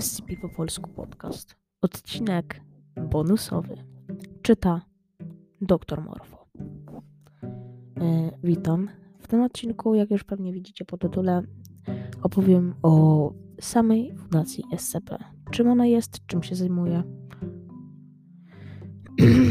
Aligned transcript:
SCP 0.00 0.36
po 0.36 0.48
polsku 0.48 0.90
podcast. 0.90 1.56
Odcinek 1.82 2.60
bonusowy. 3.10 3.76
Czyta 4.42 4.82
Dr 5.60 6.04
Morfo. 6.04 6.46
E, 8.00 8.30
witam. 8.44 8.88
W 9.18 9.28
tym 9.28 9.42
odcinku, 9.42 9.94
jak 9.94 10.10
już 10.10 10.24
pewnie 10.24 10.52
widzicie 10.52 10.84
po 10.84 10.98
tytule, 10.98 11.42
opowiem 12.22 12.74
o 12.82 13.32
samej 13.60 14.16
Fundacji 14.16 14.64
SCP. 14.76 15.18
Czym 15.50 15.68
ona 15.68 15.86
jest, 15.86 16.26
czym 16.26 16.42
się 16.42 16.54
zajmuje. 16.54 17.02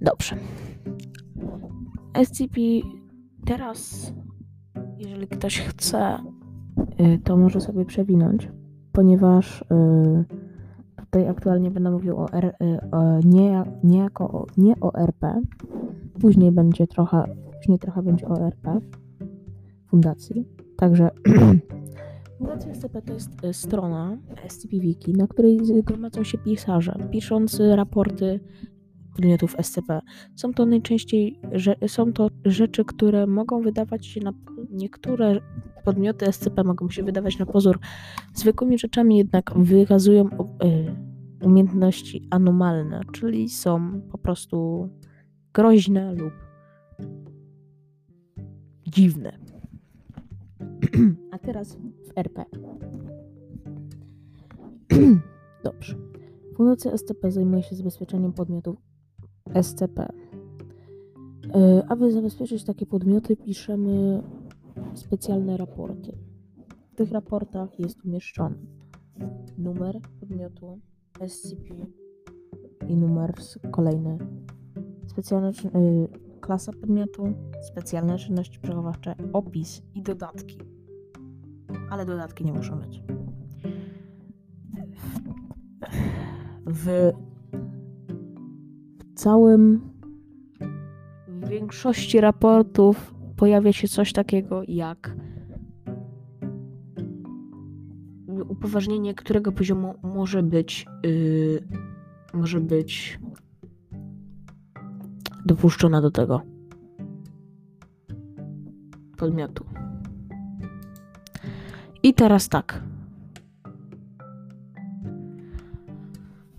Dobrze. 0.00 0.36
SCP 2.24 2.60
teraz, 3.46 4.12
jeżeli 4.98 5.28
ktoś 5.28 5.60
chce, 5.60 6.18
y, 7.00 7.18
to 7.24 7.36
może 7.36 7.60
sobie 7.60 7.84
przewinąć, 7.84 8.48
ponieważ 8.98 9.62
y, 9.62 9.64
tutaj 10.96 11.28
aktualnie 11.28 11.70
będę 11.70 11.90
mówił 11.90 12.16
o, 12.16 12.32
R, 12.32 12.44
y, 12.44 12.78
nie, 13.24 13.62
nie, 13.84 13.98
jako 13.98 14.30
o, 14.30 14.46
nie 14.56 14.74
o 14.80 14.94
RP. 14.94 15.40
Później 16.20 16.52
będzie 16.52 16.86
trochę, 16.86 17.24
później 17.58 17.78
trochę 17.78 18.02
będzie 18.02 18.28
o 18.28 18.46
RP 18.46 18.80
fundacji. 19.86 20.48
Także 20.76 21.10
Fundacja 22.38 22.74
SCP 22.74 23.02
to 23.02 23.12
jest 23.12 23.30
strona 23.52 24.18
SCP 24.48 24.78
Wiki, 24.78 25.12
na 25.12 25.26
której 25.26 25.60
gromadzą 25.84 26.24
się 26.24 26.38
pisarze, 26.38 26.96
piszący 27.10 27.76
raporty 27.76 28.40
podmiotów 29.16 29.56
SCP. 29.62 30.00
Są 30.36 30.54
to 30.54 30.66
najczęściej 30.66 31.40
są 31.86 32.12
to 32.12 32.30
rzeczy, 32.44 32.84
które 32.84 33.26
mogą 33.26 33.62
wydawać 33.62 34.06
się 34.06 34.20
na 34.20 34.32
niektóre 34.70 35.40
podmioty 35.82 36.32
SCP 36.32 36.64
mogą 36.64 36.90
się 36.90 37.02
wydawać 37.02 37.38
na 37.38 37.46
pozór 37.46 37.78
zwykłymi 38.34 38.78
rzeczami, 38.78 39.18
jednak 39.18 39.52
wykazują 39.56 40.26
y, 40.26 41.46
umiejętności 41.46 42.28
anomalne, 42.30 43.00
czyli 43.12 43.48
są 43.48 44.00
po 44.00 44.18
prostu 44.18 44.88
groźne 45.54 46.14
lub 46.14 46.32
dziwne. 48.86 49.38
A 51.32 51.38
teraz 51.38 51.74
w 51.74 52.18
RP. 52.18 52.44
Dobrze. 55.64 55.96
Fundacja 56.56 56.96
SCP 56.96 57.30
zajmuje 57.30 57.62
się 57.62 57.76
zabezpieczeniem 57.76 58.32
podmiotów 58.32 58.76
SCP. 59.62 60.08
E, 61.54 61.84
aby 61.88 62.12
zabezpieczyć 62.12 62.64
takie 62.64 62.86
podmioty, 62.86 63.36
piszemy 63.36 64.22
specjalne 64.94 65.56
raporty. 65.56 66.18
W 66.92 66.94
tych 66.94 67.12
raportach 67.12 67.80
jest 67.80 68.04
umieszczony 68.04 68.56
numer 69.58 70.00
podmiotu 70.20 70.80
SCP 71.28 71.74
i 72.88 72.96
numer 72.96 73.34
kolejny. 73.70 74.18
Specjalne, 75.06 75.50
yy, 75.74 76.08
klasa 76.40 76.72
podmiotu, 76.72 77.34
specjalne 77.60 78.18
czynności 78.18 78.60
przechowawcze, 78.60 79.14
opis 79.32 79.82
i 79.94 80.02
dodatki. 80.02 80.58
Ale 81.90 82.06
dodatki 82.06 82.44
nie 82.44 82.52
muszą 82.52 82.78
być. 82.78 83.02
W 86.66 87.12
całym 89.14 89.80
w 91.28 91.48
większości 91.48 92.20
raportów 92.20 93.14
pojawia 93.38 93.72
się 93.72 93.88
coś 93.88 94.12
takiego 94.12 94.62
jak 94.68 95.16
upoważnienie, 98.48 99.14
którego 99.14 99.52
poziomu 99.52 99.94
może 100.02 100.42
być 100.42 100.86
yy, 101.02 101.62
może 102.34 102.60
być 102.60 103.20
dopuszczona 105.44 106.00
do 106.00 106.10
tego 106.10 106.42
podmiotu. 109.16 109.64
I 112.02 112.14
teraz 112.14 112.48
tak. 112.48 112.82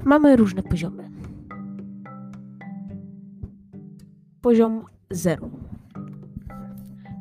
Mamy 0.05 0.35
różne 0.35 0.63
poziomy. 0.63 1.09
Poziom 4.41 4.85
0. 5.11 5.68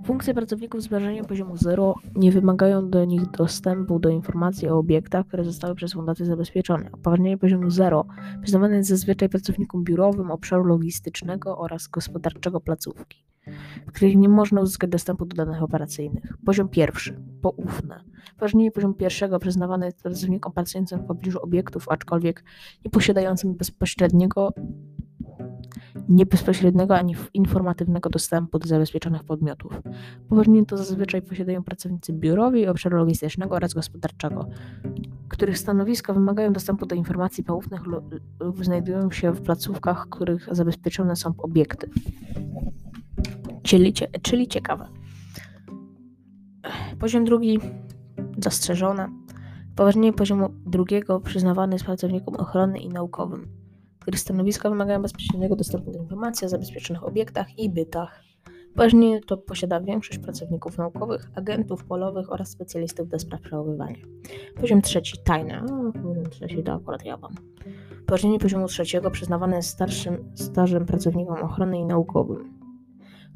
Funkcje 0.09 0.35
pracowników 0.35 0.83
zbliżenia 0.83 1.25
poziomu 1.25 1.57
0 1.57 1.95
nie 2.17 2.33
wymagają 2.33 2.91
do 2.91 3.05
nich 3.05 3.31
dostępu 3.31 3.99
do 3.99 4.09
informacji 4.09 4.69
o 4.69 4.79
obiektach, 4.79 5.27
które 5.27 5.45
zostały 5.45 5.75
przez 5.75 5.93
fundację 5.93 6.27
zabezpieczone. 6.27 6.91
Upoważnienie 6.93 7.39
poziomu 7.39 7.71
0 7.71 8.07
przyznawane 8.43 8.77
jest 8.77 8.89
zazwyczaj 8.89 9.29
pracownikom 9.29 9.85
biurowym 9.85 10.31
obszaru 10.31 10.65
logistycznego 10.65 11.59
oraz 11.59 11.89
gospodarczego 11.89 12.61
placówki, 12.61 13.25
w 13.87 13.93
których 13.93 14.17
nie 14.17 14.29
można 14.29 14.61
uzyskać 14.61 14.91
dostępu 14.91 15.27
do 15.27 15.37
danych 15.37 15.63
operacyjnych. 15.63 16.25
Poziom 16.45 16.69
pierwszy 16.69 17.21
poufne. 17.43 18.05
Upoważnienie 18.33 18.71
poziomu 18.71 18.95
pierwszego 18.95 19.39
przyznawane 19.39 19.87
jest 19.87 20.03
pracownikom 20.03 20.53
pracującym 20.53 21.01
w 21.01 21.07
pobliżu 21.07 21.39
obiektów, 21.43 21.89
aczkolwiek 21.89 22.45
nie 22.85 22.91
posiadającym 22.91 23.55
bezpośredniego 23.55 24.53
nie 26.09 26.27
bezpośredniego 26.27 26.97
ani 26.97 27.17
informatywnego 27.35 28.11
dostępu 28.11 28.59
do 28.59 28.69
zabezpieczonych 28.69 29.25
podmiotów. 29.25 29.81
Poważnie 30.29 30.67
to 30.67 30.77
zazwyczaj 30.77 31.23
posiadają 31.23 31.63
pracownicy 31.63 32.13
biurowi, 32.13 32.67
obszaru 32.67 32.99
logistycznego 32.99 33.55
oraz 33.55 33.75
gospodarczego, 33.75 34.49
których 35.29 35.59
stanowiska 35.59 36.13
wymagają 36.13 36.53
dostępu 36.53 36.87
do 36.87 36.95
informacji 36.95 37.45
poufnych 37.45 37.87
lub 38.41 38.65
znajdują 38.65 39.11
się 39.11 39.33
w 39.33 39.43
placówkach, 39.43 40.07
których 40.11 40.49
zabezpieczone 40.53 41.17
są 41.17 41.35
obiekty. 41.39 41.91
Czyli, 43.63 43.93
czyli 44.23 44.49
ciekawe. 44.49 44.89
Poziom 46.99 47.25
drugi 47.25 47.59
zastrzeżone. 48.39 49.09
Poważnie 49.77 50.13
poziomu 50.13 50.49
drugiego 50.67 51.21
przyznawany 51.21 51.75
jest 51.75 51.85
pracownikom 51.85 52.37
ochrony 52.37 52.79
i 52.79 52.89
naukowym 52.89 53.58
których 54.09 54.21
stanowiska 54.21 54.71
wymagają 54.71 55.03
bezpośredniego 55.03 55.57
dostępu 55.57 55.93
do 55.93 55.99
informacji 55.99 56.45
o 56.45 56.49
zabezpieczonych 56.49 57.05
obiektach 57.05 57.59
i 57.59 57.71
bytach. 57.71 58.23
Ważnie 58.77 59.21
to 59.21 59.37
posiada 59.37 59.81
większość 59.81 60.19
pracowników 60.19 60.79
naukowych, 60.79 61.31
agentów 61.35 61.85
polowych 61.85 62.33
oraz 62.33 62.49
specjalistów 62.49 63.09
do 63.09 63.19
spraw 63.19 63.41
przechowywania. 63.41 63.97
Poziom 64.61 64.83
trzeci 64.83 65.19
tajne. 65.25 65.63
poziom 65.93 66.31
trzeci 66.31 66.63
to 66.63 66.73
akurat 66.73 67.05
ja 67.05 67.17
mam. 67.17 67.35
Poziomu 68.41 68.67
trzeciego 68.67 69.11
przyznawane 69.11 69.57
jest 69.57 69.69
starszym 69.69 70.33
stażem 70.35 70.87
pracownikom 70.87 71.43
ochrony 71.43 71.79
i 71.79 71.85
naukowym, 71.85 72.53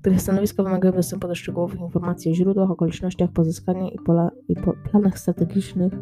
których 0.00 0.22
stanowiska 0.22 0.62
wymagają 0.62 0.94
dostępu 0.94 1.28
do 1.28 1.34
szczegółowych 1.34 1.81
informacji 1.81 2.31
o 2.31 2.34
źródłach, 2.34 2.71
okolicznościach 2.71 3.31
pozyskania 3.31 3.91
i, 3.91 3.99
pola, 3.99 4.31
i 4.49 4.56
po 4.56 4.72
planach 4.72 5.19
strategicznych 5.19 5.93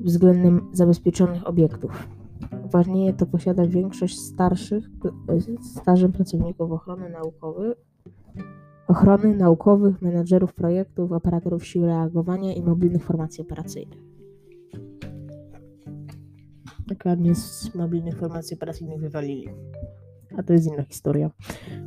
względem 0.00 0.68
zabezpieczonych 0.72 1.46
obiektów. 1.46 2.21
Uważnie 2.64 3.14
to 3.14 3.26
posiada 3.26 3.66
większość 3.66 4.18
starszych, 4.18 4.84
stażem 5.60 6.12
pracowników 6.12 6.72
ochrony 6.72 7.10
naukowej, 7.10 7.72
ochrony 8.88 9.36
naukowych, 9.36 10.02
menedżerów 10.02 10.54
projektów, 10.54 11.12
operatorów 11.12 11.66
sił 11.66 11.86
reagowania 11.86 12.54
i 12.54 12.62
mobilnych 12.62 13.04
formacji 13.04 13.42
operacyjnych. 13.42 13.98
Dokładnie 16.86 17.34
z 17.34 17.74
mobilnych 17.74 18.18
formacji 18.18 18.56
operacyjnych 18.56 19.00
wywalili. 19.00 19.48
A 20.38 20.42
to 20.42 20.52
jest 20.52 20.66
inna 20.66 20.82
historia. 20.82 21.30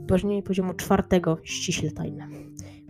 Uważnienie 0.04 0.44
poziomu 0.44 0.74
czwartego 0.74 1.38
ściśle 1.44 1.92
tajne. 1.92 2.28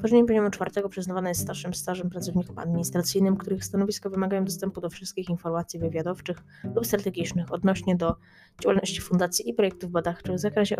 Poziom 0.01 0.25
poziomu 0.25 0.49
czwartego 0.49 0.89
przyznawane 0.89 1.29
jest 1.29 1.41
starszym 1.41 1.73
stażem 1.73 2.09
pracownikom 2.09 2.59
administracyjnym, 2.59 3.37
których 3.37 3.65
stanowiska 3.65 4.09
wymagają 4.09 4.45
dostępu 4.45 4.81
do 4.81 4.89
wszystkich 4.89 5.29
informacji 5.29 5.79
wywiadowczych 5.79 6.43
lub 6.75 6.85
strategicznych 6.85 7.53
odnośnie 7.53 7.95
do 7.95 8.15
działalności 8.61 9.01
fundacji 9.01 9.49
i 9.49 9.53
projektów 9.53 9.91
badawczych 9.91 10.35
w 10.35 10.39
zakresie 10.39 10.75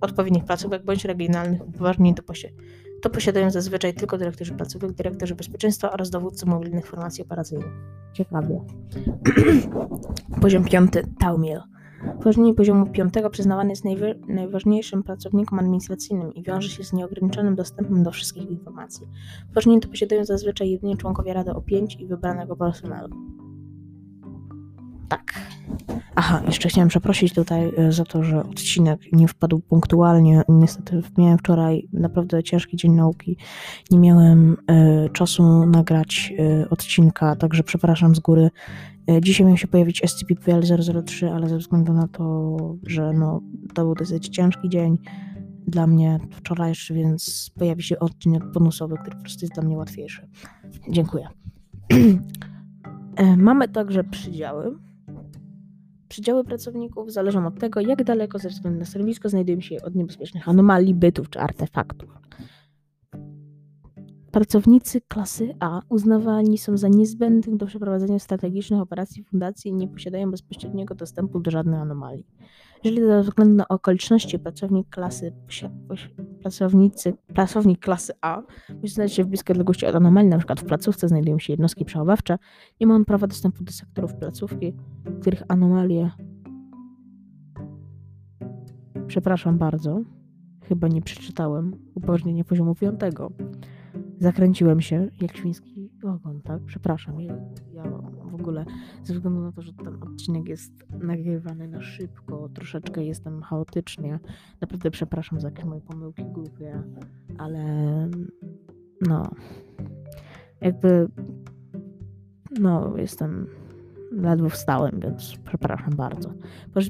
odpowiednich 0.00 0.44
placówek 0.44 0.84
bądź 0.84 1.04
regionalnych 1.04 1.68
upoważnień 1.68 2.14
to, 2.14 2.22
posi 2.22 2.48
to 3.02 3.10
posiadają 3.10 3.50
zazwyczaj 3.50 3.94
tylko 3.94 4.18
dyrektorzy 4.18 4.54
placówek, 4.54 4.92
dyrektorzy 4.92 5.34
bezpieczeństwa 5.34 5.92
oraz 5.92 6.10
dowódcy 6.10 6.46
mobilnych 6.46 6.86
formacji 6.86 7.24
operacyjnych. 7.24 7.72
Ciekawie. 8.12 8.60
Poziom 10.42 10.64
piąty 10.64 11.02
Taumiel. 11.20 11.62
Uważnienie 12.20 12.54
poziomu 12.54 12.86
5 12.86 13.14
przyznawane 13.30 13.70
jest 13.70 13.84
najważniejszym 14.28 15.02
pracownikom 15.02 15.58
administracyjnym 15.58 16.34
i 16.34 16.42
wiąże 16.42 16.68
się 16.68 16.84
z 16.84 16.92
nieograniczonym 16.92 17.54
dostępem 17.54 18.02
do 18.02 18.10
wszystkich 18.10 18.50
informacji. 18.50 19.06
Uważnienie 19.50 19.80
to 19.80 19.88
posiadają 19.88 20.24
zazwyczaj 20.24 20.70
jedynie 20.70 20.96
członkowie 20.96 21.32
Rady 21.32 21.50
O5 21.50 22.00
i 22.00 22.06
wybranego 22.06 22.56
personelu. 22.56 23.08
tak. 25.08 25.34
Aha, 26.14 26.42
jeszcze 26.46 26.68
chciałem 26.68 26.88
przeprosić 26.88 27.34
tutaj 27.34 27.72
e, 27.76 27.92
za 27.92 28.04
to, 28.04 28.22
że 28.22 28.40
odcinek 28.40 29.00
nie 29.12 29.28
wpadł 29.28 29.60
punktualnie. 29.60 30.42
Niestety 30.48 31.02
miałem 31.18 31.38
wczoraj 31.38 31.88
naprawdę 31.92 32.42
ciężki 32.42 32.76
dzień 32.76 32.92
nauki. 32.92 33.36
Nie 33.90 33.98
miałem 33.98 34.56
y, 35.06 35.10
czasu 35.12 35.66
nagrać 35.66 36.32
y, 36.38 36.70
odcinka, 36.70 37.36
także 37.36 37.62
przepraszam 37.62 38.14
z 38.14 38.20
góry. 38.20 38.50
Y, 39.10 39.20
dzisiaj 39.20 39.46
miał 39.46 39.56
się 39.56 39.68
pojawić 39.68 40.02
SCP-PL003, 40.02 41.26
ale 41.26 41.48
ze 41.48 41.58
względu 41.58 41.92
na 41.92 42.08
to, 42.08 42.56
że 42.86 43.12
no, 43.12 43.40
to 43.74 43.84
był 43.84 43.94
dosyć 43.94 44.28
ciężki 44.28 44.68
dzień 44.68 44.98
dla 45.66 45.86
mnie 45.86 46.18
wczorajszy, 46.30 46.94
więc 46.94 47.50
pojawi 47.58 47.82
się 47.82 47.98
odcinek 47.98 48.52
bonusowy, 48.52 48.96
który 48.96 49.16
po 49.16 49.22
prostu 49.22 49.44
jest 49.44 49.54
dla 49.54 49.62
mnie 49.62 49.76
łatwiejszy. 49.76 50.28
Dziękuję. 50.90 51.28
Mamy 53.36 53.68
także 53.68 54.04
przydziały 54.04 54.76
Przydziały 56.08 56.44
pracowników 56.44 57.12
zależą 57.12 57.46
od 57.46 57.58
tego, 57.58 57.80
jak 57.80 58.04
daleko 58.04 58.38
ze 58.38 58.48
względu 58.48 58.78
na 58.78 58.84
stanowisko 58.84 59.28
znajdują 59.28 59.60
się 59.60 59.76
od 59.82 59.94
niebezpiecznych 59.94 60.48
anomalii, 60.48 60.94
bytów 60.94 61.30
czy 61.30 61.40
artefaktów. 61.40 62.10
Pracownicy 64.38 65.00
klasy 65.00 65.54
A 65.60 65.80
uznawani 65.88 66.58
są 66.58 66.76
za 66.76 66.88
niezbędnych 66.88 67.56
do 67.56 67.66
przeprowadzenia 67.66 68.18
strategicznych 68.18 68.80
operacji 68.80 69.24
fundacji 69.24 69.70
i 69.70 69.74
nie 69.74 69.88
posiadają 69.88 70.30
bezpośredniego 70.30 70.94
dostępu 70.94 71.40
do 71.40 71.50
żadnej 71.50 71.80
anomalii. 71.80 72.26
Jeżeli 72.84 73.06
ze 73.06 73.22
względu 73.22 73.54
na 73.54 73.68
okoliczności 73.68 74.38
pracownik 74.38 74.88
klasy 74.88 75.32
pracownicy, 76.40 77.14
pracownik 77.34 77.80
klasy 77.80 78.12
A 78.20 78.42
musi 78.82 78.94
znaleźć 78.94 79.16
się 79.16 79.24
w 79.24 79.26
bliskiej 79.26 79.54
odległości 79.54 79.86
od 79.86 79.94
anomalii, 79.94 80.30
np. 80.32 80.54
w 80.56 80.64
placówce 80.64 81.08
znajdują 81.08 81.38
się 81.38 81.52
jednostki 81.52 81.84
przechowawcze, 81.84 82.38
nie 82.80 82.86
ma 82.86 82.94
on 82.94 83.04
prawa 83.04 83.26
dostępu 83.26 83.64
do 83.64 83.72
sektorów 83.72 84.14
placówki, 84.14 84.76
których 85.20 85.42
anomalie 85.48 86.10
Przepraszam 89.06 89.58
bardzo, 89.58 90.00
chyba 90.64 90.88
nie 90.88 91.02
przeczytałem 91.02 91.72
upoważnienia 91.94 92.44
poziomu 92.44 92.74
5. 92.74 93.00
Zakręciłem 94.20 94.80
się 94.80 95.08
jak 95.20 95.36
świński 95.36 95.90
ogon, 96.02 96.40
tak? 96.40 96.62
Przepraszam, 96.66 97.20
ja, 97.20 97.36
ja 97.72 97.82
w 98.24 98.34
ogóle 98.34 98.64
ze 99.02 99.14
względu 99.14 99.40
na 99.40 99.52
to, 99.52 99.62
że 99.62 99.72
ten 99.72 100.02
odcinek 100.02 100.48
jest 100.48 100.72
nagrywany 100.90 101.68
na 101.68 101.82
szybko, 101.82 102.48
troszeczkę 102.54 103.04
jestem 103.04 103.42
chaotycznie. 103.42 104.18
Naprawdę 104.60 104.90
przepraszam 104.90 105.40
za 105.40 105.48
jakieś 105.48 105.64
moje 105.64 105.80
pomyłki 105.80 106.24
głupie, 106.24 106.82
ale 107.38 107.64
no 109.00 109.30
jakby 110.60 111.08
no 112.60 112.96
jestem 112.96 113.46
ledwo 114.12 114.48
wstałem, 114.48 115.00
więc 115.00 115.36
przepraszam 115.44 115.96
bardzo. 115.96 116.32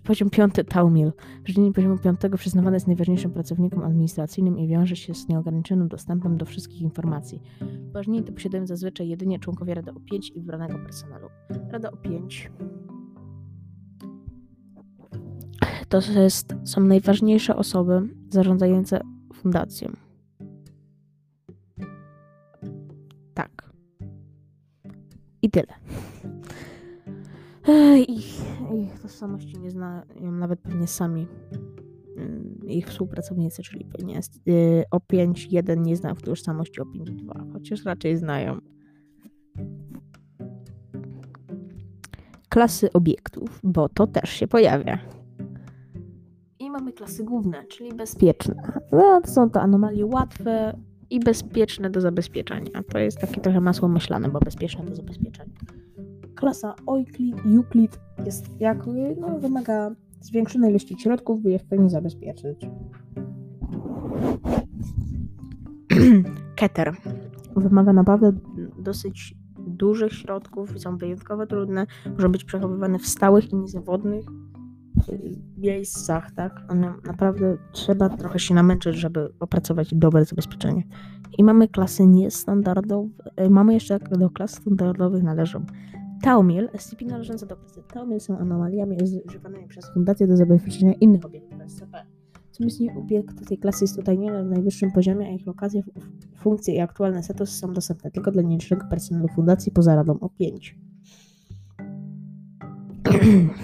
Poziom 0.05 0.31
piąty 0.31 0.65
Taumil. 0.65 1.12
Wyróżnienie 1.43 1.73
poziomu 1.73 1.99
piątego 1.99 2.38
przyznawane 2.38 2.76
jest 2.76 2.87
najważniejszym 2.87 3.31
pracownikom 3.31 3.82
administracyjnym 3.82 4.59
i 4.59 4.69
wiąże 4.69 4.97
się 4.97 5.15
z 5.15 5.29
nieograniczonym 5.29 5.88
dostępem 5.88 6.37
do 6.37 6.44
wszystkich 6.44 6.81
informacji. 6.81 7.43
Upoważnienie 7.85 8.23
to 8.23 8.32
posiadają 8.32 8.67
zazwyczaj 8.67 9.09
jedynie 9.09 9.38
członkowie 9.38 9.75
Rady 9.75 9.91
O5 9.91 10.31
i 10.35 10.41
wybranego 10.41 10.79
personelu. 10.79 11.29
Rada 11.70 11.88
O5 11.88 12.49
to 15.88 16.00
jest, 16.23 16.55
są 16.65 16.81
najważniejsze 16.81 17.56
osoby 17.56 18.09
zarządzające 18.31 19.00
fundacją. 19.35 19.93
Tak. 23.35 23.70
I 25.43 25.50
tyle. 25.50 25.75
Ich, 28.09 28.41
ich 28.75 29.00
tożsamości 29.03 29.59
nie 29.59 29.70
znają 29.70 30.05
nawet 30.32 30.61
pewnie 30.61 30.87
sami 30.87 31.26
mm, 32.17 32.59
ich 32.69 32.87
współpracownicy, 32.87 33.62
czyli 33.62 33.85
pewnie 33.85 34.20
y, 34.49 34.85
o 34.91 34.99
5.1 34.99 35.79
nie 35.79 35.97
znają 35.97 36.15
tożsamości 36.15 36.81
o 36.81 36.85
5.2, 36.85 37.53
chociaż 37.53 37.85
raczej 37.85 38.17
znają. 38.17 38.59
Klasy 42.49 42.93
obiektów, 42.93 43.61
bo 43.65 43.88
to 43.88 44.06
też 44.06 44.31
się 44.31 44.49
pojawia. 44.49 44.99
I 46.59 46.70
mamy 46.70 46.93
klasy 46.93 47.25
główne, 47.25 47.65
czyli 47.67 47.94
bezpieczne. 47.94 48.81
No, 48.93 49.20
są 49.25 49.50
to 49.50 49.61
anomalie 49.61 50.06
łatwe 50.06 50.79
i 51.11 51.20
bezpieczne 51.20 51.91
do 51.91 52.00
zabezpieczenia. 52.00 52.82
To 52.93 52.99
jest 52.99 53.19
takie 53.19 53.41
trochę 53.41 53.61
masło 53.61 53.88
myślane, 53.88 54.29
bo 54.29 54.38
bezpieczne 54.38 54.85
do 54.85 54.94
zabezpieczenia 54.94 55.55
klasa 56.38 56.75
Euclid, 56.88 57.37
Euclid 57.56 58.00
jest 58.25 58.61
jak, 58.61 58.87
no, 59.20 59.38
wymaga 59.38 59.90
zwiększonej 60.20 60.70
ilości 60.70 60.96
środków, 60.99 61.43
by 61.43 61.50
je 61.50 61.58
w 61.58 61.64
pełni 61.64 61.90
zabezpieczyć. 61.90 62.67
Keter 66.56 66.96
wymaga 67.56 67.93
naprawdę 67.93 68.32
dosyć 68.79 69.35
dużych 69.58 70.12
środków, 70.12 70.81
są 70.81 70.96
wyjątkowo 70.96 71.46
trudne, 71.46 71.87
może 72.12 72.29
być 72.29 72.44
przechowywane 72.44 72.99
w 72.99 73.06
stałych 73.06 73.52
i 73.52 73.56
niezawodnych 73.56 74.25
miejscach, 75.56 76.31
tak? 76.31 76.61
One 76.69 76.94
naprawdę 77.06 77.56
trzeba 77.73 78.08
trochę 78.08 78.38
się 78.38 78.55
namęczyć, 78.55 78.96
żeby 78.96 79.32
opracować 79.41 79.94
dobre 79.94 80.25
zabezpieczenie. 80.25 80.82
I 81.38 81.44
mamy 81.44 81.69
klasy 81.69 82.06
niestandardowe. 82.06 83.08
Y, 83.41 83.50
mamy 83.50 83.75
jeszcze 83.75 83.99
do 83.99 84.31
klas 84.31 84.50
standardowych 84.50 85.23
należą 85.23 85.67
Taumiel, 86.23 86.69
SCP 86.79 87.05
należące 87.05 87.47
do 87.47 87.56
klasy 87.56 87.82
Taumiel 87.94 88.20
są 88.20 88.38
anomaliami 88.38 88.97
używanymi 89.26 89.69
przez 89.69 89.91
fundację 89.94 90.26
do 90.26 90.37
zabezpieczenia 90.37 90.93
innych 90.93 91.25
obiektów 91.25 91.59
SCP. 91.67 92.06
Zmysł 92.53 92.82
obiekt 92.99 93.49
tej 93.49 93.59
klasy 93.59 93.85
jest 93.85 93.99
utajniony 93.99 94.44
na 94.44 94.50
najwyższym 94.50 94.93
poziomie, 94.93 95.26
a 95.26 95.31
ich 95.31 95.47
lokacje, 95.47 95.82
funkcje 96.37 96.75
i 96.75 96.81
aktualny 96.81 97.23
status 97.23 97.50
są 97.50 97.73
dostępne 97.73 98.11
tylko 98.11 98.32
dla 98.32 98.43
nielicznego 98.43 98.87
personelu 98.91 99.29
fundacji 99.29 99.73
poza 99.73 99.94
radą 99.94 100.19
o 100.20 100.29
5. 100.29 100.79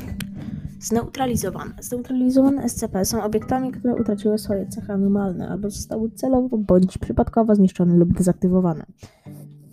Zneutralizowane. 0.81 1.75
Zneutralizowane 1.81 2.69
SCP 2.69 3.05
są 3.05 3.23
obiektami, 3.23 3.73
które 3.73 3.95
utraciły 3.95 4.39
swoje 4.39 4.67
cechy 4.67 4.93
anomalne 4.93 5.49
albo 5.49 5.71
zostały 5.71 6.11
celowo 6.11 6.59
bądź 6.59 6.99
przypadkowo 6.99 7.55
zniszczone 7.55 7.97
lub 7.97 8.13
dezaktywowane. 8.13 8.87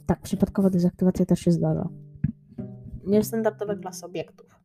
Tak, 0.05 0.21
przypadkowa 0.21 0.69
dezaktywacja 0.69 1.25
też 1.25 1.39
się 1.39 1.51
zdarza 1.51 1.89
niestandardowe 3.05 3.75
klasy 3.75 4.05
obiektów. 4.05 4.59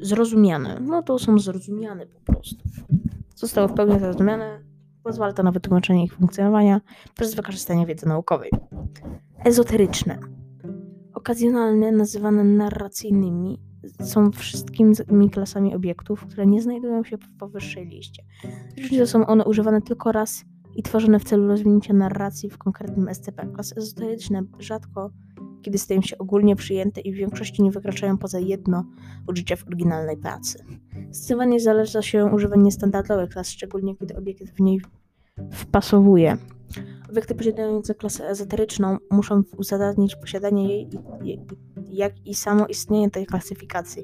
Zrozumiane. 0.00 0.80
No 0.80 1.02
to 1.02 1.18
są 1.18 1.38
zrozumiane 1.38 2.06
po 2.06 2.32
prostu. 2.32 2.64
Zostały 3.36 3.68
w 3.68 3.74
pełni 3.74 4.00
zrozumiane. 4.00 4.60
Pozwala 5.02 5.32
to 5.32 5.42
na 5.42 5.52
wytłumaczenie 5.52 6.04
ich 6.04 6.14
funkcjonowania 6.14 6.80
przez 7.14 7.34
wykorzystanie 7.34 7.86
wiedzy 7.86 8.08
naukowej. 8.08 8.50
Ezoteryczne. 9.44 10.18
Okazjonalne, 11.14 11.92
nazywane 11.92 12.44
narracyjnymi, 12.44 13.60
są 14.00 14.30
wszystkimi 14.32 15.30
klasami 15.30 15.74
obiektów, 15.74 16.26
które 16.26 16.46
nie 16.46 16.62
znajdują 16.62 17.04
się 17.04 17.16
w 17.18 17.38
powyższej 17.38 17.86
liście. 17.86 18.22
Różnice 18.82 19.06
są 19.06 19.26
one 19.26 19.44
używane 19.44 19.82
tylko 19.82 20.12
raz 20.12 20.44
i 20.76 20.82
tworzone 20.82 21.18
w 21.18 21.24
celu 21.24 21.48
rozwinięcia 21.48 21.94
narracji 21.94 22.50
w 22.50 22.58
konkretnym 22.58 23.14
SCP. 23.14 23.46
Klasy 23.46 23.74
ezoteryczne 23.76 24.42
rzadko 24.58 25.10
kiedy 25.64 25.78
stają 25.78 26.02
się 26.02 26.18
ogólnie 26.18 26.56
przyjęte 26.56 27.00
i 27.00 27.12
w 27.12 27.16
większości 27.16 27.62
nie 27.62 27.70
wykraczają 27.70 28.18
poza 28.18 28.38
jedno 28.38 28.84
użycie 29.28 29.56
w 29.56 29.66
oryginalnej 29.66 30.16
pracy. 30.16 30.64
Zdecydowanie 31.10 31.60
zależy 31.60 32.02
się 32.02 32.24
używanie 32.24 32.72
standardowych 32.72 33.30
klas, 33.30 33.50
szczególnie 33.50 33.96
kiedy 33.96 34.16
obiekt 34.16 34.50
w 34.50 34.60
niej 34.60 34.80
wpasowuje. 35.52 36.36
Obiekty 37.10 37.34
posiadające 37.34 37.94
klasę 37.94 38.28
ezoteryczną 38.28 38.96
muszą 39.10 39.42
uzasadnić 39.56 40.16
posiadanie 40.16 40.68
jej, 40.68 40.88
jak 41.90 42.26
i 42.26 42.34
samo 42.34 42.66
istnienie 42.66 43.10
tej 43.10 43.26
klasyfikacji. 43.26 44.02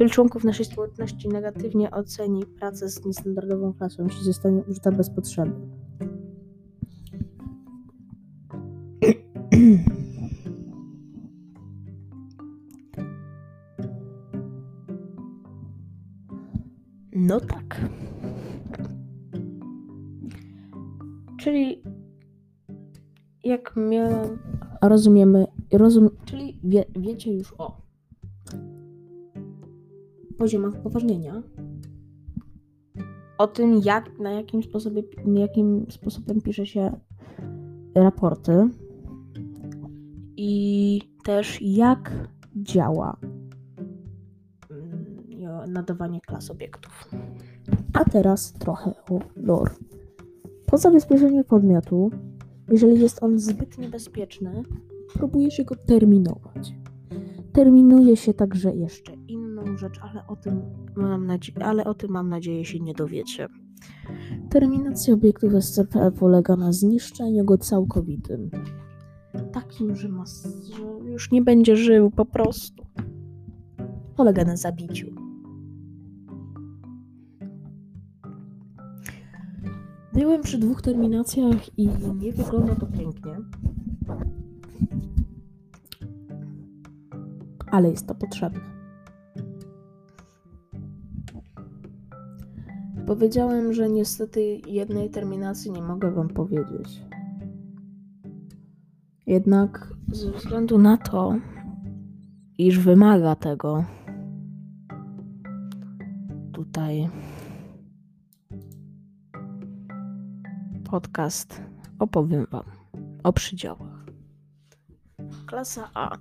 Wielu 0.00 0.12
członków 0.12 0.44
naszej 0.44 0.64
społeczności 0.64 1.28
negatywnie 1.28 1.90
oceni 1.90 2.46
pracę 2.46 2.88
z 2.88 3.04
niestandardową 3.04 3.74
klasą, 3.74 4.04
jeśli 4.04 4.24
zostanie 4.24 4.62
użyta 4.68 4.92
bez 4.92 5.10
potrzeby. 5.10 5.52
No 17.20 17.40
tak. 17.40 17.90
Czyli 21.40 21.82
jak 23.44 23.74
miałam, 23.76 24.38
rozumiemy, 24.82 25.46
rozum, 25.72 26.10
czyli 26.24 26.60
wie, 26.64 26.84
wiecie 26.98 27.32
już 27.32 27.54
o 27.58 27.80
poziomach 30.38 30.74
upoważnienia, 30.78 31.42
o 33.38 33.46
tym, 33.46 33.80
jak, 33.84 34.18
na 34.18 34.30
jakim 34.30 34.62
sposobie, 34.62 35.02
jakim 35.26 35.86
sposobem 35.90 36.40
pisze 36.40 36.66
się 36.66 37.00
raporty 37.94 38.68
i 40.36 41.00
też 41.24 41.62
jak 41.62 42.28
działa 42.56 43.16
nadawanie 45.66 46.20
klas 46.20 46.50
obiektów. 46.50 47.10
A 47.92 48.04
teraz 48.04 48.52
trochę 48.52 48.90
o 49.10 49.20
lore. 49.36 49.74
Po 50.66 50.78
zabezpieczeniu 50.78 51.44
podmiotu, 51.44 52.10
jeżeli 52.68 53.00
jest 53.00 53.22
on 53.22 53.38
zbyt 53.38 53.78
niebezpieczny, 53.78 54.62
próbuje 55.14 55.50
się 55.50 55.64
go 55.64 55.76
terminować. 55.76 56.72
Terminuje 57.52 58.16
się 58.16 58.34
także 58.34 58.74
jeszcze 58.74 59.12
inną 59.28 59.76
rzecz, 59.76 60.00
ale 60.02 60.26
o 60.26 60.36
tym 60.36 60.62
mam, 60.96 61.26
nadzie- 61.26 61.64
ale 61.64 61.84
o 61.84 61.94
tym 61.94 62.10
mam 62.10 62.28
nadzieję 62.28 62.64
się 62.64 62.80
nie 62.80 62.94
dowiecie. 62.94 63.48
Terminacja 64.50 65.14
obiektów 65.14 65.52
SCP 65.54 66.10
polega 66.12 66.56
na 66.56 66.72
zniszczeniu 66.72 67.44
go 67.44 67.58
całkowitym. 67.58 68.50
Takim, 69.52 69.96
że, 69.96 70.08
ma, 70.08 70.24
że 70.76 71.10
już 71.10 71.30
nie 71.30 71.42
będzie 71.42 71.76
żył 71.76 72.10
po 72.10 72.24
prostu. 72.24 72.86
Polega 74.16 74.44
na 74.44 74.56
zabiciu. 74.56 75.19
Byłem 80.12 80.42
przy 80.42 80.58
dwóch 80.58 80.82
terminacjach 80.82 81.78
i 81.78 81.88
nie 82.20 82.32
wygląda 82.32 82.74
to 82.74 82.86
pięknie. 82.86 83.36
Ale 87.70 87.90
jest 87.90 88.06
to 88.06 88.14
potrzebne. 88.14 88.60
Powiedziałem, 93.06 93.72
że 93.72 93.90
niestety 93.90 94.60
jednej 94.66 95.10
terminacji 95.10 95.70
nie 95.70 95.82
mogę 95.82 96.10
wam 96.10 96.28
powiedzieć. 96.28 97.02
Jednak 99.26 99.94
ze 100.12 100.32
względu 100.32 100.78
na 100.78 100.96
to, 100.96 101.34
iż 102.58 102.78
wymaga 102.78 103.34
tego 103.36 103.84
tutaj 106.52 107.08
podcast 110.90 111.62
opowiem 111.98 112.46
wam 112.50 112.64
o 113.22 113.32
przydziałach. 113.32 114.06
Klasa 115.46 115.90
A. 115.94 116.16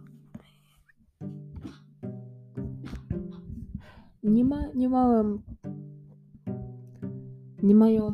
Nie 4.24 4.46
ma, 4.46 4.62
nie 4.76 4.90
małem 4.90 5.42
nie 7.64 7.76
mają, 7.76 8.12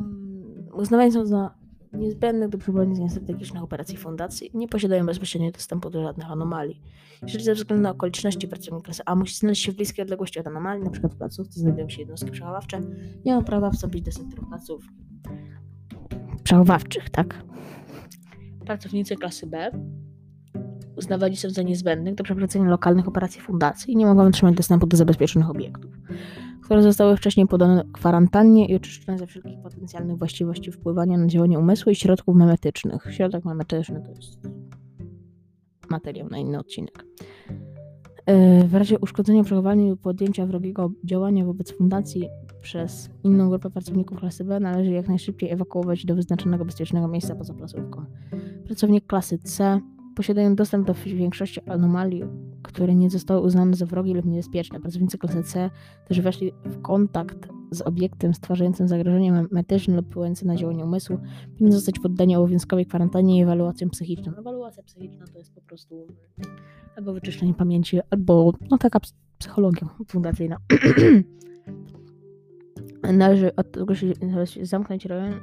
uznawane 0.73 1.11
są 1.11 1.25
za 1.25 1.55
niezbędne 1.93 2.49
do 2.49 2.57
przeprowadzenia 2.57 3.09
strategicznych 3.09 3.63
operacji 3.63 3.97
fundacji, 3.97 4.51
nie 4.53 4.67
posiadają 4.67 5.05
bezpośrednio 5.05 5.51
dostępu 5.51 5.89
do 5.89 6.03
żadnych 6.03 6.31
anomalii. 6.31 6.81
Jeżeli 7.21 7.43
ze 7.43 7.53
względu 7.53 7.83
na 7.83 7.91
okoliczności 7.91 8.47
pracownik 8.47 8.83
klasy 8.83 9.03
A 9.05 9.15
musi 9.15 9.35
znaleźć 9.35 9.63
się 9.63 9.71
w 9.71 9.75
bliskiej 9.75 10.03
odległości 10.03 10.39
od 10.39 10.47
anomalii, 10.47 10.81
np. 10.81 11.09
w 11.09 11.15
placówce 11.15 11.59
znajdują 11.59 11.89
się 11.89 11.99
jednostki 11.99 12.31
przechowawcze, 12.31 12.81
nie 13.25 13.35
ma 13.35 13.41
prawa 13.41 13.71
wstąpić 13.71 14.01
do 14.01 14.11
sektorów 14.11 14.47
placówki. 14.49 15.05
Przechowawczych, 16.45 17.09
tak? 17.09 17.43
Pracownicy 18.65 19.15
klasy 19.15 19.47
B 19.47 19.71
uznawani 20.97 21.37
są 21.37 21.49
za 21.49 21.61
niezbędnych 21.61 22.15
do 22.15 22.23
przeprowadzenia 22.23 22.69
lokalnych 22.69 23.07
operacji 23.07 23.41
fundacji 23.41 23.93
i 23.93 23.97
nie 23.97 24.05
mogą 24.05 24.27
otrzymać 24.27 24.55
dostępu 24.55 24.87
do 24.87 24.97
zabezpieczonych 24.97 25.49
obiektów 25.49 25.91
które 26.65 26.83
zostały 26.83 27.17
wcześniej 27.17 27.47
podane 27.47 27.83
kwarantannie 27.93 28.65
i 28.67 28.75
oczyszczone 28.75 29.17
ze 29.17 29.27
wszelkich 29.27 29.59
potencjalnych 29.59 30.17
właściwości 30.17 30.71
wpływania 30.71 31.17
na 31.17 31.27
działanie 31.27 31.59
umysłu 31.59 31.91
i 31.91 31.95
środków 31.95 32.35
memetycznych. 32.35 33.07
Środek 33.09 33.45
memetyczny 33.45 34.01
to 34.01 34.11
jest 34.11 34.49
materiał 35.89 36.29
na 36.29 36.37
inny 36.37 36.59
odcinek. 36.59 37.05
W 38.67 38.73
razie 38.73 38.99
uszkodzenia 38.99 39.43
przechowalni 39.43 39.89
lub 39.89 40.01
podjęcia 40.01 40.45
wrogiego 40.45 40.91
działania 41.03 41.45
wobec 41.45 41.77
fundacji 41.77 42.29
przez 42.65 43.09
inną 43.23 43.49
grupę 43.49 43.69
pracowników 43.69 44.19
klasy 44.19 44.43
B 44.43 44.59
należy 44.59 44.91
jak 44.91 45.07
najszybciej 45.07 45.51
ewakuować 45.51 46.05
do 46.05 46.15
wyznaczonego 46.15 46.65
bezpiecznego 46.65 47.07
miejsca 47.07 47.35
poza 47.35 47.53
placówką. 47.53 48.05
Pracownik 48.65 49.07
klasy 49.07 49.37
C 49.37 49.81
posiadają 50.15 50.55
dostęp 50.55 50.87
do 50.87 50.93
większości 50.93 51.61
anomalii, 51.61 52.23
które 52.63 52.95
nie 52.95 53.09
zostały 53.09 53.41
uznane 53.41 53.75
za 53.75 53.85
wrogie 53.85 54.13
lub 54.13 54.25
niebezpieczne. 54.25 54.79
Pracownicy 54.79 55.17
klasy 55.17 55.43
C, 55.43 55.69
którzy 56.05 56.21
weszli 56.21 56.51
w 56.65 56.81
kontakt 56.81 57.49
z 57.71 57.81
obiektem 57.81 58.33
stwarzającym 58.33 58.87
zagrożenie 58.87 59.45
metyczne 59.51 59.95
lub 59.95 60.05
wpływające 60.05 60.45
na 60.45 60.55
działanie 60.55 60.83
umysłu, 60.83 61.17
powinni 61.53 61.71
zostać 61.71 61.99
poddani 61.99 62.35
obowiązkowej 62.35 62.85
kwarantannie 62.85 63.39
i 63.39 63.41
ewaluacjom 63.41 63.89
psychiczną. 63.89 64.33
Ewaluacja 64.37 64.83
psychiczna 64.83 65.25
to 65.27 65.37
jest 65.37 65.53
po 65.55 65.61
prostu 65.61 66.07
albo 66.97 67.13
wyczyszczenie 67.13 67.53
pamięci, 67.53 67.99
albo 68.09 68.53
no 68.71 68.77
taka 68.77 68.99
psychologia 69.37 69.87
fundacyjna. 70.07 70.57
Należy 73.13 73.51
zamknąć 74.61 75.05
rejon. 75.05 75.33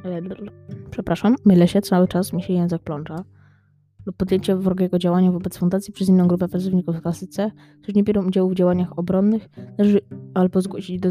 Przepraszam, 0.90 1.36
mylę 1.44 1.68
się 1.68 1.80
cały 1.80 2.08
czas, 2.08 2.32
mi 2.32 2.42
się 2.42 2.52
język 2.52 2.82
plącza 2.82 3.24
lub 4.06 4.16
podjęcie 4.16 4.56
wrogiego 4.56 4.98
działania 4.98 5.32
wobec 5.32 5.58
fundacji 5.58 5.92
przez 5.92 6.08
inną 6.08 6.28
grupę 6.28 6.48
pracowników 6.48 7.02
klasy 7.02 7.26
C, 7.26 7.50
którzy 7.82 7.96
nie 7.96 8.04
biorą 8.04 8.26
udziału 8.26 8.50
w 8.50 8.54
działaniach 8.54 8.98
obronnych, 8.98 9.48
należy 9.78 10.00
albo 10.34 10.60
zgłosić 10.60 11.00
do, 11.00 11.08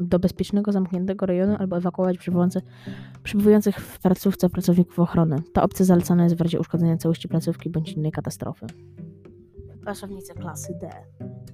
do 0.00 0.18
bezpiecznego, 0.18 0.72
zamkniętego 0.72 1.26
rejonu, 1.26 1.56
albo 1.58 1.76
ewakuować 1.76 2.18
przybywających 3.22 3.76
w 3.76 4.00
placówce 4.00 4.50
pracowników 4.50 4.98
ochrony. 4.98 5.36
Ta 5.52 5.62
opcja 5.62 5.84
zalecana 5.84 6.24
jest 6.24 6.36
w 6.36 6.40
razie 6.40 6.60
uszkodzenia 6.60 6.96
całości 6.96 7.28
placówki 7.28 7.70
bądź 7.70 7.92
innej 7.92 8.12
katastrofy. 8.12 8.66
Pracownicy 9.84 10.34
klasy 10.34 10.78
D 10.80 10.90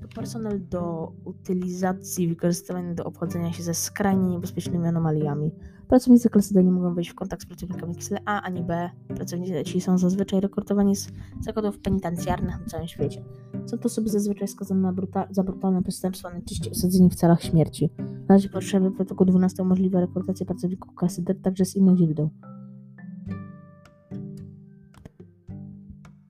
to 0.01 0.09
personel 0.09 0.69
do 0.69 1.13
utylizacji 1.25 2.29
wykorzystywany 2.29 2.95
do 2.95 3.05
obchodzenia 3.05 3.53
się 3.53 3.63
ze 3.63 3.75
skrajnie 3.75 4.29
niebezpiecznymi 4.29 4.89
anomaliami. 4.89 5.51
Pracownicy 5.89 6.31
klasy 6.31 6.55
D 6.55 6.65
nie 6.65 6.71
mogą 6.71 6.95
wejść 6.95 7.11
w 7.11 7.15
kontakt 7.15 7.43
z 7.43 7.47
pracownikami 7.47 7.95
klasy 7.95 8.17
A 8.25 8.43
ani 8.43 8.63
B. 8.63 8.91
Pracownicy 9.09 9.65
ci 9.65 9.81
są 9.81 9.99
zazwyczaj 9.99 10.41
rekrutowani 10.41 10.97
z 10.97 11.09
zakładów 11.41 11.79
penitencjarnych 11.79 12.61
na 12.61 12.67
całym 12.67 12.89
świecie. 12.89 13.25
Są 13.67 13.79
to 13.79 13.85
osoby 13.85 14.09
zazwyczaj 14.09 14.49
skazane 14.49 14.81
na 14.81 14.93
bruta 14.93 15.29
za 15.31 15.43
brutalne 15.43 15.83
przestępstwa, 15.83 16.31
najczęściej 16.31 16.73
osadzeni 16.73 17.11
w 17.11 17.15
celach 17.15 17.43
śmierci. 17.43 17.91
W 18.27 18.31
razie 18.31 18.49
potrzeby 18.49 18.91
protokół 18.91 19.27
12 19.27 19.63
umożliwia 19.63 20.01
rekrutację 20.01 20.47
pracowników 20.47 20.95
klasy 20.95 21.23
D 21.23 21.35
także 21.35 21.65
z 21.65 21.77
innych 21.77 21.99
źródeł. 21.99 22.31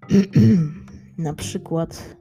na 1.18 1.32
przykład 1.32 2.16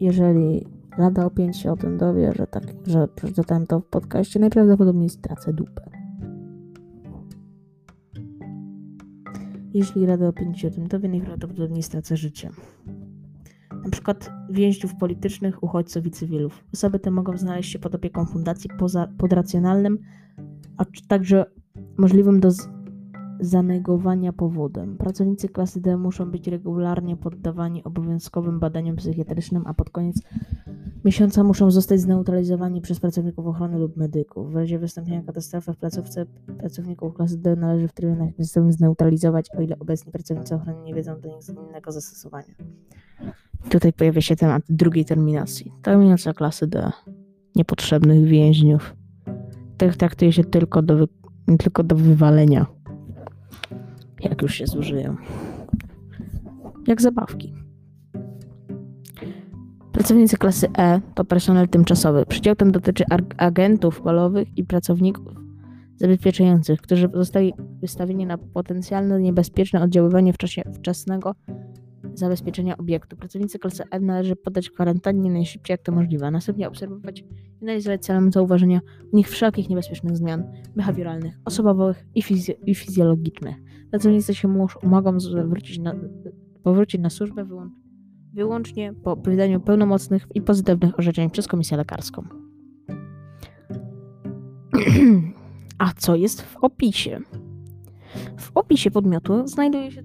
jeżeli 0.00 0.66
Rada 0.98 1.26
o 1.26 1.30
5 1.30 1.56
się 1.56 1.72
o 1.72 1.76
tym 1.76 1.98
dowie, 1.98 2.32
że 2.36 2.46
tak, 2.46 2.64
że 2.86 3.08
przeczytałem 3.08 3.66
to 3.66 3.80
w 3.80 3.86
podcaście, 3.86 4.40
najprawdopodobniej 4.40 5.08
stracę 5.08 5.52
dupę. 5.52 5.90
Jeśli 9.74 10.06
Rada 10.06 10.28
o 10.28 10.32
5 10.32 10.60
się 10.60 10.68
o 10.68 10.70
tym 10.70 10.88
dowie, 10.88 11.08
najprawdopodobniej 11.08 11.82
stracę 11.82 12.16
życie. 12.16 12.50
Na 13.84 13.90
przykład 13.90 14.30
więźniów 14.50 14.94
politycznych, 14.94 15.62
uchodźców 15.62 16.06
i 16.06 16.10
cywilów. 16.10 16.64
Osoby 16.74 16.98
te 16.98 17.10
mogą 17.10 17.36
znaleźć 17.36 17.72
się 17.72 17.78
pod 17.78 17.94
opieką 17.94 18.24
fundacji 18.24 18.70
poza, 18.78 19.08
pod 19.18 19.32
racjonalnym, 19.32 19.98
a 20.76 20.84
także 21.08 21.44
możliwym 21.98 22.40
do 22.40 22.50
zanegowania 23.40 24.32
powodem. 24.32 24.96
Pracownicy 24.96 25.48
klasy 25.48 25.80
D 25.80 25.96
muszą 25.96 26.30
być 26.30 26.48
regularnie 26.48 27.16
poddawani 27.16 27.84
obowiązkowym 27.84 28.60
badaniom 28.60 28.96
psychiatrycznym, 28.96 29.62
a 29.66 29.74
pod 29.74 29.90
koniec 29.90 30.22
miesiąca 31.04 31.44
muszą 31.44 31.70
zostać 31.70 32.00
zneutralizowani 32.00 32.80
przez 32.80 33.00
pracowników 33.00 33.46
ochrony 33.46 33.78
lub 33.78 33.96
medyków. 33.96 34.52
W 34.52 34.56
razie 34.56 34.78
wystąpienia 34.78 35.22
katastrofy 35.22 35.72
w 35.72 35.76
placówce 35.76 36.26
pracowników 36.58 37.14
klasy 37.14 37.38
D 37.38 37.56
należy 37.56 37.88
w 37.88 37.92
trybie 37.92 38.14
natychmiastowym 38.14 38.72
zneutralizować, 38.72 39.46
o 39.58 39.60
ile 39.60 39.78
obecni 39.78 40.12
pracownicy 40.12 40.54
ochrony 40.54 40.82
nie 40.82 40.94
wiedzą 40.94 41.20
do 41.20 41.28
nic 41.36 41.48
innego 41.48 41.92
zastosowania. 41.92 42.54
Tutaj 43.70 43.92
pojawia 43.92 44.20
się 44.20 44.36
temat 44.36 44.62
drugiej 44.68 45.04
terminacji. 45.04 45.72
Terminacja 45.82 46.32
klasy 46.32 46.66
D. 46.66 46.92
Niepotrzebnych 47.56 48.24
więźniów. 48.24 48.96
Tych 49.76 49.96
traktuje 49.96 50.32
się 50.32 50.44
tylko 50.44 50.82
do, 50.82 51.08
tylko 51.58 51.84
do 51.84 51.96
wywalenia 51.96 52.66
jak 54.20 54.42
już 54.42 54.54
się 54.54 54.66
zużyją. 54.66 55.16
Jak 56.86 57.02
zabawki. 57.02 57.54
Pracownicy 59.92 60.36
klasy 60.36 60.66
E 60.78 61.00
to 61.14 61.24
personel 61.24 61.68
tymczasowy. 61.68 62.26
Przydział 62.26 62.56
ten 62.56 62.72
dotyczy 62.72 63.04
agentów 63.36 64.00
polowych 64.00 64.58
i 64.58 64.64
pracowników 64.64 65.34
zabezpieczających, 65.96 66.80
którzy 66.80 67.08
zostali 67.14 67.54
wystawieni 67.80 68.26
na 68.26 68.38
potencjalne 68.38 69.20
niebezpieczne 69.20 69.82
oddziaływanie 69.82 70.32
w 70.32 70.38
czasie 70.38 70.62
wczesnego 70.74 71.34
zabezpieczenia 72.14 72.76
obiektu. 72.76 73.16
Pracownicy 73.16 73.58
klasy 73.58 73.84
E 73.90 74.00
należy 74.00 74.36
podać 74.36 74.70
kwarantannie 74.70 75.30
najszybciej 75.30 75.74
jak 75.74 75.82
to 75.82 75.92
możliwe, 75.92 76.30
następnie 76.30 76.68
obserwować 76.68 77.20
i 77.20 77.64
analizować 77.64 78.04
celem 78.04 78.32
zauważenia 78.32 78.80
u 79.12 79.16
nich 79.16 79.28
wszelkich 79.28 79.68
niebezpiecznych 79.68 80.16
zmian 80.16 80.44
behawioralnych, 80.76 81.38
osobowych 81.44 82.06
i, 82.14 82.22
fizjo- 82.22 82.56
i 82.66 82.74
fizjologicznych. 82.74 83.56
Pracownicy 83.90 84.34
się 84.34 84.48
muszą, 84.48 84.80
mogą 84.82 85.20
zwrócić 85.20 85.78
na, 85.78 85.94
powrócić 86.62 87.00
na 87.00 87.10
służbę 87.10 87.44
wyłącznie 87.44 87.88
wyłącznie 88.32 88.94
po 88.94 89.16
wydaniu 89.16 89.60
pełnomocnych 89.60 90.26
i 90.34 90.42
pozytywnych 90.42 90.98
orzeczeń 90.98 91.30
przez 91.30 91.48
komisję 91.48 91.76
lekarską. 91.76 92.22
A 95.78 95.92
co 95.96 96.16
jest 96.16 96.42
w 96.42 96.56
opisie? 96.56 97.20
W 98.38 98.50
opisie 98.54 98.90
podmiotu 98.90 99.46
znajduje 99.46 99.90
się 99.90 100.02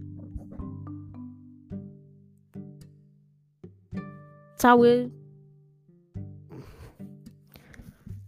cały. 4.55 5.11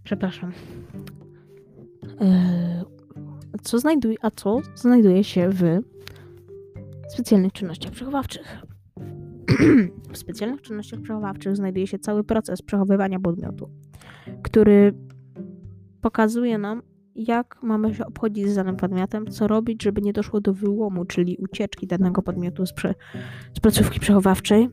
Przepraszam. 0.04 0.52
Eee, 2.20 2.84
Co 3.62 3.80
znajduje, 3.80 4.16
a 4.22 4.32
co 4.32 4.62
znajduje 4.76 5.24
się 5.24 5.50
w 5.50 5.64
specjalnych 7.10 7.54
czynnościach 7.54 7.92
przechowawczych? 7.92 8.58
w 10.14 10.18
specjalnych 10.18 10.62
czynnościach 10.62 11.02
przechowawczych 11.02 11.56
znajduje 11.56 11.88
się 11.88 12.00
cały 12.00 12.24
proces 12.24 12.62
przechowywania 12.62 13.20
podmiotu, 13.20 13.70
który 14.44 14.94
pokazuje 16.02 16.58
nam, 16.58 16.82
jak 17.16 17.64
mamy 17.64 17.94
się 17.94 18.06
obchodzić 18.06 18.50
z 18.50 18.56
danym 18.56 18.76
podmiotem, 18.76 19.28
co 19.28 19.48
robić, 19.48 19.84
żeby 19.84 20.02
nie 20.02 20.14
doszło 20.14 20.42
do 20.42 20.54
wyłomu, 20.54 21.06
czyli 21.06 21.38
ucieczki 21.38 21.88
danego 21.88 22.22
podmiotu 22.22 22.66
z, 22.66 22.74
prze, 22.74 22.96
z 23.54 23.60
placówki 23.60 24.00
przechowawczej 24.00 24.70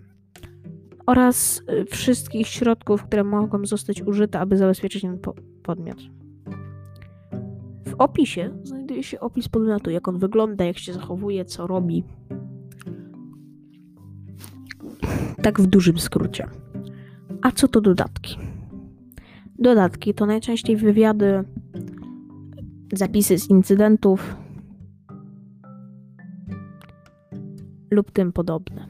oraz 1.07 1.63
wszystkich 1.91 2.47
środków, 2.47 3.05
które 3.05 3.25
mogą 3.25 3.67
zostać 3.67 4.03
użyte, 4.03 4.41
aby 4.41 4.57
zabezpieczyć 4.57 5.03
ten 5.03 5.19
po- 5.19 5.35
podmiot. 5.63 6.22
W 7.93 7.95
opisie 7.99 8.51
znajduje 8.63 9.03
się 9.03 9.21
opis 9.21 9.49
podmiotu, 9.49 9.91
jak 9.91 10.09
on 10.09 10.19
wygląda, 10.19 10.65
jak 10.65 10.79
się 10.79 10.93
zachowuje, 10.93 11.45
co 11.45 11.67
robi. 11.67 12.05
Tak 15.43 15.61
w 15.61 15.67
dużym 15.67 15.99
skrócie. 15.99 16.49
A 17.43 17.51
co 17.51 17.69
to 17.69 17.81
dodatki? 17.81 18.39
Dodatki 19.59 20.15
to 20.15 20.27
najczęściej 20.27 20.77
wywiady, 20.77 21.45
zapisy 22.93 23.39
z 23.39 23.51
incydentów 23.51 24.37
lub 27.91 28.11
tym 28.11 28.33
podobne. 28.33 28.87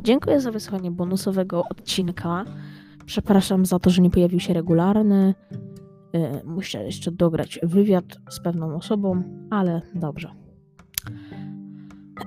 Dziękuję 0.00 0.40
za 0.40 0.52
wysłuchanie 0.52 0.90
bonusowego 0.90 1.64
odcinka. 1.70 2.44
Przepraszam 3.06 3.66
za 3.66 3.78
to, 3.78 3.90
że 3.90 4.02
nie 4.02 4.10
pojawił 4.10 4.40
się 4.40 4.54
regularny. 4.54 5.34
Yy, 6.12 6.42
Muszę 6.44 6.84
jeszcze 6.84 7.10
dograć 7.10 7.60
wywiad 7.62 8.04
z 8.30 8.40
pewną 8.40 8.76
osobą, 8.76 9.22
ale 9.50 9.82
dobrze. 9.94 10.32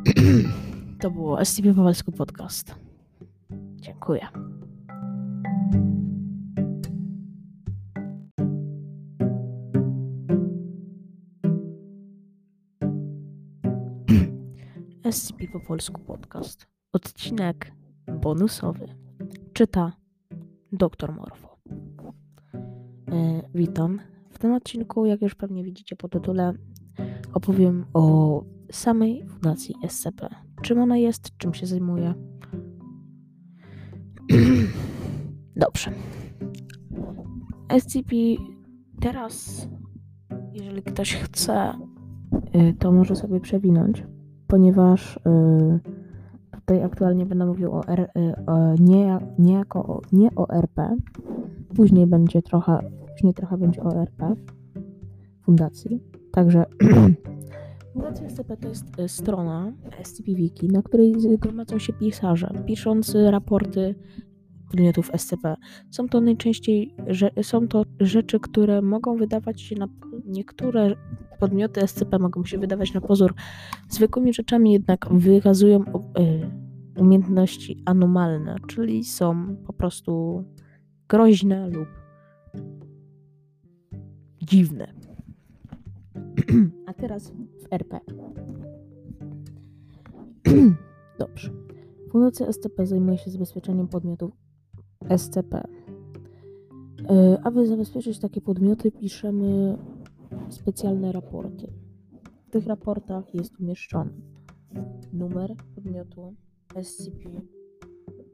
To 1.00 1.12
było 1.12 1.46
SCP 1.46 1.74
Powalski 1.74 2.12
Podcast. 2.12 2.76
Dziękuję. 3.76 4.28
SCP 15.12 15.48
po 15.48 15.60
polsku 15.60 16.02
podcast. 16.02 16.68
Odcinek 16.94 17.72
bonusowy. 18.22 18.88
Czyta 19.54 19.92
Dr 20.72 21.12
Morfo. 21.16 21.55
E, 23.12 23.42
witam. 23.56 24.00
W 24.30 24.40
tym 24.40 24.54
odcinku, 24.54 25.06
jak 25.06 25.22
już 25.22 25.36
pewnie 25.36 25.64
widzicie 25.64 25.96
po 25.96 26.10
tytule, 26.10 26.54
opowiem 27.34 27.86
o 27.94 28.44
samej 28.72 29.28
Fundacji 29.28 29.76
SCP. 29.88 30.30
Czym 30.62 30.80
ona 30.80 30.98
jest, 30.98 31.38
czym 31.38 31.54
się 31.54 31.66
zajmuje. 31.66 32.14
Dobrze. 35.56 35.92
SCP 37.80 38.16
teraz, 39.02 39.68
jeżeli 40.54 40.82
ktoś 40.82 41.16
chce, 41.16 41.74
y, 42.56 42.74
to 42.80 42.92
może 42.92 43.16
sobie 43.16 43.40
przewinąć, 43.40 44.04
ponieważ 44.48 45.18
y, 45.18 45.20
tutaj 46.52 46.84
aktualnie 46.84 47.26
będę 47.26 47.46
mówił 47.46 47.72
o, 47.72 47.88
R, 47.88 48.12
o 48.48 48.74
nie, 48.80 49.20
nie, 49.40 49.54
jako 49.54 49.80
o, 49.86 50.02
nie 50.12 50.30
o 50.36 50.50
RP. 50.50 50.96
Później 51.76 52.08
będzie 52.08 52.42
trochę, 52.42 52.80
później 53.14 53.34
trochę 53.34 53.58
będzie 53.58 53.84
o 53.84 54.02
RP 54.02 54.36
fundacji. 55.46 56.00
Także 56.32 56.66
Fundacja 57.96 58.30
SCP 58.30 58.58
to 58.58 58.68
jest 58.70 59.00
y, 59.00 59.08
strona 59.10 59.74
SCP 60.04 60.36
Wiki, 60.36 60.68
na 60.68 60.82
której 60.82 61.20
zgromadzą 61.20 61.80
się 61.80 61.94
pisarze 61.94 62.64
piszący 62.66 63.32
raporty 63.32 63.96
podmiotów 64.72 65.12
SCP. 65.18 65.56
Są 65.92 66.10
to 66.10 66.22
najczęściej 66.22 66.96
że, 67.08 67.32
są 67.42 67.68
to 67.68 67.84
rzeczy, 68.00 68.40
które 68.40 68.82
mogą 68.82 69.18
wydawać 69.18 69.62
się 69.62 69.76
na 69.76 69.88
niektóre 70.26 70.96
podmioty 71.40 71.88
SCP 71.88 72.20
mogą 72.20 72.46
się 72.46 72.58
wydawać 72.58 72.94
na 72.94 73.02
pozór 73.02 73.34
zwykłymi 73.90 74.34
rzeczami, 74.34 74.74
jednak 74.74 75.08
wykazują 75.12 75.82
y, 75.82 77.02
umiejętności 77.02 77.84
anomalne, 77.86 78.56
czyli 78.68 79.04
są 79.04 79.56
po 79.68 79.74
prostu 79.74 80.44
groźne 81.08 81.70
lub 81.70 81.88
dziwne. 84.42 84.94
A 86.88 86.94
teraz 86.94 87.32
w 87.32 87.74
RP. 87.74 88.00
Dobrze. 91.20 91.52
Fundacja 92.12 92.52
SCP 92.54 92.86
zajmuje 92.86 93.18
się 93.18 93.32
zabezpieczeniem 93.32 93.88
podmiotów 93.88 94.32
SCP. 95.18 95.68
E, 97.10 97.40
Aby 97.44 97.68
zabezpieczyć 97.68 98.20
takie 98.20 98.42
podmioty, 98.42 98.92
piszemy 98.92 99.78
specjalne 100.50 101.12
raporty. 101.12 101.74
W 102.48 102.50
tych 102.50 102.68
raportach 102.68 103.34
jest 103.34 103.60
umieszczony 103.60 104.12
numer 105.14 105.56
podmiotu 105.76 106.36
SCP 106.84 107.30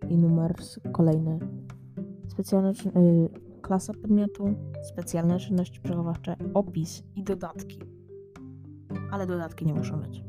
i 0.10 0.17
numer 0.17 0.55
kolejny. 0.91 1.39
Specjalne, 2.32 2.74
czyn- 2.74 2.98
y, 2.98 3.30
klasa 3.62 3.94
podmiotu, 3.94 4.56
specjalne 4.84 5.39
czynności 5.39 5.82
przechowawcze, 5.82 6.36
opis 6.54 7.04
i 7.15 7.24
dodatki. 7.24 7.80
Ale 9.12 9.28
dodatki 9.28 9.65
nie 9.65 9.74
muszą 9.74 10.00
być. 10.02 10.24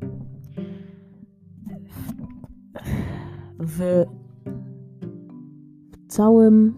W, 3.59 4.05
w 5.97 6.07
całym 6.07 6.73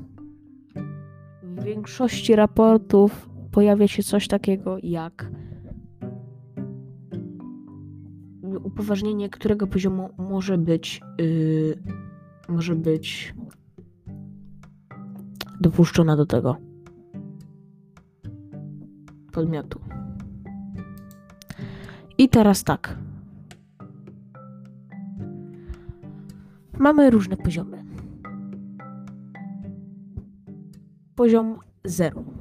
w 1.44 1.64
większości 1.64 2.36
raportów 2.36 3.30
pojawia 3.52 3.88
się 3.88 4.04
coś 4.04 4.28
takiego 4.28 4.78
jak 4.84 5.32
upoważnienie, 8.64 9.30
którego 9.30 9.68
poziomu 9.68 10.10
może 10.18 10.58
być 10.58 11.02
yy, 11.20 11.78
może 12.50 12.76
być 12.76 13.36
dopuszczona 15.62 16.16
do 16.16 16.26
tego 16.26 16.58
podmiotu. 19.32 19.80
I 22.18 22.30
teraz 22.30 22.64
tak. 22.64 22.98
Mamy 26.80 27.10
różne 27.10 27.38
poziomy. 27.38 27.84
Poziom 31.16 31.60
0. 31.86 32.35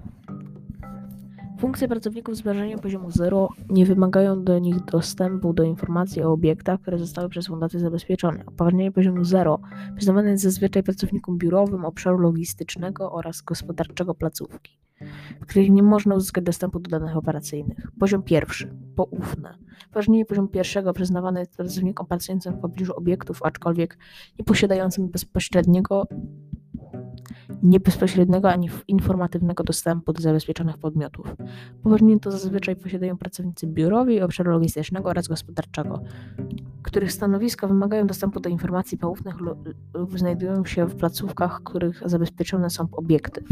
Funkcje 1.59 1.89
pracowników 1.89 2.37
z 2.37 2.41
wrażeniem 2.41 2.79
poziomu 2.79 3.11
0 3.11 3.49
nie 3.69 3.87
wymagają 3.87 4.45
do 4.45 4.59
nich 4.59 4.85
dostępu 4.85 5.53
do 5.53 5.63
informacji 5.63 6.23
o 6.23 6.33
obiektach, 6.33 6.81
które 6.81 6.99
zostały 6.99 7.29
przez 7.29 7.47
fundację 7.47 7.81
zabezpieczone. 7.81 8.45
Upoważnienie 8.49 8.93
poziomu 8.93 9.25
0 9.25 9.61
przyznawane 9.97 10.31
jest 10.31 10.43
zazwyczaj 10.43 10.83
pracownikom 10.83 11.39
biurowym 11.39 11.85
obszaru 11.85 12.19
logistycznego 12.19 13.13
oraz 13.13 13.43
gospodarczego 13.43 14.15
placówki, 14.15 14.79
w 15.41 15.47
których 15.47 15.71
nie 15.71 15.83
można 15.83 16.15
uzyskać 16.15 16.45
dostępu 16.45 16.81
do 16.81 16.91
danych 16.91 17.17
operacyjnych. 17.17 17.79
Poziom 18.01 18.23
pierwszy. 18.23 18.77
Poufne. 18.97 19.59
Upoważnienie 19.87 20.25
poziomu 20.25 20.49
pierwszego 20.49 20.93
przyznawane 20.93 21.41
jest 21.41 21.57
pracownikom 21.57 22.07
pracującym 22.07 22.55
w 22.55 22.61
pobliżu 22.61 22.93
obiektów, 22.97 23.43
aczkolwiek 23.43 23.99
nie 24.39 24.45
posiadającym 24.45 25.09
bezpośredniego 25.09 26.07
nie 27.65 27.81
bezpośredniego 27.81 28.51
ani 28.51 28.71
informatywnego 28.89 29.65
dostępu 29.65 30.13
do 30.13 30.23
zabezpieczonych 30.23 30.79
podmiotów. 30.79 31.35
Upoważnienie 31.81 32.21
to 32.21 32.31
zazwyczaj 32.31 32.77
posiadają 32.77 33.17
pracownicy 33.17 33.67
biurowi, 33.67 34.21
obszaru 34.21 34.51
logistycznego 34.53 35.09
oraz 35.09 35.29
gospodarczego, 35.29 36.01
których 36.83 37.13
stanowiska 37.13 37.67
wymagają 37.67 38.07
dostępu 38.07 38.41
do 38.41 38.49
informacji 38.49 38.99
poufnych 38.99 39.41
lu- 39.41 39.57
lub 39.95 40.19
znajdują 40.19 40.65
się 40.65 40.87
w 40.87 40.97
placówkach, 40.97 41.63
których 41.63 42.03
zabezpieczone 42.07 42.71
są 42.71 42.89
obiekty. 42.93 43.45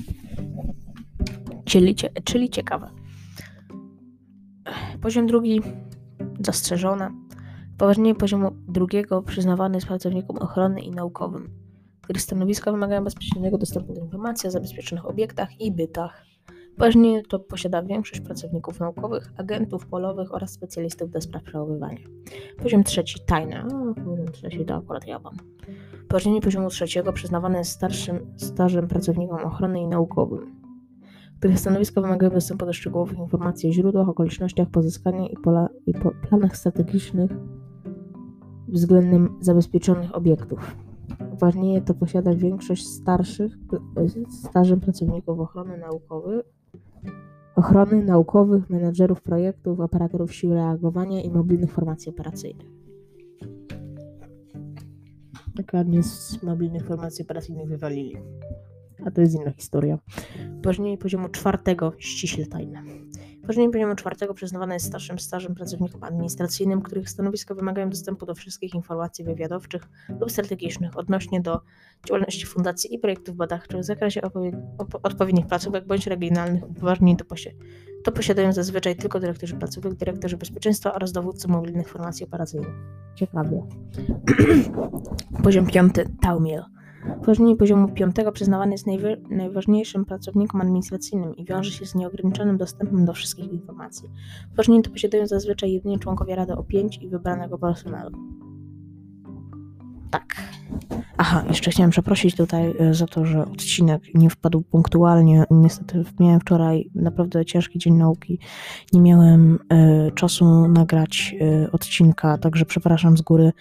Czyli, 1.64 1.94
czyli 2.24 2.50
ciekawe. 2.50 2.90
Poziom 5.00 5.26
drugi, 5.26 5.60
zastrzeżone. 6.40 7.10
Upoważnienie 7.74 8.14
poziomu 8.14 8.50
drugiego 8.68 9.22
przyznawane 9.22 9.74
jest 9.74 9.86
pracownikom 9.86 10.36
ochrony 10.36 10.80
i 10.80 10.90
naukowym, 10.90 11.61
których 12.02 12.22
stanowiska 12.22 12.72
wymagają 12.72 13.04
bezpośredniego 13.04 13.58
dostępu 13.58 13.92
do 13.92 14.00
informacji 14.00 14.48
o 14.48 14.50
zabezpieczonych 14.50 15.06
obiektach 15.06 15.60
i 15.60 15.72
bytach. 15.72 16.24
Upoważnienie 16.72 17.22
to 17.22 17.38
posiada 17.38 17.82
większość 17.82 18.20
pracowników 18.20 18.80
naukowych, 18.80 19.32
agentów 19.36 19.86
polowych 19.86 20.34
oraz 20.34 20.50
specjalistów 20.50 21.10
do 21.10 21.20
spraw 21.20 21.42
przechowywania. 21.42 21.98
Poziom 22.62 22.84
trzeci 22.84 23.20
tajne. 23.26 23.64
O, 23.66 23.94
poziom 23.94 24.26
trzeci 24.32 24.64
to 24.64 24.74
akurat 24.74 25.06
ja 25.06 25.18
mam. 25.18 25.36
Upoważnienie 26.04 26.40
poziomu 26.40 26.68
trzeciego 26.68 27.12
przyznawane 27.12 27.58
jest 27.58 27.70
starszym 27.70 28.34
stażem 28.36 28.88
pracownikom 28.88 29.44
ochrony 29.44 29.80
i 29.80 29.86
naukowym, 29.86 30.54
których 31.38 31.58
stanowiska 31.58 32.00
wymagają 32.00 32.32
dostępu 32.32 32.66
do 32.66 32.72
szczegółowych 32.72 33.18
informacji 33.18 33.68
o 33.68 33.72
źródłach, 33.72 34.08
okolicznościach 34.08 34.68
pozyskania 34.70 35.28
i, 35.28 35.36
pola, 35.36 35.68
i 35.86 35.94
po, 35.94 36.10
planach 36.28 36.56
strategicznych 36.56 37.30
względem 38.68 39.36
zabezpieczonych 39.40 40.16
obiektów. 40.16 40.76
Upoważnienie 41.20 41.82
to 41.82 41.94
posiada 41.94 42.34
większość 42.34 42.86
starszych 42.86 43.52
stażem 44.30 44.80
pracowników 44.80 45.40
ochrony 45.40 45.78
naukowej, 45.78 46.40
ochrony 47.56 48.04
naukowych, 48.04 48.70
menedżerów 48.70 49.22
projektów, 49.22 49.80
operatorów 49.80 50.34
sił 50.34 50.54
reagowania 50.54 51.22
i 51.22 51.30
mobilnych 51.30 51.72
formacji 51.72 52.10
operacyjnych. 52.10 52.66
Dokładnie 55.54 56.02
z 56.02 56.42
mobilnych 56.42 56.86
formacji 56.86 57.24
operacyjnych 57.24 57.68
wywalili. 57.68 58.16
A 59.06 59.10
to 59.10 59.20
jest 59.20 59.34
inna 59.34 59.50
historia. 59.50 59.98
Upoważnienie 60.58 60.98
poziomu 60.98 61.28
czwartego 61.28 61.92
ściśle 61.98 62.46
tajne. 62.46 62.82
Upoważnienie 63.42 63.70
poziomu 63.70 63.94
czwartego 63.94 64.34
przyznawane 64.34 64.74
jest 64.74 64.86
starszym 64.86 65.18
stażem 65.18 65.54
pracownikom 65.54 66.04
administracyjnym, 66.04 66.82
których 66.82 67.10
stanowiska 67.10 67.54
wymagają 67.54 67.90
dostępu 67.90 68.26
do 68.26 68.34
wszystkich 68.34 68.74
informacji 68.74 69.24
wywiadowczych 69.24 69.88
lub 70.20 70.32
strategicznych 70.32 70.98
odnośnie 70.98 71.40
do 71.40 71.60
działalności 72.06 72.46
fundacji 72.46 72.94
i 72.94 72.98
projektów 72.98 73.36
badawczych 73.36 73.80
w 73.80 73.84
zakresie 73.84 74.20
odpowiednich 75.02 75.46
placówek 75.46 75.86
bądź 75.86 76.06
regionalnych 76.06 76.70
upoważnień 76.70 77.16
to, 77.16 77.24
posi 77.24 77.50
to 78.04 78.12
posiadają 78.12 78.52
zazwyczaj 78.52 78.96
tylko 78.96 79.20
dyrektorzy 79.20 79.56
placówek, 79.56 79.94
dyrektorzy 79.94 80.36
bezpieczeństwa 80.36 80.94
oraz 80.94 81.12
dowódcy 81.12 81.48
mobilnych 81.48 81.88
formacji 81.88 82.26
operacyjnych. 82.26 82.74
Ciekawie. 83.14 83.62
Poziom 85.44 85.66
piąty 85.66 86.08
Taumiel. 86.22 86.64
Upoważnienie 87.16 87.56
poziomu 87.56 87.88
5 87.88 88.16
przyznawane 88.32 88.72
jest 88.72 88.86
najważniejszym 89.30 90.04
pracownikom 90.04 90.60
administracyjnym 90.60 91.36
i 91.36 91.44
wiąże 91.44 91.70
się 91.70 91.86
z 91.86 91.94
nieograniczonym 91.94 92.58
dostępem 92.58 93.04
do 93.04 93.12
wszystkich 93.12 93.52
informacji. 93.52 94.08
Upoważnienie 94.46 94.82
to 94.82 94.90
posiadają 94.90 95.26
zazwyczaj 95.26 95.72
jedynie 95.72 95.98
członkowie 95.98 96.36
Rady 96.36 96.52
o 96.52 96.62
5 96.62 96.98
i 97.02 97.08
wybranego 97.08 97.58
personelu. 97.58 98.18
Tak. 100.12 100.36
Aha, 101.16 101.44
jeszcze 101.48 101.70
chciałem 101.70 101.90
przeprosić 101.90 102.36
tutaj 102.36 102.74
e, 102.78 102.94
za 102.94 103.06
to, 103.06 103.26
że 103.26 103.42
odcinek 103.46 104.02
nie 104.14 104.30
wpadł 104.30 104.62
punktualnie. 104.62 105.44
Niestety 105.50 106.04
miałem 106.20 106.40
wczoraj 106.40 106.90
naprawdę 106.94 107.44
ciężki 107.44 107.78
dzień 107.78 107.94
nauki. 107.94 108.38
Nie 108.92 109.00
miałem 109.00 109.58
y, 110.08 110.12
czasu 110.14 110.68
nagrać 110.68 111.34
y, 111.40 111.70
odcinka, 111.70 112.38
także 112.38 112.64
przepraszam 112.64 113.16
z 113.16 113.22
góry. 113.22 113.52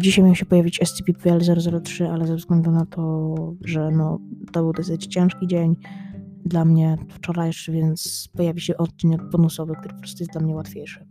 Dzisiaj 0.00 0.24
miał 0.24 0.34
się 0.34 0.46
pojawić 0.46 0.80
SCP-PL003, 0.80 2.04
ale 2.04 2.26
ze 2.26 2.36
względu 2.36 2.70
na 2.70 2.86
to, 2.86 3.34
że 3.64 3.90
no, 3.90 4.18
to 4.52 4.62
był 4.62 4.72
dosyć 4.72 5.06
ciężki 5.06 5.46
dzień 5.46 5.76
dla 6.44 6.64
mnie 6.64 6.96
wczorajszy, 7.08 7.72
więc 7.72 8.28
pojawi 8.36 8.60
się 8.60 8.76
odcinek 8.76 9.30
bonusowy, 9.30 9.74
który 9.78 9.94
po 9.94 10.00
prostu 10.00 10.22
jest 10.22 10.32
dla 10.32 10.40
mnie 10.40 10.54
łatwiejszy. 10.54 11.06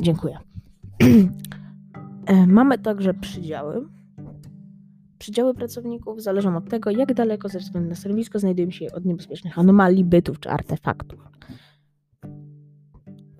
Dziękuję. 0.00 0.38
Mamy 2.46 2.78
także 2.78 3.14
przydziały 3.14 3.99
Przydziały 5.20 5.54
pracowników 5.54 6.22
zależą 6.22 6.56
od 6.56 6.68
tego, 6.68 6.90
jak 6.90 7.14
daleko 7.14 7.48
ze 7.48 7.58
względu 7.58 7.88
na 7.88 7.94
stanowisko 7.94 8.38
znajdują 8.38 8.70
się 8.70 8.86
od 8.92 9.04
niebezpiecznych 9.04 9.58
anomalii, 9.58 10.04
bytów 10.04 10.40
czy 10.40 10.50
artefaktów. 10.50 11.28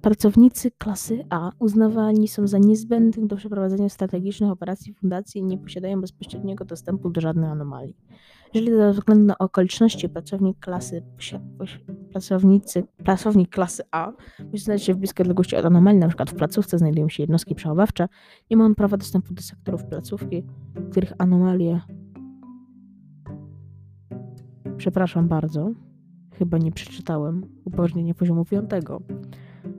Pracownicy 0.03 0.71
klasy 0.71 1.25
A 1.31 1.51
uznawani 1.59 2.29
są 2.29 2.47
za 2.47 2.59
niezbędnych 2.59 3.27
do 3.27 3.37
przeprowadzenia 3.37 3.89
strategicznych 3.89 4.51
operacji 4.51 4.95
fundacji 4.95 5.41
i 5.41 5.45
nie 5.45 5.59
posiadają 5.59 6.01
bezpośredniego 6.01 6.65
dostępu 6.65 7.11
do 7.11 7.21
żadnej 7.21 7.51
anomalii. 7.51 7.97
Jeżeli 8.55 8.77
ze 8.77 8.93
względu 8.93 9.25
na 9.25 9.39
okoliczności 9.39 10.09
pracownik 10.09 10.59
klasy 10.59 11.03
pracownicy, 12.11 12.83
pracownik 13.05 13.51
klasy 13.51 13.83
A 13.91 14.13
musi 14.53 14.65
znaleźć 14.65 14.87
się 14.87 14.95
w 14.95 14.97
bliskiej 14.97 15.25
odległości 15.25 15.57
od 15.57 15.65
anomalii, 15.65 16.03
np. 16.03 16.25
w 16.27 16.35
placówce 16.35 16.79
znajdują 16.79 17.09
się 17.09 17.23
jednostki 17.23 17.55
przechowawcze, 17.55 18.09
nie 18.51 18.57
ma 18.57 18.65
on 18.65 18.75
prawa 18.75 18.97
dostępu 18.97 19.35
do 19.35 19.43
sektorów 19.43 19.85
placówki, 19.85 20.43
których 20.91 21.13
anomalie 21.19 21.81
Przepraszam 24.77 25.29
bardzo, 25.29 25.71
chyba 26.39 26.59
nie 26.59 26.73
przeczytałem 26.73 27.43
upoważnienie 27.65 28.15
poziomu 28.15 28.45
5. 28.45 28.71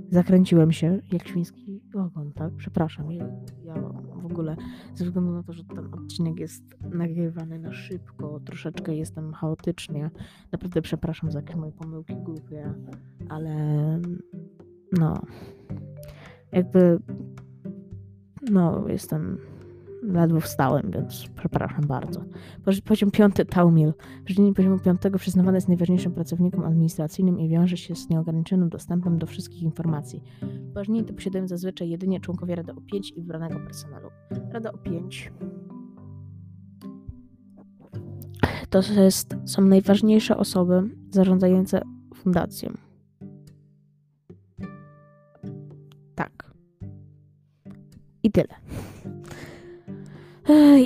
Zakręciłem 0.09 0.71
się 0.71 0.99
jak 1.11 1.27
świński 1.27 1.70
ogon, 1.95 2.31
tak? 2.33 2.53
Przepraszam, 2.57 3.11
ja, 3.11 3.25
ja 3.63 3.73
w 4.15 4.25
ogóle 4.25 4.55
ze 4.95 5.05
względu 5.05 5.31
na 5.31 5.43
to, 5.43 5.53
że 5.53 5.63
ten 5.63 5.93
odcinek 5.93 6.39
jest 6.39 6.63
nagrywany 6.93 7.59
na 7.59 7.73
szybko, 7.73 8.39
troszeczkę 8.39 8.95
jestem 8.95 9.33
chaotycznie. 9.33 10.11
Naprawdę 10.51 10.81
przepraszam 10.81 11.31
za 11.31 11.39
jakieś 11.39 11.55
moje 11.55 11.71
pomyłki 11.71 12.15
głupie, 12.15 12.73
ale 13.29 13.55
no 14.91 15.21
jakby 16.51 16.99
no 18.51 18.87
jestem 18.87 19.37
ledwo 20.01 20.39
wstałem, 20.39 20.91
więc 20.91 21.27
przepraszam 21.35 21.87
bardzo. 21.87 22.23
Poziom 22.85 23.11
piąty 23.11 23.45
Taumil. 23.45 23.93
Wyżynie 24.27 24.53
poziomu 24.53 24.79
piątego 24.79 25.19
przyznawane 25.19 25.57
jest 25.57 25.67
najważniejszym 25.67 26.11
pracownikom 26.11 26.63
administracyjnym 26.63 27.39
i 27.39 27.49
wiąże 27.49 27.77
się 27.77 27.95
z 27.95 28.09
nieograniczonym 28.09 28.69
dostępem 28.69 29.19
do 29.19 29.27
wszystkich 29.27 29.61
informacji. 29.61 30.23
Upoważnienie 30.63 31.03
to 31.03 31.13
posiadają 31.13 31.47
zazwyczaj 31.47 31.89
jedynie 31.89 32.19
członkowie 32.19 32.55
Rady 32.55 32.73
O5 32.73 33.11
i 33.15 33.21
wybranego 33.21 33.59
personelu. 33.59 34.09
Rada 34.51 34.69
O5 34.69 35.31
to 38.71 38.81
jest, 39.01 39.35
są 39.45 39.61
najważniejsze 39.61 40.37
osoby 40.37 40.89
zarządzające 41.09 41.81
fundacją. 42.15 42.73
Tak. 46.15 46.53
I 48.23 48.31
tyle. 48.31 48.55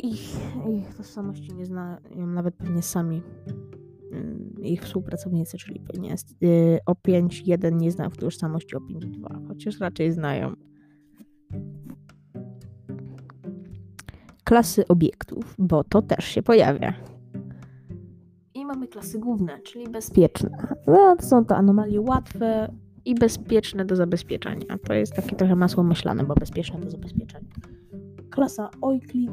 Ich, 0.04 0.36
ich 0.70 0.96
tożsamości 0.98 1.54
nie 1.54 1.66
znają 1.66 2.28
nawet 2.28 2.56
pewnie 2.56 2.82
sami 2.82 3.22
mm, 4.12 4.54
ich 4.64 4.82
współpracownicy, 4.82 5.58
czyli 5.58 5.80
pewnie 5.80 6.16
y, 6.44 6.80
O5.1 6.90 7.74
nie 7.74 7.92
znają 7.92 8.10
tożsamości 8.10 8.76
O5.2, 8.76 9.48
chociaż 9.48 9.80
raczej 9.80 10.12
znają. 10.12 10.54
Klasy 14.44 14.88
obiektów, 14.88 15.56
bo 15.60 15.84
to 15.84 16.02
też 16.02 16.26
się 16.26 16.44
pojawia. 16.44 16.94
I 18.54 18.66
mamy 18.66 18.88
klasy 18.88 19.20
główne, 19.20 19.60
czyli 19.62 19.90
bezpieczne. 19.90 20.76
No, 20.88 21.16
to 21.16 21.26
są 21.26 21.46
to 21.46 21.56
anomalie 21.56 22.02
łatwe 22.02 22.72
i 23.06 23.16
bezpieczne 23.16 23.86
do 23.86 23.96
zabezpieczenia. 23.96 24.78
To 24.84 24.94
jest 24.94 25.14
takie 25.14 25.36
trochę 25.36 25.56
masło 25.56 25.84
myślane, 25.84 26.24
bo 26.24 26.36
bezpieczne 26.36 26.80
do 26.80 26.90
zabezpieczenia 26.90 27.75
klasa 28.36 28.70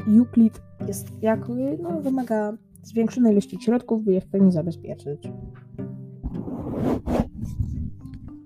Euclid, 0.08 0.62
jest 0.86 1.22
jak, 1.22 1.48
no, 1.82 2.00
wymaga 2.00 2.52
zwiększonej 2.82 3.32
ilości 3.32 3.58
środków, 3.60 4.04
by 4.04 4.12
je 4.12 4.20
w 4.20 4.26
pełni 4.26 4.52
zabezpieczyć. 4.52 5.22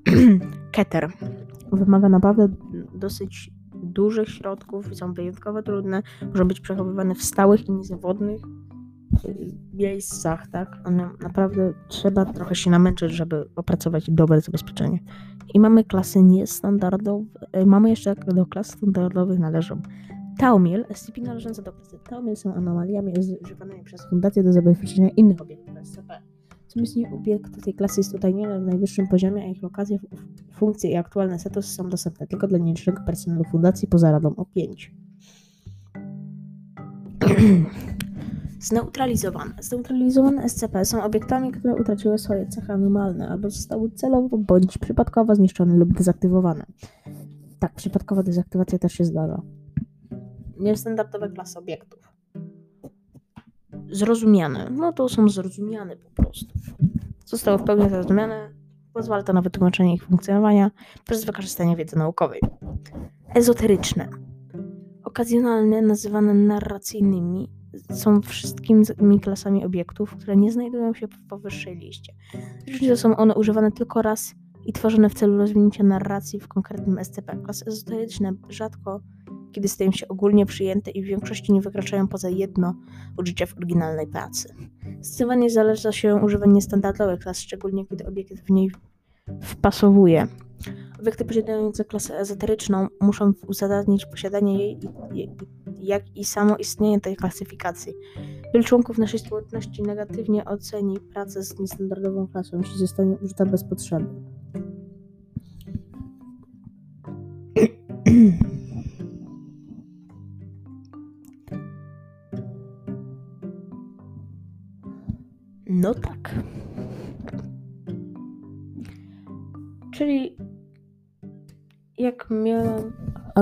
Keter 0.73 1.13
wymaga 1.73 2.09
naprawdę 2.09 2.49
dosyć 2.95 3.51
dużych 3.75 4.29
środków, 4.29 4.97
są 4.97 5.13
wyjątkowo 5.15 5.63
trudne, 5.63 6.03
muszą 6.33 6.49
być 6.49 6.61
przechowywane 6.61 7.15
w 7.15 7.23
stałych 7.23 7.69
i 7.69 7.73
niezawodnych 7.73 8.41
y, 9.25 9.53
miejscach, 9.75 10.47
tak? 10.49 10.77
One 10.85 11.11
naprawdę 11.23 11.73
trzeba 11.89 12.25
trochę 12.25 12.55
się 12.55 12.71
namęczyć, 12.71 13.13
żeby 13.13 13.49
opracować 13.57 14.11
dobre 14.11 14.41
zabezpieczenie. 14.41 14.99
I 15.55 15.61
mamy 15.61 15.85
klasy 15.85 16.23
niestandardowe, 16.23 17.25
y, 17.57 17.67
mamy 17.67 17.91
jeszcze 17.91 18.15
do 18.15 18.47
klas 18.47 18.67
standardowych 18.67 19.39
należą 19.39 19.83
Taumiel, 20.39 20.85
SCP 20.95 21.21
należące 21.21 21.63
do 21.63 21.73
klasy 21.73 21.99
Taumiel 22.09 22.37
są 22.37 22.55
anomaliami 22.55 23.13
używanymi 23.43 23.85
przez 23.85 24.07
fundację 24.11 24.43
do 24.43 24.53
zabezpieczenia 24.53 25.11
innych 25.11 25.41
obiektów 25.41 25.75
SCP. 25.83 26.23
Obecnie 26.77 27.11
obiekt 27.15 27.65
tej 27.65 27.75
klasy 27.75 28.01
jest 28.01 28.13
tutaj 28.13 28.35
nie 28.35 28.49
na 28.49 28.59
najwyższym 28.59 29.09
poziomie, 29.09 29.43
a 29.43 29.47
ich 29.47 29.63
lokacje, 29.63 29.99
funkcje 30.53 30.91
i 30.91 30.97
aktualne 30.97 31.39
statusy 31.39 31.75
są 31.75 31.89
dostępne 31.89 32.27
tylko 32.27 32.49
dla 32.49 32.59
nielicznego 32.59 33.03
personelu 33.07 33.45
fundacji 33.45 33.89
poza 33.89 34.13
radą 34.13 34.35
o 34.37 34.45
5. 34.45 34.95
Zneutralizowane. 38.61 39.55
Zneutralizowane 39.61 40.49
SCP 40.49 40.85
są 40.85 41.03
obiektami, 41.03 41.53
które 41.53 41.75
utraciły 41.75 42.19
swoje 42.19 42.47
cechy 42.47 42.73
anomalne 42.73 43.29
albo 43.29 43.51
zostały 43.51 43.91
celowo 43.91 44.39
bądź 44.39 44.79
przypadkowo 44.79 45.35
zniszczone 45.35 45.77
lub 45.77 45.93
dezaktywowane. 45.93 46.67
Tak, 47.59 47.75
przypadkowa 47.75 48.23
dezaktywacja 48.23 48.79
też 48.79 48.93
się 48.93 49.05
zdarza. 49.05 49.43
Niestandardowe 50.59 51.29
klasy 51.29 51.59
obiektów. 51.59 52.13
Zrozumiane. 53.91 54.71
No 54.71 54.93
to 54.93 55.09
są 55.09 55.29
zrozumiane 55.29 55.97
po 55.97 56.11
prostu. 56.11 56.55
Zostały 57.25 57.59
w 57.59 57.65
pełni 57.65 57.91
zrozumiane. 57.91 58.55
Pozwala 58.93 59.23
to 59.23 59.33
na 59.33 59.43
wytłumaczenie 59.43 59.95
ich 59.95 60.05
funkcjonowania 60.05 60.71
przez 61.05 61.25
wykorzystanie 61.25 61.77
wiedzy 61.77 61.99
naukowej. 61.99 62.41
Ezoteryczne. 63.35 64.09
Okazjonalne, 65.05 65.83
nazywane 65.83 66.35
narracyjnymi, 66.35 67.49
są 67.91 68.23
wszystkimi 68.23 69.21
klasami 69.21 69.65
obiektów, 69.65 70.17
które 70.17 70.37
nie 70.37 70.53
znajdują 70.53 70.95
się 70.95 71.09
w 71.09 71.29
powyższej 71.29 71.77
liście. 71.77 72.13
Różnice 72.69 72.97
są 72.97 73.17
one 73.17 73.35
używane 73.35 73.73
tylko 73.73 74.03
raz 74.03 74.35
i 74.67 74.73
tworzone 74.73 75.09
w 75.11 75.15
celu 75.15 75.39
rozwinięcia 75.39 75.85
narracji 75.85 76.41
w 76.41 76.49
konkretnym 76.49 77.05
SCP. 77.05 77.37
Klasy 77.37 77.65
ezoteryczne 77.67 78.33
rzadko 78.49 79.01
kiedy 79.53 79.69
stają 79.69 79.93
się 79.93 80.09
ogólnie 80.09 80.47
przyjęte 80.47 80.91
i 80.91 81.03
w 81.03 81.07
większości 81.07 81.53
nie 81.53 81.61
wykraczają 81.61 82.09
poza 82.09 82.29
jedno 82.29 82.75
użycie 83.19 83.47
w 83.47 83.57
oryginalnej 83.57 84.07
pracy. 84.07 84.55
Zdecydowanie 85.01 85.51
zależy 85.51 85.93
się 85.93 86.15
używanie 86.15 86.63
standardowych 86.63 87.21
klas, 87.21 87.39
szczególnie 87.39 87.87
kiedy 87.87 88.07
obiekt 88.07 88.41
w 88.47 88.51
niej 88.51 88.71
wpasowuje. 89.43 90.27
Obiekty 91.01 91.25
posiadające 91.25 91.85
klasę 91.85 92.19
ezoteryczną 92.19 92.87
muszą 93.01 93.33
uzasadnić 93.47 94.07
posiadanie 94.07 94.59
jej, 94.59 94.79
jak 95.81 96.17
i 96.17 96.25
samo 96.25 96.57
istnienie 96.57 97.01
tej 97.01 97.17
klasyfikacji. 97.17 97.93
Wielu 98.55 98.67
członków 98.67 98.99
naszej 98.99 99.21
społeczności 99.21 99.83
negatywnie 99.83 100.45
oceni 100.45 101.01
pracę 101.01 101.43
z 101.43 101.59
niestandardową 101.59 102.29
klasą, 102.29 102.59
jeśli 102.59 102.79
zostanie 102.79 103.17
użyta 103.17 103.47
bez 103.47 103.65
potrzeby. 103.65 104.07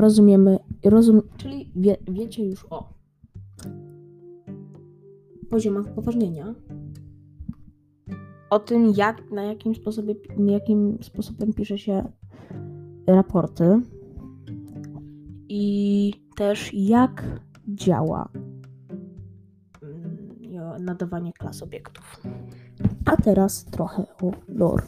rozumiemy, 0.00 0.58
rozum, 0.84 1.22
czyli 1.36 1.72
wie, 1.76 1.96
wiecie 2.10 2.44
już 2.44 2.66
o 2.70 2.88
poziomach 5.50 5.94
poważnienia, 5.94 6.54
o 8.50 8.58
tym 8.58 8.92
jak, 8.96 9.30
na 9.30 9.42
jakim 9.42 9.74
sposobie, 9.74 10.14
jakim 10.46 10.98
sposobem 11.02 11.52
pisze 11.52 11.78
się 11.78 12.04
raporty 13.06 13.80
i 15.48 16.12
też 16.36 16.74
jak 16.74 17.40
działa 17.68 18.28
nadawanie 20.80 21.32
klas 21.32 21.62
obiektów. 21.62 22.22
A 23.04 23.16
teraz 23.16 23.64
trochę 23.64 24.02
o 24.22 24.32
lore. 24.48 24.86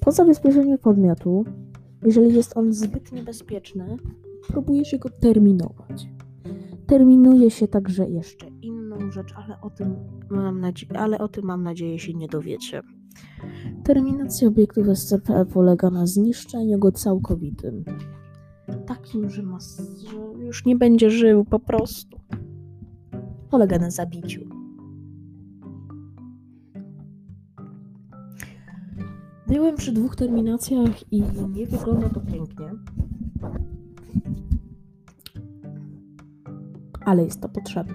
Po 0.00 0.12
zabezpieczeniu 0.12 0.78
podmiotu, 0.78 1.44
jeżeli 2.06 2.34
jest 2.34 2.56
on 2.56 2.72
zbyt 2.72 3.12
niebezpieczny, 3.12 3.96
próbuje 4.48 4.84
się 4.84 4.98
go 4.98 5.10
terminować. 5.10 6.08
Terminuje 6.86 7.50
się 7.50 7.68
także 7.68 8.08
jeszcze 8.08 8.46
inną 8.62 9.10
rzecz, 9.10 9.34
ale 9.36 9.60
o 9.60 9.70
tym 9.70 9.96
mam, 10.30 10.60
nadzie- 10.60 10.98
ale 10.98 11.18
o 11.18 11.28
tym 11.28 11.44
mam 11.44 11.62
nadzieję 11.62 11.98
się 11.98 12.14
nie 12.14 12.28
dowiecie. 12.28 12.82
Terminacja 13.84 14.48
obiektów 14.48 14.86
SCP 14.88 15.46
polega 15.46 15.90
na 15.90 16.06
zniszczeniu 16.06 16.78
go 16.78 16.92
całkowitym. 16.92 17.84
Takim, 18.86 19.30
że, 19.30 19.42
ma, 19.42 19.58
że 20.06 20.44
już 20.44 20.64
nie 20.64 20.76
będzie 20.76 21.10
żył 21.10 21.44
po 21.44 21.58
prostu. 21.58 22.20
Polega 23.50 23.78
na 23.78 23.90
zabiciu. 23.90 24.40
Byłem 29.48 29.76
przy 29.76 29.92
dwóch 29.92 30.16
terminacjach 30.16 31.12
i 31.12 31.22
nie 31.54 31.66
wygląda 31.66 32.08
to 32.08 32.20
pięknie. 32.20 32.70
Ale 37.00 37.24
jest 37.24 37.40
to 37.40 37.48
potrzebne. 37.48 37.94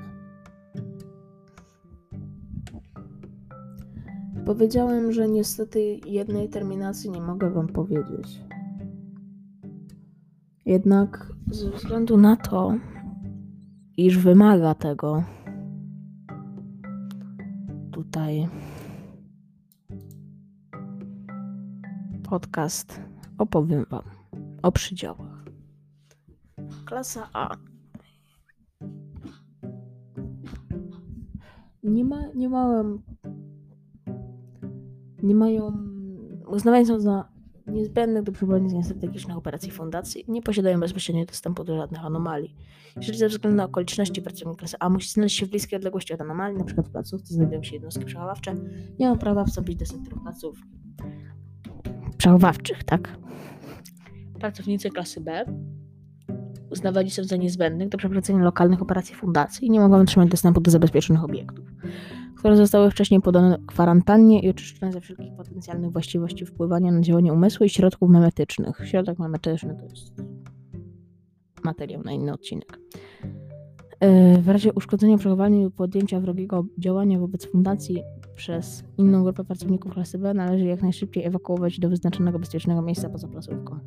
Powiedziałem, 4.45 5.11
że 5.11 5.29
niestety 5.29 5.99
jednej 6.05 6.49
terminacji 6.49 7.09
nie 7.09 7.21
mogę 7.21 7.49
Wam 7.49 7.67
powiedzieć. 7.67 8.41
Jednak 10.65 11.33
ze 11.51 11.71
względu 11.71 12.17
na 12.17 12.35
to, 12.35 12.73
iż 13.97 14.17
wymaga 14.17 14.75
tego 14.75 15.23
tutaj 17.91 18.47
podcast 22.31 23.01
opowiem 23.37 23.85
Wam 23.89 24.03
o 24.61 24.71
przydziałach. 24.71 25.45
Klasa 26.85 27.29
A. 27.33 27.57
Nie, 31.83 32.05
ma, 32.05 32.21
nie 32.35 32.49
małem. 32.49 33.01
Nie 35.23 35.35
mają. 35.35 35.73
Uznawane 36.47 36.85
są 36.85 36.99
za 36.99 37.29
niezbędne 37.67 38.23
do 38.23 38.31
przeprowadzenia 38.31 38.83
strategicznych 38.83 39.37
operacji 39.37 39.71
fundacji. 39.71 40.25
Nie 40.27 40.41
posiadają 40.41 40.79
bezpośrednio 40.79 41.25
dostępu 41.25 41.63
do 41.63 41.77
żadnych 41.77 42.05
anomalii. 42.05 42.55
Jeżeli 42.95 43.17
ze 43.17 43.27
względu 43.27 43.57
na 43.57 43.65
okoliczności 43.65 44.21
pracownik 44.21 44.59
klasy 44.59 44.77
A 44.79 44.89
musi 44.89 45.09
znaleźć 45.09 45.37
się 45.37 45.45
w 45.45 45.49
bliskiej 45.49 45.77
odległości 45.77 46.13
od 46.13 46.21
anomalii, 46.21 46.55
np. 46.55 46.83
w 46.83 46.89
placówce 46.89 47.33
znajdują 47.33 47.63
się 47.63 47.73
jednostki 47.73 48.05
przechowawcze, 48.05 48.55
nie 48.99 49.09
ma 49.09 49.15
prawa 49.15 49.45
wstąpić 49.45 49.75
do 49.75 49.85
sektorów 49.85 50.23
placówki 50.23 50.81
przechowawczych, 52.21 52.83
tak? 52.83 53.17
Pracownicy 54.39 54.89
klasy 54.89 55.21
B 55.21 55.45
uznawali 56.71 57.11
się 57.11 57.23
za 57.23 57.35
niezbędnych 57.35 57.89
do 57.89 57.97
przeprowadzenia 57.97 58.43
lokalnych 58.43 58.81
operacji 58.81 59.15
fundacji 59.15 59.67
i 59.67 59.71
nie 59.71 59.79
mogą 59.79 59.97
otrzymać 59.99 60.29
dostępu 60.29 60.61
do 60.61 60.71
zabezpieczonych 60.71 61.23
obiektów, 61.23 61.65
które 62.37 62.57
zostały 62.57 62.91
wcześniej 62.91 63.21
podane 63.21 63.57
kwarantannie 63.67 64.41
i 64.41 64.49
oczyszczone 64.49 64.91
ze 64.91 65.01
wszelkich 65.01 65.35
potencjalnych 65.37 65.91
właściwości 65.91 66.45
wpływania 66.45 66.91
na 66.91 67.01
działanie 67.01 67.33
umysłu 67.33 67.65
i 67.65 67.69
środków 67.69 68.09
memetycznych. 68.09 68.81
Środek 68.83 69.19
memetyczny 69.19 69.75
to 69.75 69.85
jest 69.85 70.13
materiał 71.63 72.03
na 72.03 72.11
inny 72.11 72.33
odcinek. 72.33 72.79
E, 74.01 74.41
w 74.41 74.49
razie 74.49 74.73
uszkodzenia 74.73 75.17
przechowalni 75.17 75.63
lub 75.63 75.75
podjęcia 75.75 76.19
wrogiego 76.19 76.65
działania 76.77 77.19
wobec 77.19 77.45
fundacji 77.45 78.03
przez 78.35 78.83
inną 78.97 79.23
grupę 79.23 79.43
pracowników 79.43 79.93
klasy 79.93 80.17
B 80.17 80.33
należy 80.33 80.65
jak 80.65 80.81
najszybciej 80.81 81.25
ewakuować 81.25 81.79
do 81.79 81.89
wyznaczonego 81.89 82.39
bezpiecznego 82.39 82.81
miejsca 82.81 83.09
poza 83.09 83.27
placówką. 83.27 83.79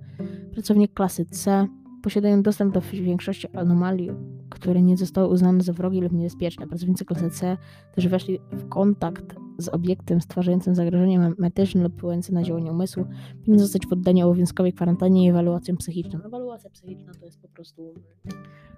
Pracownik 0.52 0.94
klasy 0.94 1.24
C 1.24 1.68
posiadają 2.02 2.42
dostęp 2.42 2.74
do 2.74 2.80
większości 2.80 3.48
anomalii, 3.48 4.10
które 4.50 4.82
nie 4.82 4.96
zostały 4.96 5.28
uznane 5.28 5.62
za 5.62 5.72
wrogie 5.72 6.00
lub 6.00 6.12
niebezpieczne. 6.12 6.66
Pracownicy 6.66 7.04
klasy 7.04 7.30
C 7.30 7.56
też 7.94 8.08
weszli 8.08 8.38
w 8.52 8.68
kontakt 8.68 9.43
z 9.58 9.68
obiektem 9.68 10.20
stwarzającym 10.20 10.74
zagrożenie 10.74 11.32
metyczne 11.38 11.82
lub 11.82 11.92
wpływające 11.92 12.32
na 12.32 12.42
działanie 12.42 12.70
umysłu, 12.70 13.06
powinni 13.38 13.58
zostać 13.58 13.86
poddani 13.86 14.22
obowiązkowej 14.22 14.72
kwarantannie 14.72 15.26
i 15.26 15.28
ewaluacjom 15.28 15.76
psychiczną. 15.76 16.20
Ewaluacja 16.24 16.70
psychiczna 16.70 17.12
to 17.20 17.24
jest 17.24 17.40
po 17.40 17.48
prostu 17.48 17.94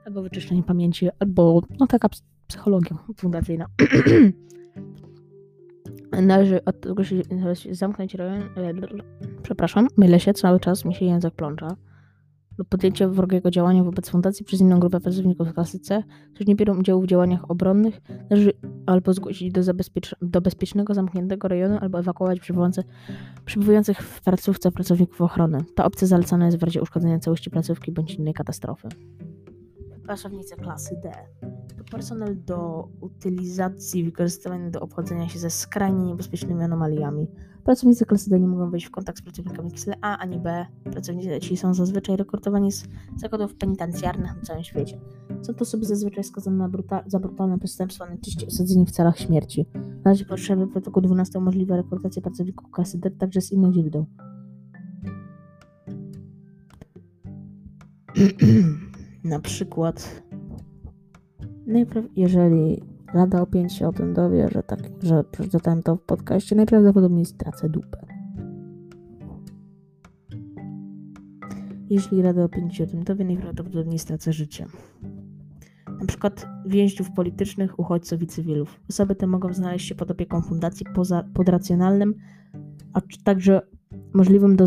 albo 0.06 0.22
wyczyszczenie 0.22 0.62
pamięci, 0.62 1.08
albo 1.18 1.62
no 1.80 1.86
taka 1.86 2.08
psychologia 2.46 2.98
fundacyjna. 3.16 3.66
Należy 6.22 6.64
od 6.64 6.86
zamknąć 7.70 8.14
rejon. 8.14 8.42
E, 8.56 8.74
przepraszam, 9.42 9.88
mylę 9.96 10.20
się 10.20 10.34
cały 10.34 10.60
czas, 10.60 10.84
mi 10.84 10.94
się 10.94 11.04
język 11.04 11.34
plącza. 11.34 11.76
Lub 12.58 12.68
podjęcie 12.68 13.08
wrogiego 13.08 13.50
działania 13.50 13.84
wobec 13.84 14.10
fundacji 14.10 14.44
przez 14.44 14.60
inną 14.60 14.80
grupę 14.80 15.00
pracowników 15.00 15.54
klasy 15.54 15.78
C, 15.78 16.02
którzy 16.34 16.48
nie 16.48 16.56
biorą 16.56 16.78
udziału 16.78 17.02
w 17.02 17.06
działaniach 17.06 17.50
obronnych, 17.50 18.00
należy 18.30 18.52
albo 18.86 19.12
zgłosić 19.12 19.52
do, 19.52 19.60
do 20.22 20.40
bezpiecznego, 20.40 20.94
zamkniętego 20.94 21.48
rejonu, 21.48 21.78
albo 21.80 21.98
ewakuować 21.98 22.40
przybywających 23.44 23.98
w 23.98 24.20
placówce 24.20 24.72
pracowników 24.72 25.20
ochrony. 25.20 25.58
Ta 25.74 25.84
opcja 25.84 26.06
zalecana 26.06 26.46
jest 26.46 26.58
w 26.58 26.62
razie 26.62 26.82
uszkodzenia 26.82 27.18
całości 27.18 27.50
placówki 27.50 27.92
bądź 27.92 28.14
innej 28.14 28.34
katastrofy. 28.34 28.88
Pracownicy 30.02 30.56
klasy 30.56 30.96
D 31.02 31.12
personel 31.90 32.44
do 32.44 32.88
utylizacji 33.00 34.04
wykorzystywany 34.04 34.70
do 34.70 34.80
obchodzenia 34.80 35.28
się 35.28 35.38
ze 35.38 35.50
skrajnie 35.50 36.06
niebezpiecznymi 36.06 36.64
anomaliami. 36.64 37.26
Pracownicy 37.66 38.06
klasy 38.06 38.30
D 38.30 38.40
nie 38.40 38.46
mogą 38.46 38.70
wejść 38.70 38.86
w 38.86 38.90
kontakt 38.90 39.18
z 39.18 39.22
pracownikami 39.22 39.70
klasy 39.70 39.92
A 40.00 40.18
ani 40.18 40.38
B. 40.38 40.66
Pracownicy 40.84 41.40
ci 41.40 41.56
są 41.56 41.74
zazwyczaj 41.74 42.16
rekrutowani 42.16 42.72
z 42.72 42.84
zakładów 43.16 43.54
penitencjarnych 43.54 44.36
na 44.36 44.42
całym 44.42 44.64
świecie. 44.64 45.00
Są 45.42 45.54
to 45.54 45.60
osoby 45.60 45.84
zazwyczaj 45.84 46.24
skazane 46.24 46.56
na 46.56 46.68
bruta 46.68 47.04
za 47.06 47.20
brutalne 47.20 47.58
przestępstwa, 47.58 48.06
najczęściej 48.06 48.48
osadzeni 48.48 48.86
w 48.86 48.90
celach 48.90 49.18
śmierci. 49.18 49.66
W 50.02 50.06
razie 50.06 50.24
potrzeby 50.24 50.66
protokół 50.66 51.02
12 51.02 51.38
umożliwia 51.38 51.76
rekrutację 51.76 52.22
pracowników 52.22 52.70
klasy 52.70 52.98
D 52.98 53.10
także 53.10 53.40
z 53.40 53.52
innych 53.52 53.74
źródeł. 53.76 54.06
na 59.24 59.40
przykład 59.40 60.22
jeżeli 62.16 62.82
Rada 63.16 63.42
o 63.42 63.46
5 63.46 63.72
się 63.72 63.88
o 63.88 63.92
tym 63.92 64.14
dowie, 64.14 64.48
że 64.52 64.62
tak, 64.62 64.80
że 65.02 65.24
przeczytałem 65.24 65.82
to 65.82 65.96
w 65.96 66.02
podcaście, 66.02 66.56
najprawdopodobniej 66.56 67.24
stracę 67.24 67.68
dupę. 67.68 68.06
Jeśli 71.90 72.22
Rada 72.22 72.44
o 72.44 72.48
5 72.48 72.76
się 72.76 72.84
o 72.84 72.86
tym 72.86 73.04
dowie, 73.04 73.24
najprawdopodobniej 73.24 73.98
stracę 73.98 74.32
życie. 74.32 74.66
Na 76.00 76.06
przykład 76.06 76.46
więźniów 76.66 77.10
politycznych, 77.12 77.78
uchodźców 77.78 78.22
i 78.22 78.26
cywilów. 78.26 78.80
Osoby 78.90 79.14
te 79.14 79.26
mogą 79.26 79.52
znaleźć 79.52 79.88
się 79.88 79.94
pod 79.94 80.10
opieką 80.10 80.42
fundacji 80.42 80.86
poza, 80.94 81.24
pod 81.34 81.48
racjonalnym, 81.48 82.14
a 82.92 83.00
także 83.24 83.60
możliwym 84.12 84.56
do 84.56 84.66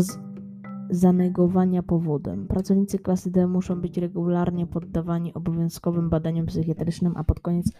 zanegowania 0.90 1.82
powodem. 1.82 2.46
Pracownicy 2.46 2.98
klasy 2.98 3.30
D 3.30 3.46
muszą 3.46 3.80
być 3.80 3.98
regularnie 3.98 4.66
poddawani 4.66 5.34
obowiązkowym 5.34 6.10
badaniom 6.10 6.46
psychiatrycznym, 6.46 7.12
a 7.16 7.24
pod 7.24 7.40
koniec 7.40 7.72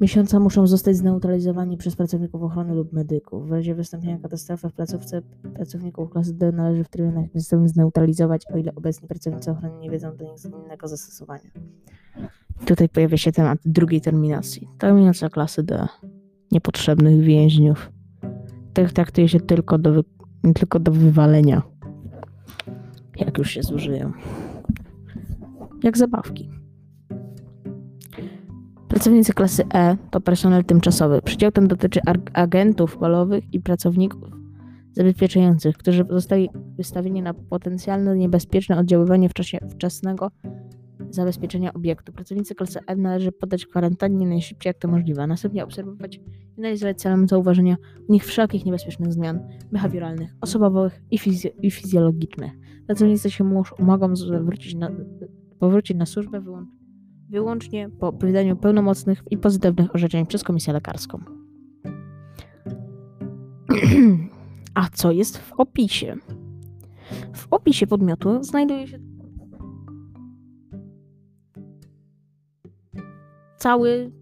miesiąca 0.00 0.40
muszą 0.40 0.66
zostać 0.66 0.96
zneutralizowani 0.96 1.76
przez 1.76 1.96
pracowników 1.96 2.42
ochrony 2.42 2.74
lub 2.74 2.92
medyków. 2.92 3.48
W 3.48 3.52
razie 3.52 3.74
wystąpienia 3.74 4.18
katastrofy 4.18 4.68
w 4.68 4.72
placówce 4.72 5.22
pracowników 5.54 6.10
klasy 6.10 6.34
D 6.34 6.52
należy 6.52 6.84
w 6.84 6.88
trybie 6.88 7.10
natychmiastowym 7.12 7.68
zneutralizować, 7.68 8.42
o 8.54 8.56
ile 8.56 8.74
obecni 8.74 9.08
pracownicy 9.08 9.50
ochrony 9.50 9.78
nie 9.78 9.90
wiedzą 9.90 10.16
do 10.16 10.24
nich 10.24 10.64
innego 10.64 10.88
zastosowania. 10.88 11.50
Tutaj 12.66 12.88
pojawia 12.88 13.16
się 13.16 13.32
temat 13.32 13.58
drugiej 13.64 14.00
terminacji. 14.00 14.68
Terminacja 14.78 15.28
klasy 15.30 15.62
D. 15.62 15.88
Niepotrzebnych 16.52 17.20
więźniów. 17.20 17.92
Tych 18.72 18.92
traktuje 18.92 19.28
się 19.28 19.40
tylko 19.40 19.78
do, 19.78 20.04
tylko 20.54 20.80
do 20.80 20.92
wywalenia. 20.92 21.62
Jak 23.16 23.38
już 23.38 23.50
się 23.50 23.62
zużyją. 23.62 24.12
Jak 25.82 25.98
zabawki. 25.98 26.50
Pracownicy 28.88 29.32
klasy 29.32 29.64
E 29.74 29.96
to 30.10 30.20
personel 30.20 30.64
tymczasowy. 30.64 31.22
Przydział 31.22 31.52
ten 31.52 31.68
dotyczy 31.68 32.00
agentów 32.32 32.96
polowych 32.96 33.54
i 33.54 33.60
pracowników 33.60 34.30
zabezpieczających, 34.92 35.76
którzy 35.76 36.04
zostali 36.10 36.50
wystawieni 36.76 37.22
na 37.22 37.34
potencjalne 37.34 38.16
niebezpieczne 38.16 38.78
oddziaływanie 38.78 39.28
w 39.28 39.34
czasie 39.34 39.58
wczesnego 39.70 40.30
zabezpieczenia 41.10 41.72
obiektu. 41.72 42.12
Pracownicy 42.12 42.54
klasy 42.54 42.78
E 42.86 42.96
należy 42.96 43.32
poddać 43.32 43.64
w 43.64 43.68
kwarantannie 43.68 44.26
najszybciej 44.26 44.70
jak 44.70 44.78
to 44.78 44.88
możliwe, 44.88 45.26
następnie 45.26 45.64
obserwować 45.64 46.16
i 46.16 46.20
analizować 46.58 47.00
celem 47.00 47.28
zauważenia 47.28 47.76
u 48.08 48.12
nich 48.12 48.24
wszelkich 48.24 48.64
niebezpiecznych 48.64 49.12
zmian 49.12 49.40
behawioralnych, 49.72 50.34
osobowych 50.40 51.02
i, 51.10 51.18
i 51.62 51.70
fizjologicznych. 51.70 52.52
Pracownicy 52.86 53.30
się 53.30 53.44
musz, 53.44 53.74
mogą 53.78 54.16
zwrócić 54.16 54.74
na, 54.74 54.90
powrócić 55.58 55.96
na 55.96 56.06
służbę 56.06 56.40
wyłą- 56.40 56.66
wyłącznie 57.28 57.90
po 57.90 58.12
wydaniu 58.12 58.56
pełnomocnych 58.56 59.22
i 59.30 59.38
pozytywnych 59.38 59.94
orzeczeń 59.94 60.26
przez 60.26 60.44
komisję 60.44 60.72
lekarską. 60.72 61.20
A 64.74 64.88
co 64.92 65.12
jest 65.12 65.38
w 65.38 65.52
opisie? 65.52 66.16
W 67.34 67.46
opisie 67.50 67.86
podmiotu 67.86 68.42
znajduje 68.42 68.86
się 68.86 68.98
cały. 73.56 74.12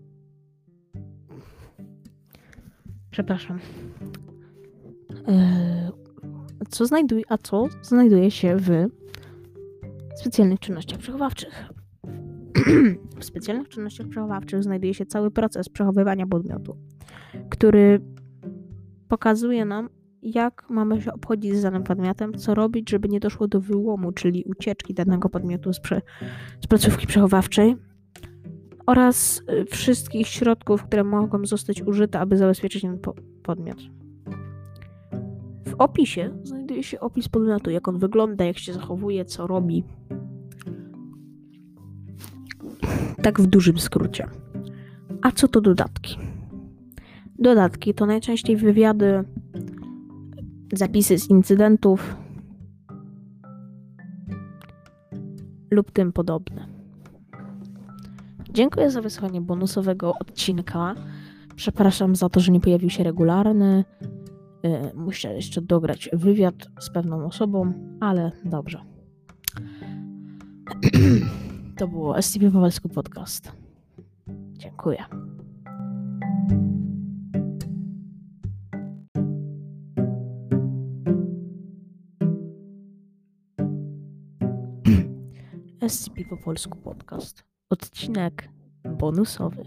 Przepraszam. 3.11 3.59
Eee, 5.27 5.90
Co 6.68 6.87
znajduje, 6.87 7.22
a 7.29 7.38
co 7.38 7.68
znajduje 7.83 8.31
się 8.31 8.57
w 8.57 8.70
specjalnych 10.16 10.61
czynnościach 10.61 10.98
przechowawczych? 10.98 11.64
w 13.20 13.24
specjalnych 13.24 13.68
czynnościach 13.68 14.09
przechowawczych 14.09 14.62
znajduje 14.62 14.94
się 14.94 15.07
cały 15.07 15.31
proces 15.31 15.68
przechowywania 15.68 16.27
podmiotu, 16.27 16.77
który 17.50 18.00
pokazuje 19.09 19.64
nam, 19.64 19.88
jak 20.22 20.66
mamy 20.70 21.03
się 21.03 21.12
obchodzić 21.12 21.57
z 21.57 21.62
danym 21.62 21.83
podmiotem, 21.83 22.35
co 22.35 22.55
robić, 22.55 22.90
żeby 22.90 23.09
nie 23.09 23.20
doszło 23.20 23.48
do 23.48 23.61
wyłomu, 23.61 24.12
czyli 24.12 24.44
ucieczki 24.44 24.94
danego 24.94 25.29
podmiotu 25.29 25.72
z, 25.72 25.81
prze, 25.81 26.03
z 26.64 26.66
placówki 26.66 27.07
przechowawczej 27.07 27.77
oraz 28.87 29.42
y, 29.50 29.64
wszystkich 29.64 30.29
środków, 30.29 30.85
które 30.85 31.05
mogą 31.05 31.46
zostać 31.46 31.83
użyte, 31.83 32.20
aby 32.20 32.37
zabezpieczyć 32.37 32.83
ten 32.83 32.98
po- 32.98 33.14
podmiot. 33.42 33.79
Opisie 35.78 36.30
znajduje 36.42 36.82
się 36.82 37.00
opis 37.00 37.28
podmiotu, 37.28 37.70
jak 37.70 37.88
on 37.88 37.98
wygląda, 37.98 38.44
jak 38.44 38.58
się 38.58 38.72
zachowuje, 38.72 39.24
co 39.24 39.46
robi. 39.46 39.84
Tak 43.22 43.40
w 43.40 43.46
dużym 43.46 43.78
skrócie. 43.78 44.28
A 45.22 45.32
co 45.32 45.48
to 45.48 45.60
dodatki? 45.60 46.18
Dodatki 47.38 47.94
to 47.94 48.06
najczęściej 48.06 48.56
wywiady, 48.56 49.24
zapisy 50.72 51.18
z 51.18 51.30
incydentów 51.30 52.16
lub 55.70 55.90
tym 55.90 56.12
podobne. 56.12 56.66
Dziękuję 58.50 58.90
za 58.90 59.02
wysłuchanie 59.02 59.40
bonusowego 59.40 60.14
odcinka. 60.18 60.94
Przepraszam 61.56 62.16
za 62.16 62.28
to, 62.28 62.40
że 62.40 62.52
nie 62.52 62.60
pojawił 62.60 62.90
się 62.90 63.04
regularny. 63.04 63.84
Yy, 64.64 64.92
Muszę 64.94 65.35
jeszcze 65.35 65.61
dograć 65.61 66.11
wywiad 66.12 66.55
z 66.81 66.90
pewną 66.90 67.27
osobą, 67.27 67.72
ale 68.00 68.33
dobrze. 68.44 68.81
To 71.79 71.88
było 71.88 72.22
SCP 72.22 72.50
Pawelski 72.50 72.88
Podcast. 72.88 73.53
Dziękuję. 74.53 75.05
SCP 85.88 86.24
po 86.31 86.37
polsku 86.37 86.79
podcast. 86.79 87.44
Odcinek 87.70 88.48
bonusowy. 88.98 89.64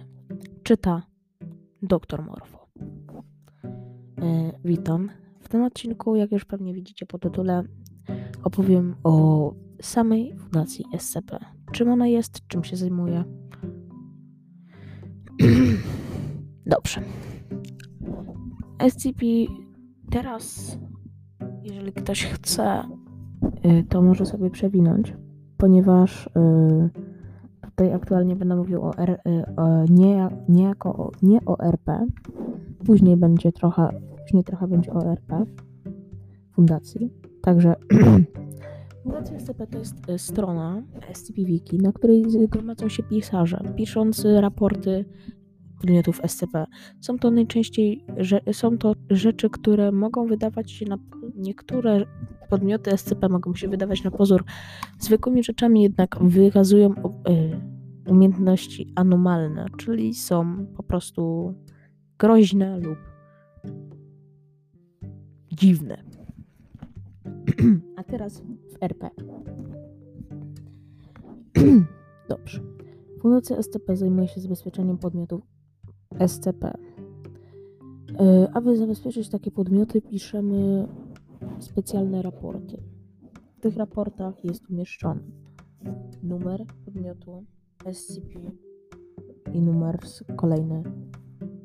Czyta 0.64 1.02
Dr 1.82 2.22
Morfo. 2.26 2.57
E, 4.22 4.52
witam. 4.66 5.10
W 5.40 5.50
tym 5.50 5.64
odcinku, 5.64 6.16
jak 6.16 6.32
już 6.32 6.46
pewnie 6.46 6.74
widzicie 6.74 7.06
po 7.06 7.20
tytule, 7.20 7.64
opowiem 8.44 8.96
o 9.04 9.54
samej 9.82 10.36
Fundacji 10.38 10.86
SCP. 10.98 11.40
Czym 11.72 11.90
ona 11.90 12.08
jest, 12.08 12.48
czym 12.48 12.64
się 12.64 12.76
zajmuje. 12.76 13.24
Dobrze. 16.66 17.02
SCP 18.90 19.26
teraz, 20.12 20.78
jeżeli 21.64 21.92
ktoś 21.94 22.26
chce, 22.26 22.84
y, 23.66 23.84
to 23.90 24.02
może 24.02 24.26
sobie 24.26 24.50
przewinąć, 24.50 25.14
ponieważ 25.58 26.28
y, 26.28 26.30
tutaj 27.62 27.94
aktualnie 27.94 28.36
będę 28.36 28.56
mówił 28.56 28.82
o, 28.84 28.98
R, 28.98 29.22
o 29.58 29.84
nie, 29.90 30.30
nie 30.50 30.64
jako 30.64 30.96
o, 30.96 31.12
nie 31.22 31.46
o 31.46 31.60
RP. 31.60 32.06
Później 32.86 33.18
będzie 33.18 33.52
trochę, 33.52 33.90
później 34.28 34.44
trochę 34.44 34.68
będzie 34.68 34.94
o 34.94 35.12
RP 35.12 35.46
fundacji. 36.54 37.14
Także 37.42 37.76
Fundacja 39.04 39.40
SCP 39.40 39.68
to 39.68 39.80
jest 39.80 40.10
y, 40.10 40.20
strona 40.20 40.84
SCP 41.14 41.46
Wiki, 41.46 41.78
na 41.78 41.92
której 41.92 42.26
gromadzą 42.50 42.90
się 42.90 43.04
pisarze 43.04 43.74
piszący 43.76 44.42
raporty 44.42 45.06
podmiotów 45.82 46.22
SCP. 46.28 46.66
Są 47.02 47.20
to 47.20 47.32
najczęściej 47.32 48.06
że, 48.18 48.42
są 48.52 48.78
to 48.78 48.94
rzeczy, 49.10 49.50
które 49.50 49.92
mogą 49.92 50.26
wydawać 50.26 50.72
się 50.72 50.86
na 50.86 50.98
niektóre 51.36 52.06
podmioty 52.50 52.98
SCP 52.98 53.30
mogą 53.30 53.56
się 53.56 53.68
wydawać 53.68 54.04
na 54.04 54.12
pozór 54.12 54.44
zwykłymi 55.00 55.44
rzeczami, 55.44 55.84
jednak 55.84 56.18
wykazują 56.22 56.92
y, 56.92 58.12
umiejętności 58.12 58.94
anomalne, 58.96 59.66
czyli 59.78 60.14
są 60.14 60.66
po 60.76 60.84
prostu 60.84 61.54
groźne 62.20 62.80
lub 62.80 62.98
dziwne. 65.58 66.04
A 67.98 68.04
teraz 68.04 68.42
w 68.42 68.84
RP. 68.84 69.10
Dobrze. 72.30 72.62
Fundacja 73.22 73.64
SCP 73.64 73.98
zajmuje 73.98 74.28
się 74.28 74.42
zabezpieczeniem 74.42 74.98
podmiotów 74.98 75.42
SCP. 76.28 76.78
Yy, 78.20 78.48
Aby 78.54 78.78
zabezpieczyć 78.78 79.30
takie 79.30 79.52
podmioty, 79.52 80.02
piszemy 80.02 80.88
specjalne 81.60 82.22
raporty. 82.22 82.84
W 83.58 83.60
tych 83.60 83.78
raportach 83.78 84.44
jest 84.44 84.70
umieszczony 84.70 85.22
numer 86.24 86.66
podmiotu 86.86 87.46
SCP 87.94 88.40
i 89.54 89.62
numer 89.62 90.00
kolejny. 90.36 90.84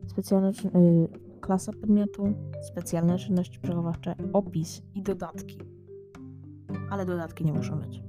Specjalne, 0.06 0.52
yy, 0.74 1.08
klasa 1.42 1.72
podmiotu, 1.72 2.34
specjalne 2.62 3.18
czynności 3.18 3.60
przechowawcze, 3.60 4.14
opis 4.32 4.82
i 4.94 5.02
dodatki. 5.02 5.58
Ale 6.90 7.06
dodatki 7.06 7.44
nie 7.44 7.52
muszą 7.52 7.80
być. 7.80 8.02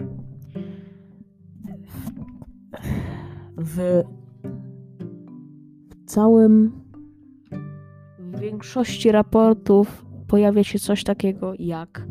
W 3.58 4.04
całym 6.06 6.72
w 8.20 8.40
większości 8.40 9.12
raportów 9.12 10.06
pojawia 10.28 10.64
się 10.64 10.80
coś 10.80 11.04
takiego 11.04 11.54
jak 11.60 12.08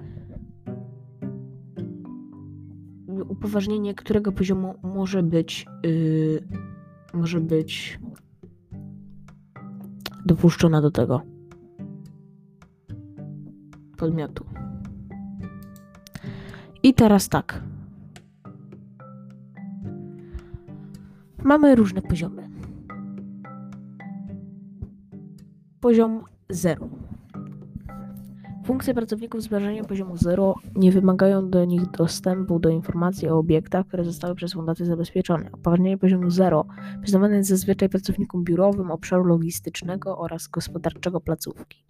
upoważnienie, 3.28 3.94
którego 3.94 4.32
poziomu 4.32 4.74
może 4.82 5.22
być 5.22 5.66
yy, 5.82 6.42
może 7.14 7.40
być 7.40 8.00
dopuszczona 10.26 10.80
do 10.80 10.90
tego 10.90 11.22
podmiotu. 13.96 14.44
I 16.82 16.94
teraz 16.94 17.28
tak. 17.28 17.62
Mamy 21.44 21.74
różne 21.74 22.02
poziomy. 22.02 22.48
Poziom 25.80 26.24
0. 26.50 27.01
Funkcje 28.64 28.94
pracowników 28.94 29.42
z 29.42 29.46
wrażeniem 29.46 29.84
poziomu 29.84 30.16
0 30.16 30.54
nie 30.74 30.92
wymagają 30.92 31.50
do 31.50 31.64
nich 31.64 31.90
dostępu 31.90 32.58
do 32.58 32.68
informacji 32.68 33.28
o 33.28 33.38
obiektach, 33.38 33.86
które 33.86 34.04
zostały 34.04 34.34
przez 34.34 34.52
fundację 34.52 34.86
zabezpieczone. 34.86 35.50
Upoważnienie 35.54 35.98
poziomu 35.98 36.30
0 36.30 36.66
przyznawane 37.02 37.36
jest 37.36 37.48
zazwyczaj 37.48 37.88
pracownikom 37.88 38.44
biurowym 38.44 38.90
obszaru 38.90 39.24
logistycznego 39.24 40.18
oraz 40.18 40.48
gospodarczego 40.48 41.20
placówki, 41.20 41.84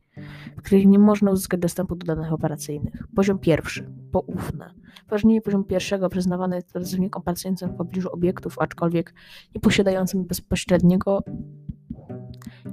w 0.56 0.62
których 0.62 0.86
nie 0.86 0.98
można 0.98 1.30
uzyskać 1.30 1.60
dostępu 1.60 1.96
do 1.96 2.06
danych 2.06 2.32
operacyjnych. 2.32 3.06
Poziom 3.16 3.38
pierwszy 3.38 3.90
poufne. 4.12 4.74
Upoważnienie 5.06 5.42
poziomu 5.42 5.64
pierwszego 5.64 6.08
przyznawane 6.08 6.56
jest 6.56 6.72
pracownikom 6.72 7.22
pracującym 7.22 7.70
w 7.70 7.76
pobliżu 7.76 8.08
obiektów, 8.12 8.58
aczkolwiek 8.58 9.14
nie 9.54 9.60
posiadającym 9.60 10.24
bezpośredniego 10.24 11.22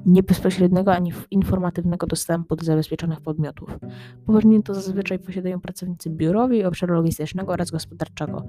nie 0.06 0.24
bezpośredniego 0.24 0.94
ani 0.94 1.14
informatywnego 1.32 2.08
dostępu 2.08 2.56
do 2.56 2.66
zabezpieczonych 2.66 3.22
podmiotów. 3.22 3.80
Upoważnienie 4.24 4.64
to 4.64 4.74
zazwyczaj 4.74 5.20
posiadają 5.20 5.62
pracownicy 5.62 6.10
biurowi, 6.10 6.64
obszaru 6.64 6.94
logistycznego 6.94 7.52
oraz 7.52 7.72
gospodarczego, 7.72 8.46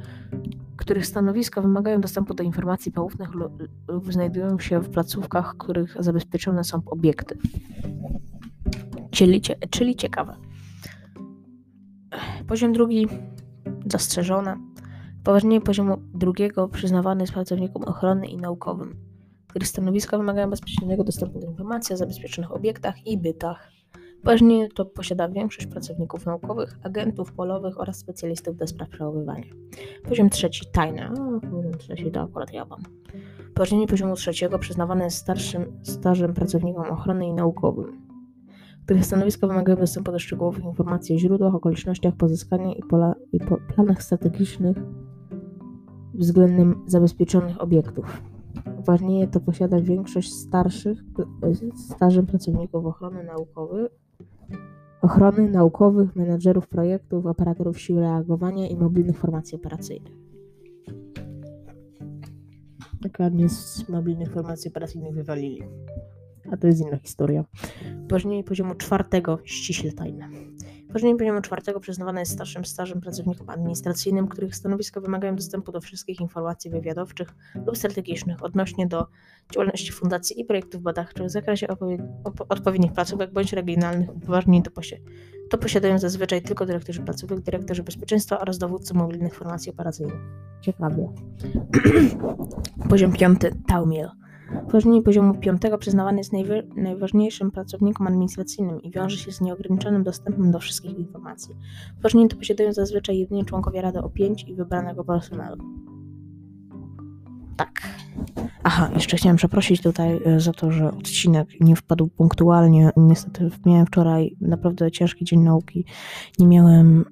których 0.76 1.06
stanowiska 1.06 1.60
wymagają 1.60 2.00
dostępu 2.00 2.34
do 2.34 2.42
informacji 2.42 2.92
poufnych 2.92 3.34
lub 3.34 4.12
znajdują 4.12 4.58
się 4.58 4.80
w 4.80 4.90
placówkach, 4.90 5.56
których 5.56 5.96
zabezpieczone 6.00 6.64
są 6.64 6.82
obiekty. 6.86 7.38
Czyli, 9.10 9.40
czyli 9.70 9.96
ciekawe. 9.96 10.36
Poziom 12.46 12.72
drugi 12.72 13.06
zastrzeżone. 13.86 14.56
Upoważnienie 15.20 15.60
poziomu 15.60 15.96
drugiego 16.14 16.68
przyznawane 16.68 17.22
jest 17.22 17.32
pracownikom 17.32 17.82
ochrony 17.84 18.26
i 18.26 18.36
naukowym 18.36 19.09
których 19.50 19.68
stanowiska 19.68 20.18
wymagają 20.18 20.50
bezpośredniego 20.50 21.04
dostępu 21.04 21.40
do 21.40 21.46
informacji 21.46 21.94
o 21.94 21.96
zabezpieczonych 21.96 22.52
obiektach 22.52 23.06
i 23.06 23.18
bytach. 23.18 23.70
Upoważnienie 24.18 24.68
to 24.68 24.84
posiada 24.84 25.28
większość 25.28 25.66
pracowników 25.66 26.26
naukowych, 26.26 26.78
agentów 26.82 27.32
polowych 27.32 27.80
oraz 27.80 27.98
specjalistów 27.98 28.56
do 28.56 28.66
spraw 28.66 28.88
przechowywania. 28.88 29.46
Poziom 30.08 30.30
trzeci 30.30 30.66
tajne. 30.72 31.10
O, 31.10 31.40
poziom 31.40 31.78
trzeci 31.78 32.10
to 32.10 32.20
akurat 32.20 32.52
ja 32.52 32.64
mam. 32.64 32.80
Upoważnienie 33.50 33.86
poziomu 33.86 34.16
trzeciego 34.16 34.58
przyznawane 34.58 35.04
jest 35.04 35.16
starszym 35.16 35.72
stażem 35.82 36.34
pracownikom 36.34 36.90
ochrony 36.90 37.26
i 37.26 37.32
naukowym, 37.32 38.06
których 38.84 39.06
stanowiska 39.06 39.46
wymagają 39.46 39.78
dostępu 39.78 40.12
do 40.12 40.18
szczegółowych 40.18 40.64
informacji 40.64 41.16
o 41.16 41.18
źródłach, 41.18 41.54
okolicznościach 41.54 42.14
pozyskania 42.16 42.74
i, 42.74 42.82
pola, 42.82 43.14
i 43.32 43.38
po 43.40 43.56
planach 43.56 44.02
strategicznych 44.02 44.76
względem 46.14 46.82
zabezpieczonych 46.86 47.60
obiektów. 47.62 48.22
Upoważnienie 48.80 49.28
to 49.28 49.40
posiada 49.40 49.80
większość 49.80 50.32
starszych, 50.32 50.98
stażem 51.76 52.26
pracowników 52.26 52.86
ochrony 52.86 53.24
naukowej, 53.24 53.86
ochrony 55.02 55.50
naukowych, 55.50 56.16
menedżerów 56.16 56.68
projektów, 56.68 57.26
operatorów 57.26 57.80
sił 57.80 58.00
reagowania 58.00 58.68
i 58.68 58.76
mobilnych 58.76 59.18
formacji 59.18 59.56
operacyjnych. 59.56 60.12
Dokładnie 63.00 63.48
z 63.48 63.88
mobilnych 63.88 64.32
formacji 64.32 64.70
operacyjnych 64.70 65.14
wywalili. 65.14 65.62
A 66.52 66.56
to 66.56 66.66
jest 66.66 66.80
inna 66.80 66.96
historia. 66.96 67.44
Upoważnienie 68.04 68.44
poziomu 68.44 68.74
czwartego 68.74 69.38
ściśle 69.44 69.92
tajne. 69.92 70.28
Upoważnienie 70.90 71.16
poziomu 71.18 71.40
czwartego 71.40 71.80
przyznawane 71.80 72.20
jest 72.20 72.32
starszym 72.32 72.64
stażem 72.64 73.00
pracownikom 73.00 73.50
administracyjnym, 73.50 74.28
których 74.28 74.56
stanowiska 74.56 75.00
wymagają 75.00 75.36
dostępu 75.36 75.72
do 75.72 75.80
wszystkich 75.80 76.20
informacji 76.20 76.70
wywiadowczych 76.70 77.28
lub 77.66 77.76
strategicznych 77.76 78.44
odnośnie 78.44 78.86
do 78.86 79.06
działalności 79.52 79.92
fundacji 79.92 80.40
i 80.40 80.44
projektów 80.44 80.82
badawczych 80.82 81.26
w 81.26 81.30
zakresie 81.30 81.66
odpowiednich 82.48 82.92
placówek 82.92 83.32
bądź 83.32 83.52
regionalnych 83.52 84.16
upoważnień 84.16 84.62
to, 84.62 84.70
posi 84.70 84.96
to 85.50 85.58
posiadają 85.58 85.98
zazwyczaj 85.98 86.42
tylko 86.42 86.66
dyrektorzy 86.66 87.02
placówek, 87.02 87.40
dyrektorzy 87.40 87.82
bezpieczeństwa 87.82 88.40
oraz 88.40 88.58
dowódcy 88.58 88.94
mobilnych 88.94 89.34
formacji 89.34 89.72
operacyjnych. 89.72 90.20
Ciekawie. 90.60 91.08
Poziom 92.90 93.12
piąty. 93.12 93.50
Taumiel. 93.68 94.19
Upoważnienie 94.62 95.02
poziomu 95.02 95.34
5 95.34 95.62
przyznawane 95.78 96.18
jest 96.18 96.32
najważniejszym 96.76 97.50
pracownikom 97.50 98.06
administracyjnym 98.06 98.82
i 98.82 98.90
wiąże 98.90 99.16
się 99.16 99.32
z 99.32 99.40
nieograniczonym 99.40 100.04
dostępem 100.04 100.50
do 100.50 100.58
wszystkich 100.58 100.98
informacji. 100.98 101.54
Upoważnienie 101.92 102.28
to 102.28 102.36
posiadają 102.36 102.72
zazwyczaj 102.72 103.18
jedynie 103.18 103.44
członkowie 103.44 103.82
Rady 103.82 103.98
O5 103.98 104.48
i 104.48 104.54
wybranego 104.54 105.04
personelu. 105.04 105.56
Tak. 107.56 107.80
Aha, 108.64 108.90
jeszcze 108.94 109.16
chciałem 109.16 109.36
przeprosić 109.36 109.82
tutaj 109.82 110.20
e, 110.24 110.40
za 110.40 110.52
to, 110.52 110.72
że 110.72 110.88
odcinek 110.88 111.48
nie 111.60 111.76
wpadł 111.76 112.08
punktualnie. 112.08 112.90
Niestety 112.96 113.50
miałem 113.66 113.86
wczoraj 113.86 114.36
naprawdę 114.40 114.90
ciężki 114.90 115.24
dzień 115.24 115.40
nauki. 115.40 115.84
Nie 116.38 116.46
miałem 116.46 117.04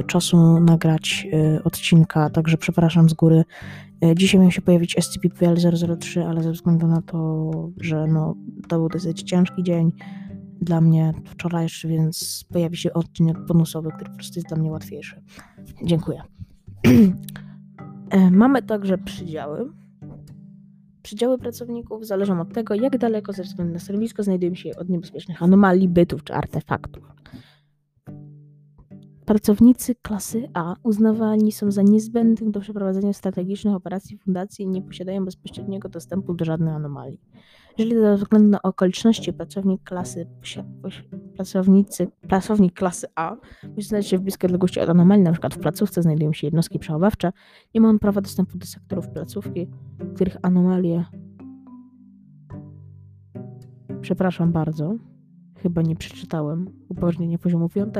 y, 0.00 0.04
czasu 0.06 0.60
nagrać 0.60 1.26
y, 1.32 1.62
odcinka, 1.64 2.30
także 2.30 2.56
przepraszam 2.56 3.08
z 3.08 3.14
góry. 3.14 3.44
Y, 4.04 4.14
dzisiaj 4.14 4.40
miał 4.40 4.50
się 4.50 4.62
pojawić 4.62 4.96
SCP-PL003, 4.96 6.20
ale 6.20 6.42
ze 6.42 6.52
względu 6.52 6.86
na 6.86 7.02
to, 7.02 7.50
że 7.80 8.06
no, 8.06 8.34
to 8.68 8.78
był 8.78 8.88
dosyć 8.88 9.22
ciężki 9.22 9.62
dzień 9.62 9.92
dla 10.60 10.80
mnie 10.80 11.12
wczorajszy, 11.24 11.88
więc 11.88 12.44
pojawi 12.52 12.76
się 12.76 12.92
odcinek 12.92 13.46
bonusowy, 13.46 13.90
który 13.94 14.10
po 14.10 14.16
prostu 14.16 14.38
jest 14.38 14.48
dla 14.48 14.56
mnie 14.56 14.70
łatwiejszy. 14.70 15.22
Dziękuję. 15.84 16.22
Mamy 18.30 18.62
także 18.62 18.98
przydziały 18.98 19.70
Przydziały 21.06 21.38
pracowników 21.38 22.06
zależą 22.06 22.40
od 22.40 22.52
tego, 22.52 22.74
jak 22.74 22.98
daleko 22.98 23.32
ze 23.32 23.42
względu 23.42 23.72
na 23.72 23.78
stanowisko 23.78 24.22
znajdują 24.22 24.54
się 24.54 24.70
od 24.76 24.88
niebezpiecznych 24.88 25.42
anomalii, 25.42 25.88
bytów 25.88 26.24
czy 26.24 26.34
artefaktów. 26.34 27.04
Pracownicy 29.26 29.94
klasy 29.94 30.48
A 30.54 30.76
uznawani 30.82 31.52
są 31.52 31.70
za 31.70 31.82
niezbędnych 31.82 32.50
do 32.50 32.60
przeprowadzenia 32.60 33.12
strategicznych 33.12 33.74
operacji 33.74 34.18
fundacji 34.18 34.64
i 34.64 34.68
nie 34.68 34.82
posiadają 34.82 35.24
bezpośredniego 35.24 35.88
dostępu 35.88 36.34
do 36.34 36.44
żadnej 36.44 36.74
anomalii. 36.74 37.20
Jeżeli 37.78 38.00
ze 38.00 38.16
względu 38.16 38.48
na 38.48 38.62
okoliczności 38.62 39.32
pracownik 39.32 39.82
klasy 39.84 40.26
pracownicy, 41.34 42.08
pracownik 42.28 42.74
klasy 42.74 43.06
A 43.14 43.36
musi 43.76 43.88
znaleźć 43.88 44.10
się 44.10 44.18
w 44.18 44.20
bliskiej 44.20 44.48
odległości 44.48 44.80
od 44.80 44.88
anomalii, 44.88 45.26
np. 45.26 45.48
w 45.50 45.58
placówce 45.58 46.02
znajdują 46.02 46.32
się 46.32 46.46
jednostki 46.46 46.78
przechowawcze, 46.78 47.32
nie 47.74 47.80
ma 47.80 47.88
on 47.88 47.98
prawa 47.98 48.20
dostępu 48.20 48.58
do 48.58 48.66
sektorów 48.66 49.08
placówki, 49.08 49.68
których 50.14 50.36
anomalie 50.42 51.04
Przepraszam 54.00 54.52
bardzo, 54.52 54.94
chyba 55.62 55.82
nie 55.82 55.96
przeczytałem 55.96 56.66
upoważnienia 56.88 57.38
poziomu 57.38 57.68
5. 57.68 57.94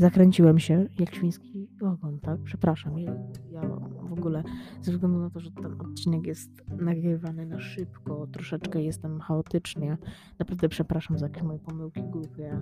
Zakręciłem 0.00 0.58
się 0.58 0.86
jak 0.98 1.14
świński 1.14 1.68
ogon, 1.80 2.18
tak? 2.20 2.40
Przepraszam, 2.44 2.98
ja, 2.98 3.14
ja 3.50 3.62
w 4.02 4.12
ogóle 4.12 4.42
ze 4.82 4.92
względu 4.92 5.18
na 5.18 5.30
to, 5.30 5.40
że 5.40 5.50
ten 5.50 5.80
odcinek 5.80 6.26
jest 6.26 6.50
nagrywany 6.80 7.46
na 7.46 7.60
szybko, 7.60 8.26
troszeczkę 8.32 8.82
jestem 8.82 9.20
chaotycznie. 9.20 9.98
Naprawdę 10.38 10.68
przepraszam 10.68 11.18
za 11.18 11.26
jakieś 11.26 11.42
moje 11.42 11.58
pomyłki 11.58 12.02
głupie, 12.02 12.60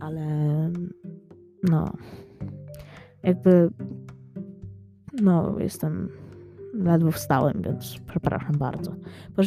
ale 0.00 0.26
no 1.62 1.92
jakby 3.22 3.70
no 5.22 5.58
jestem 5.58 6.08
ledwo 6.74 7.10
wstałem, 7.10 7.62
więc 7.62 7.98
przepraszam 8.06 8.58
bardzo. 8.58 8.94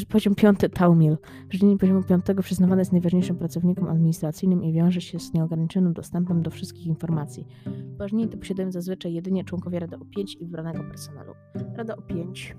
Poziom 0.10 0.36
piąty 0.36 0.70
Taumil. 0.70 1.18
Wyżynie 1.52 1.78
poziomu 1.78 2.04
piątego 2.04 2.44
przyznawane 2.44 2.82
jest 2.82 2.92
najważniejszym 2.92 3.36
pracownikom 3.36 3.88
administracyjnym 3.88 4.64
i 4.64 4.74
wiąże 4.74 5.02
się 5.02 5.20
z 5.20 5.34
nieograniczonym 5.34 5.94
dostępem 5.94 6.44
do 6.44 6.52
wszystkich 6.52 6.86
informacji. 6.86 7.48
Upoważnienie 7.88 8.28
to 8.28 8.38
posiadają 8.38 8.72
zazwyczaj 8.72 9.14
jedynie 9.14 9.44
członkowie 9.44 9.80
Rady 9.80 9.96
O5 9.96 10.36
i 10.40 10.46
wybranego 10.46 10.84
personelu. 10.84 11.34
Rada 11.76 11.94
O5 11.94 12.54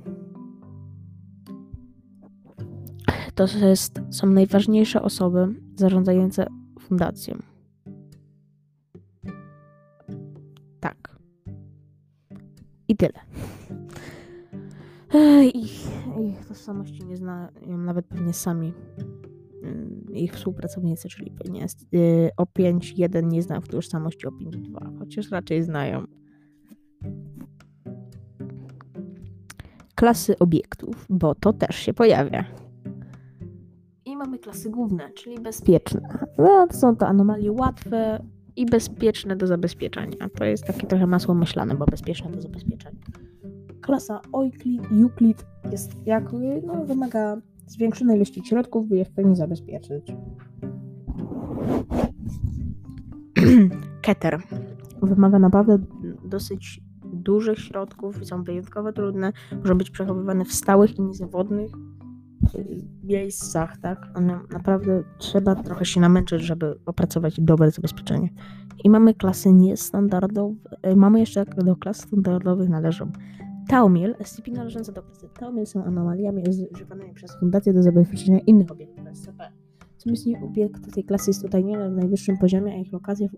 to 3.38 3.66
jest, 3.66 4.00
są 4.10 4.26
najważniejsze 4.26 5.02
osoby 5.02 5.48
zarządzające 5.76 6.46
fundacją. 6.80 7.38
Tak. 10.80 11.18
I 12.88 12.96
tyle. 12.96 13.20
Ich, 15.54 15.88
ich 16.20 16.46
tożsamości 16.48 17.04
nie 17.04 17.16
znają 17.16 17.48
nawet 17.78 18.06
pewnie 18.06 18.32
sami 18.32 18.72
mm, 19.62 20.04
ich 20.14 20.32
współpracownicy, 20.32 21.08
czyli 21.08 21.30
pewnie 21.30 21.66
y, 21.94 22.30
O5.1 22.36 23.24
nie 23.24 23.42
znają 23.42 23.60
tożsamości 23.60 24.26
O5.2, 24.26 24.98
chociaż 24.98 25.30
raczej 25.30 25.62
znają. 25.62 26.04
Klasy 29.94 30.38
obiektów, 30.38 31.06
bo 31.10 31.34
to 31.34 31.52
też 31.52 31.76
się 31.76 31.94
pojawia. 31.94 32.44
I 34.04 34.16
mamy 34.16 34.38
klasy 34.38 34.70
główne, 34.70 35.10
czyli 35.12 35.40
bezpieczne. 35.40 36.26
No, 36.38 36.66
to 36.66 36.76
są 36.76 36.96
to 36.96 37.06
anomalie 37.06 37.52
łatwe 37.52 38.24
i 38.56 38.66
bezpieczne 38.66 39.36
do 39.36 39.46
zabezpieczenia. 39.46 40.28
To 40.34 40.44
jest 40.44 40.64
takie 40.64 40.86
trochę 40.86 41.06
masło 41.06 41.34
myślane, 41.34 41.74
bo 41.74 41.86
bezpieczne 41.86 42.30
do 42.30 42.40
zabezpieczenia. 42.40 43.00
Klasa 43.88 44.20
Euclid, 44.92 45.46
jest 45.72 46.06
jak, 46.06 46.32
no, 46.66 46.84
wymaga 46.84 47.36
zwiększonej 47.66 48.16
ilości 48.16 48.42
środków, 48.44 48.88
by 48.88 48.96
je 48.96 49.04
w 49.04 49.10
pełni 49.10 49.36
zabezpieczyć. 49.36 50.12
Keter 54.02 54.42
wymaga 55.02 55.38
naprawdę 55.38 55.78
dosyć 56.24 56.80
dużych 57.12 57.58
środków, 57.58 58.26
są 58.26 58.42
wyjątkowo 58.42 58.92
trudne, 58.92 59.32
muszą 59.62 59.78
być 59.78 59.90
przechowywane 59.90 60.44
w 60.44 60.52
stałych 60.52 60.98
i 60.98 61.02
niezawodnych 61.02 61.70
miejscach, 63.02 63.78
tak? 63.78 64.06
One 64.14 64.40
naprawdę 64.52 65.02
trzeba 65.18 65.54
trochę 65.54 65.84
się 65.84 66.00
namęczyć, 66.00 66.42
żeby 66.42 66.78
opracować 66.86 67.40
dobre 67.40 67.70
zabezpieczenie. 67.70 68.28
I 68.84 68.90
mamy 68.90 69.14
klasy 69.14 69.52
niestandardowe, 69.52 70.54
mamy 70.96 71.20
jeszcze 71.20 71.44
do 71.44 71.76
klas 71.76 71.96
standardowych 71.96 72.68
należą 72.68 73.12
Taumiel, 73.68 74.14
SCP 74.24 74.50
należące 74.50 74.92
do 74.92 75.02
klasy 75.02 75.28
Taumiel 75.38 75.66
są 75.66 75.84
anomaliami 75.84 76.42
używanymi 76.72 77.14
przez 77.14 77.38
fundację 77.40 77.72
do 77.72 77.82
zabezpieczenia 77.82 78.38
innych 78.38 78.72
obiektów 78.72 79.04
SCP. 79.14 79.52
Obecnie 80.06 80.40
obiekt 80.44 80.94
tej 80.94 81.04
klasy 81.04 81.30
jest 81.30 81.42
tutaj 81.42 81.64
nie 81.64 81.78
na 81.78 81.88
najwyższym 81.88 82.38
poziomie, 82.38 82.72
a 82.72 82.76
ich 82.76 82.92
lokacje, 82.92 83.28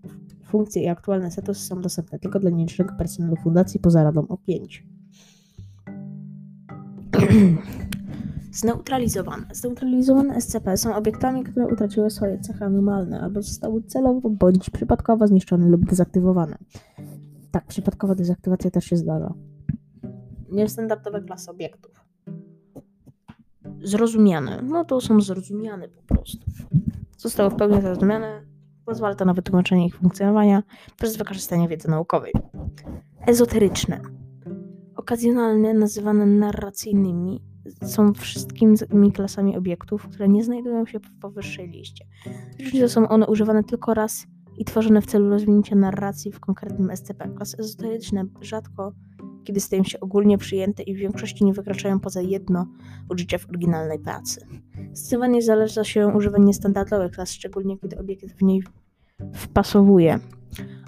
funkcje 0.44 0.82
i 0.82 0.88
aktualne 0.88 1.30
statusy 1.30 1.66
są 1.66 1.80
dostępne 1.80 2.18
tylko 2.18 2.40
dla 2.40 2.50
nielicznego 2.50 2.94
personelu 2.98 3.36
fundacji 3.36 3.80
poza 3.80 4.02
radą 4.02 4.26
o 4.28 4.36
5. 4.36 4.86
Zneutralizowane. 8.52 9.46
Zneutralizowane 9.52 10.40
SCP 10.40 10.76
są 10.76 10.94
obiektami, 10.94 11.44
które 11.44 11.66
utraciły 11.66 12.10
swoje 12.10 12.38
cechy 12.38 12.64
anomalne 12.64 13.20
albo 13.20 13.42
zostały 13.42 13.82
celowo 13.82 14.30
bądź 14.30 14.70
przypadkowo 14.70 15.26
zniszczone 15.26 15.68
lub 15.68 15.86
dezaktywowane. 15.86 16.58
Tak, 17.50 17.66
przypadkowa 17.66 18.14
dezaktywacja 18.14 18.70
też 18.70 18.84
się 18.84 18.96
zdarza. 18.96 19.34
Niestandardowe 20.50 21.22
klasy 21.22 21.50
obiektów. 21.50 22.04
Zrozumiane. 23.82 24.62
No 24.62 24.84
to 24.84 25.00
są 25.00 25.20
zrozumiane 25.20 25.88
po 25.88 26.14
prostu. 26.14 26.46
Zostały 27.18 27.50
w 27.50 27.56
pełni 27.56 27.82
zrozumiane. 27.82 28.42
Pozwala 28.84 29.14
to 29.14 29.24
na 29.24 29.34
wytłumaczenie 29.34 29.86
ich 29.86 29.96
funkcjonowania 29.96 30.62
przez 30.96 31.16
wykorzystanie 31.16 31.68
wiedzy 31.68 31.88
naukowej. 31.88 32.32
Ezoteryczne. 33.26 34.00
Okazjonalne, 34.96 35.74
nazywane 35.74 36.26
narracyjnymi, 36.26 37.42
są 37.82 38.14
wszystkimi 38.14 39.12
klasami 39.12 39.56
obiektów, 39.56 40.08
które 40.08 40.28
nie 40.28 40.44
znajdują 40.44 40.86
się 40.86 41.00
w 41.00 41.18
powyższej 41.20 41.68
liście. 41.68 42.06
Różnice 42.64 42.88
są 42.88 43.08
one 43.08 43.26
używane 43.26 43.64
tylko 43.64 43.94
raz 43.94 44.26
i 44.58 44.64
tworzone 44.64 45.02
w 45.02 45.06
celu 45.06 45.30
rozwinięcia 45.30 45.76
narracji 45.76 46.32
w 46.32 46.40
konkretnym 46.40 46.96
SCP. 46.96 47.28
Klasy 47.28 47.56
ezoteryczne 47.58 48.24
rzadko 48.40 48.92
kiedy 49.44 49.60
stają 49.60 49.84
się 49.84 50.00
ogólnie 50.00 50.38
przyjęte 50.38 50.82
i 50.82 50.94
w 50.94 50.98
większości 50.98 51.44
nie 51.44 51.52
wykraczają 51.52 52.00
poza 52.00 52.20
jedno 52.20 52.66
użycie 53.10 53.38
w 53.38 53.48
oryginalnej 53.48 53.98
pracy. 53.98 54.46
Zdecydowanie 54.92 55.42
zależy 55.42 55.84
się 55.84 56.06
używanie 56.06 56.54
standardowych 56.54 57.12
klas, 57.12 57.30
szczególnie 57.32 57.78
kiedy 57.78 57.98
obiekt 57.98 58.38
w 58.38 58.42
niej 58.42 58.62
wpasowuje. 59.34 60.18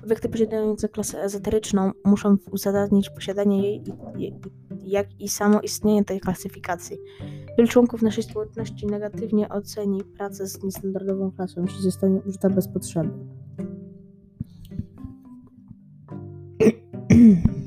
Obiekty 0.05 0.29
posiadające 0.29 0.89
klasę 0.89 1.23
ezoteryczną 1.23 1.91
muszą 2.05 2.37
uzasadnić 2.51 3.11
posiadanie 3.11 3.63
jej, 3.63 3.83
jak 4.85 5.21
i 5.21 5.29
samo 5.29 5.61
istnienie 5.61 6.05
tej 6.05 6.21
klasyfikacji. 6.21 6.99
Wielu 7.59 7.71
członków 7.71 8.03
naszej 8.03 8.25
społeczności 8.25 8.87
negatywnie 8.87 9.49
oceni 9.49 10.05
pracę 10.05 10.47
z 10.47 10.63
niestandardową 10.63 11.33
klasą, 11.33 11.63
jeśli 11.63 11.83
zostanie 11.83 12.21
użyta 12.21 12.51
bez 12.51 12.69
potrzeby. 12.69 13.11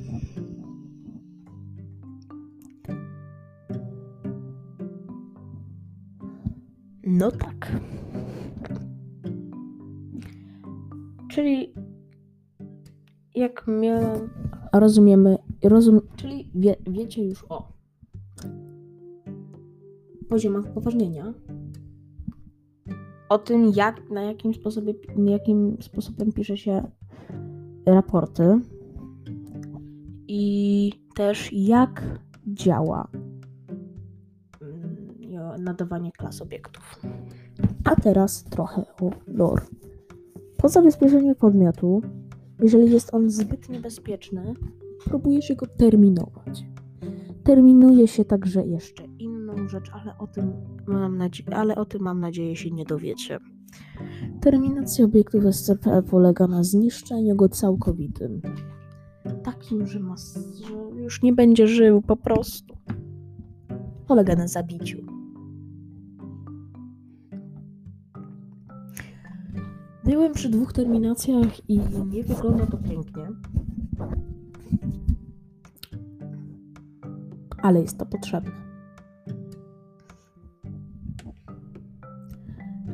No 7.06 7.32
tak. 7.32 7.72
Czyli 11.32 11.74
jak 13.36 13.66
miałem, 13.68 14.30
rozumiemy, 14.74 15.38
rozum, 15.64 16.01
czyli 16.16 16.51
wie, 16.56 16.76
wiecie 16.89 17.24
już 17.24 17.45
o 17.49 17.68
poziomach 20.30 20.66
upoważnienia, 20.66 21.34
o 23.30 23.38
tym 23.38 23.72
jak, 23.76 24.10
na 24.10 24.22
jakim 24.24 24.53
sposobie, 24.53 24.93
jakim 25.26 25.78
sposobem 25.82 26.32
pisze 26.32 26.58
się 26.58 26.91
raporty 27.86 28.60
i 30.28 30.91
też 31.16 31.53
jak 31.53 32.20
działa 32.47 33.08
nadawanie 35.60 36.12
klas 36.12 36.41
obiektów. 36.41 37.00
A 37.84 37.96
teraz 37.96 38.43
trochę 38.43 38.82
o 39.02 39.10
lore. 39.28 39.62
Po 40.58 40.70
zabezpieczeniu 40.70 41.36
podmiotu, 41.36 42.02
jeżeli 42.64 42.91
jest 42.91 43.14
on 43.14 43.30
zbyt 43.30 43.70
niebezpieczny, 43.70 44.54
próbuje 45.06 45.41
się 45.41 45.56
go 45.56 45.66
terminować. 45.68 46.66
Terminuje 47.43 48.08
się 48.08 48.26
także 48.26 48.66
jeszcze 48.66 49.04
inną 49.20 49.68
rzecz, 49.68 49.91
ale 49.93 50.18
o 50.18 50.28
tym 50.28 50.54
mam, 50.88 51.18
nadzie- 51.18 51.54
ale 51.56 51.76
o 51.76 51.86
tym 51.86 52.02
mam 52.02 52.20
nadzieję 52.20 52.56
się 52.56 52.72
nie 52.72 52.86
dowiecie. 52.86 53.39
Terminacja 54.41 55.06
obiektów 55.06 55.43
SCP 55.46 56.04
polega 56.04 56.48
na 56.48 56.64
zniszczeniu 56.64 57.36
go 57.36 57.50
całkowitym. 57.50 58.41
Takim, 59.43 59.88
że, 59.88 60.00
ma, 60.00 60.16
że 60.64 61.02
już 61.02 61.24
nie 61.24 61.34
będzie 61.34 61.68
żył 61.68 62.02
po 62.02 62.16
prostu. 62.16 62.76
Polega 64.08 64.36
na 64.36 64.48
zabiciu. 64.48 64.98
Byłem 70.06 70.34
przy 70.34 70.49
dwóch 70.49 70.74
terminacjach 70.74 71.70
i 71.70 71.80
nie 72.12 72.24
wygląda 72.24 72.66
to 72.66 72.78
pięknie. 72.78 73.28
Ale 77.62 77.82
jest 77.82 77.97
to 77.97 78.06
potrzebne. 78.06 78.51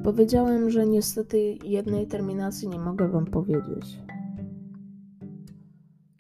Powiedziałem, 0.04 0.70
że 0.70 0.88
niestety 0.88 1.58
jednej 1.64 2.08
terminacji 2.08 2.68
nie 2.68 2.80
mogę 2.80 3.08
Wam 3.08 3.26
powiedzieć. 3.26 4.00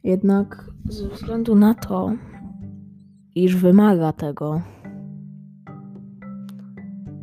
Jednak 0.03 0.71
ze 0.89 1.09
względu 1.09 1.55
na 1.55 1.73
to, 1.73 2.13
iż 3.35 3.55
wymaga 3.55 4.13
tego, 4.13 4.61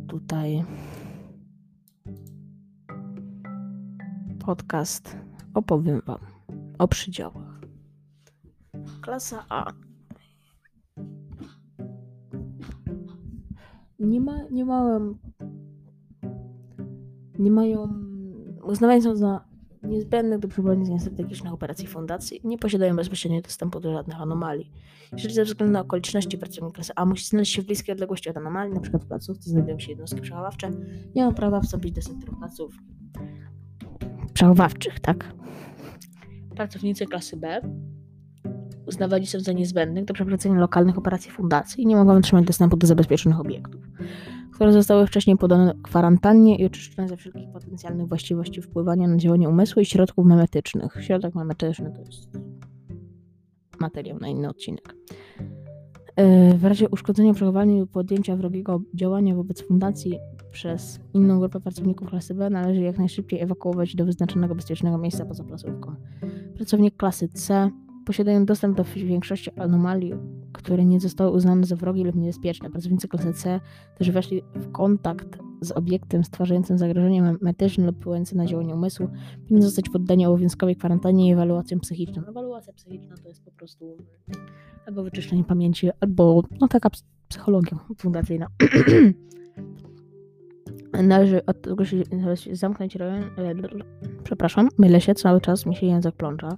tutaj 0.07 0.63
podcast 4.49 5.17
opowiem 5.53 6.01
Wam 6.05 6.19
o 6.79 6.87
przydziałach. 6.87 7.61
Klasa 9.01 9.45
A. 9.49 9.73
Nie, 13.99 14.21
ma, 14.21 14.37
nie 14.51 14.65
małem. 14.65 15.17
Nie 17.39 17.51
mają. 17.51 17.93
Uznawane 18.63 19.01
są 19.01 19.15
za 19.15 19.45
niezbędne 19.83 20.39
do 20.39 20.47
przeprowadzenia 20.47 20.99
strategicznych 20.99 21.53
operacji 21.53 21.87
fundacji 21.87 22.41
nie 22.43 22.57
posiadają 22.57 22.95
bezpośrednio 22.95 23.41
dostępu 23.41 23.79
do 23.79 23.93
żadnych 23.93 24.21
anomalii. 24.21 24.71
Jeżeli 25.13 25.33
ze 25.33 25.43
względu 25.43 25.73
na 25.73 25.81
okoliczności 25.81 26.37
pracownik 26.37 26.75
klasy 26.75 26.93
A 26.95 27.05
musi 27.05 27.25
znaleźć 27.25 27.53
się 27.53 27.61
w 27.61 27.65
bliskiej 27.65 27.93
odległości 27.93 28.29
od 28.29 28.37
anomalii, 28.37 28.71
np. 28.71 28.99
w 28.99 29.05
placówce 29.05 29.49
znajdują 29.49 29.79
się 29.79 29.89
jednostki 29.89 30.21
przechowawcze, 30.21 30.71
nie 31.15 31.25
ma 31.25 31.31
prawa 31.31 31.61
wstąpić 31.61 31.91
do 31.91 32.01
sektorów 32.01 32.39
placówki 32.39 32.99
przechowawczych, 34.39 34.99
tak? 34.99 35.33
Pracownicy 36.55 37.05
klasy 37.05 37.37
B 37.37 37.61
uznawani 38.87 39.27
są 39.27 39.39
za 39.39 39.51
niezbędnych 39.51 40.05
do 40.05 40.13
przeprowadzenia 40.13 40.59
lokalnych 40.59 40.97
operacji 40.97 41.31
fundacji 41.31 41.83
i 41.83 41.87
nie 41.87 41.95
mogą 41.95 42.13
otrzymać 42.13 42.45
dostępu 42.45 42.77
do 42.77 42.87
zabezpieczonych 42.87 43.39
obiektów, 43.39 43.81
które 44.53 44.73
zostały 44.73 45.07
wcześniej 45.07 45.37
podane 45.37 45.73
kwarantannie 45.83 46.57
i 46.57 46.65
oczyszczone 46.65 47.07
ze 47.07 47.17
wszelkich 47.17 47.51
potencjalnych 47.51 48.07
właściwości 48.07 48.61
wpływania 48.61 49.07
na 49.07 49.17
działanie 49.17 49.49
umysłu 49.49 49.81
i 49.81 49.85
środków 49.85 50.25
memetycznych. 50.25 50.97
Środek 50.99 51.35
memetyczny 51.35 51.91
to 51.91 52.01
jest 52.01 52.39
materiał 53.79 54.19
na 54.19 54.27
inny 54.27 54.49
odcinek. 54.49 54.95
E, 56.19 56.57
W 56.57 56.65
razie 56.65 56.89
uszkodzenia 56.89 57.33
przechowalni 57.33 57.79
lub 57.79 57.91
podjęcia 57.91 58.35
wrogiego 58.35 58.81
działania 58.93 59.35
wobec 59.35 59.61
fundacji 59.67 60.19
przez 60.51 60.99
inną 61.13 61.39
grupę 61.39 61.59
pracowników 61.59 62.09
klasy 62.09 62.33
B 62.33 62.49
należy 62.49 62.81
jak 62.81 62.97
najszybciej 62.97 63.41
ewakuować 63.41 63.95
do 63.95 64.05
wyznaczonego 64.05 64.55
bezpiecznego 64.55 64.97
miejsca 64.97 65.25
poza 65.25 65.43
placówką. 65.43 65.95
Pracownik 66.55 66.97
klasy 66.97 67.27
C 67.27 67.69
posiadają 68.05 68.45
dostęp 68.45 68.77
do 68.77 68.83
większości 68.95 69.51
anomalii, 69.59 70.13
które 70.53 70.85
nie 70.85 70.99
zostały 70.99 71.31
uznane 71.31 71.65
za 71.65 71.75
wrogie 71.75 72.03
lub 72.03 72.15
niebezpieczne. 72.15 72.69
Pracownicy 72.69 73.07
klasy 73.07 73.33
C, 73.33 73.59
którzy 73.95 74.11
weszli 74.11 74.41
w 74.55 74.71
kontakt 74.71 75.39
z 75.61 75.71
obiektem 75.71 76.23
stwarzającym 76.23 76.77
zagrożenie 76.77 77.33
metyczne 77.41 77.85
lub 77.85 77.95
wpływające 77.95 78.35
na 78.35 78.45
działanie 78.45 78.75
umysłu, 78.75 79.07
powinni 79.43 79.61
zostać 79.61 79.89
poddani 79.89 80.25
obowiązkowej 80.25 80.75
kwarantannie 80.75 81.29
i 81.29 81.31
ewaluacjom 81.31 81.79
psychiczną. 81.79 82.23
Ewaluacja 82.27 82.73
psychiczna 82.73 83.15
to 83.23 83.27
jest 83.27 83.45
po 83.45 83.51
prostu 83.51 83.97
albo 84.87 85.03
wyczyszczenie 85.03 85.43
pamięci, 85.43 85.89
albo 85.99 86.43
no 86.61 86.67
taka 86.67 86.89
ps- 86.89 87.03
psychologia 87.27 87.77
fundacyjna. 87.97 88.47
Należy 91.03 91.45
od 91.45 91.67
zamknąć 92.51 92.95
rejon, 92.95 93.23
przepraszam, 94.23 94.69
mylę 94.77 95.01
się, 95.01 95.15
cały 95.15 95.41
czas 95.41 95.65
mi 95.65 95.75
się 95.75 95.85
język 95.85 96.15
plącza 96.15 96.57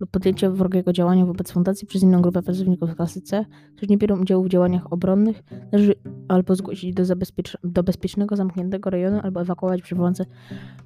lub 0.00 0.10
podjęcie 0.10 0.50
wrogiego 0.50 0.92
działania 0.92 1.26
wobec 1.26 1.52
fundacji 1.52 1.86
przez 1.86 2.02
inną 2.02 2.22
grupę 2.22 2.42
pracowników 2.42 2.94
klasy 2.94 3.20
C, 3.20 3.44
którzy 3.76 3.90
nie 3.90 3.98
biorą 3.98 4.20
udziału 4.20 4.44
w 4.44 4.48
działaniach 4.48 4.92
obronnych, 4.92 5.42
należy 5.72 5.94
albo 6.28 6.54
zgłosić 6.54 6.94
do, 6.94 7.02
zabezpiecz- 7.02 7.56
do 7.64 7.82
bezpiecznego, 7.82 8.36
zamkniętego 8.36 8.90
rejonu, 8.90 9.20
albo 9.22 9.40
ewakuować 9.40 9.82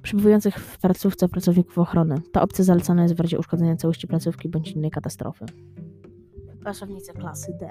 przybywających 0.01 0.55
w 0.55 0.79
placówce 0.79 1.29
pracowników 1.29 1.77
ochrony. 1.77 2.21
Ta 2.31 2.41
opcja 2.41 2.63
zalecana 2.63 3.03
jest 3.03 3.15
w 3.15 3.19
razie 3.19 3.39
uszkodzenia 3.39 3.75
całości 3.75 4.07
placówki 4.07 4.49
bądź 4.49 4.71
innej 4.71 4.91
katastrofy. 4.91 5.45
Pracownicy 6.59 7.13
klasy 7.13 7.53
D 7.59 7.69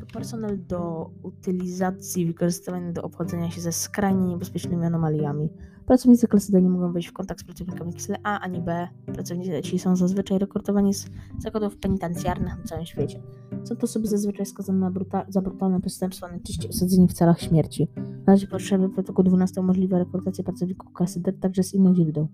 to 0.00 0.06
personel 0.06 0.66
do 0.66 1.10
utylizacji 1.22 2.26
wykorzystywany 2.26 2.92
do 2.92 3.02
obchodzenia 3.02 3.50
się 3.50 3.60
ze 3.60 3.72
skrajnie 3.72 4.28
niebezpiecznymi 4.28 4.86
anomaliami. 4.86 5.50
Pracownicy 5.90 6.28
klasy 6.28 6.52
D 6.52 6.62
nie 6.62 6.68
mogą 6.68 6.92
wejść 6.92 7.08
w 7.08 7.12
kontakt 7.12 7.40
z 7.40 7.44
pracownikami 7.44 7.92
klasy 7.92 8.14
A 8.22 8.40
ani 8.40 8.60
B. 8.62 8.88
Pracownicy 9.06 9.62
ci 9.62 9.78
są 9.78 9.96
zazwyczaj 9.96 10.38
rekrutowani 10.38 10.94
z 10.94 11.10
zakładów 11.38 11.76
penitencjarnych 11.76 12.58
na 12.58 12.64
całym 12.64 12.86
świecie. 12.86 13.22
Są 13.64 13.76
to 13.76 13.82
osoby 13.82 14.06
zazwyczaj 14.06 14.46
skazane 14.46 14.78
na 14.78 14.90
bruta- 14.90 15.24
za 15.28 15.40
brutalne 15.42 15.80
przestępstwa, 15.80 16.28
najczęściej 16.28 16.70
osadzeni 16.70 17.08
w 17.08 17.12
celach 17.12 17.40
śmierci. 17.40 17.88
Na 17.96 18.32
razie 18.32 18.46
potrzeby 18.46 18.88
protokół 18.88 19.24
12 19.24 19.60
umożliwia 19.60 19.98
rekrutację 19.98 20.44
pracowników 20.44 20.92
klasy 20.92 21.20
D 21.20 21.32
także 21.32 21.62
z 21.62 21.74
innych 21.74 21.94
źródeł. 22.00 22.28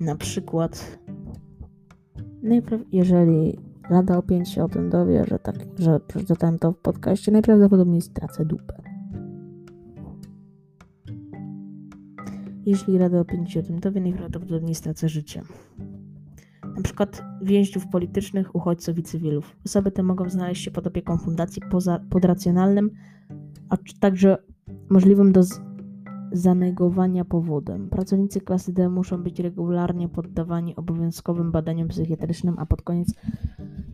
na 0.00 0.16
przykład 0.16 0.98
najpra- 2.42 2.84
jeżeli 2.92 3.58
Rada 3.90 4.18
Opięć 4.18 4.48
się 4.48 4.64
o 4.64 4.68
tym 4.68 4.90
dowie, 4.90 5.24
że 5.24 5.38
tak, 5.38 5.56
że 5.78 6.00
przeczytałem 6.00 6.58
to 6.58 6.72
w 6.72 6.78
podcaście, 6.78 7.32
najprawdopodobniej 7.32 8.00
stracę 8.00 8.44
dupę. 8.44 8.82
Jeśli 12.66 12.98
Rada 12.98 13.20
Opięć 13.20 13.52
się 13.52 13.60
o 13.60 13.62
tym 13.62 13.80
dowie, 13.80 14.00
najprawdopodobniej 14.00 14.74
stracę 14.74 15.08
życie. 15.08 15.42
Na 16.76 16.82
przykład 16.82 17.24
więźniów 17.42 17.86
politycznych, 17.88 18.54
uchodźców 18.54 18.98
i 18.98 19.02
cywilów. 19.02 19.56
Osoby 19.66 19.90
te 19.90 20.02
mogą 20.02 20.28
znaleźć 20.28 20.64
się 20.64 20.70
pod 20.70 20.86
opieką 20.86 21.18
fundacji 21.18 21.62
poza, 21.70 22.00
pod 22.10 22.24
racjonalnym, 22.24 22.90
a 23.68 23.76
także 24.00 24.36
możliwym 24.90 25.32
do 25.32 25.42
zanegowania 26.32 27.24
powodem. 27.24 27.88
Pracownicy 27.88 28.40
klasy 28.40 28.72
D 28.72 28.88
muszą 28.88 29.22
być 29.22 29.40
regularnie 29.40 30.08
poddawani 30.08 30.76
obowiązkowym 30.76 31.52
badaniom 31.52 31.88
psychiatrycznym, 31.88 32.54
a 32.58 32.66
pod 32.66 32.82
koniec 32.82 33.14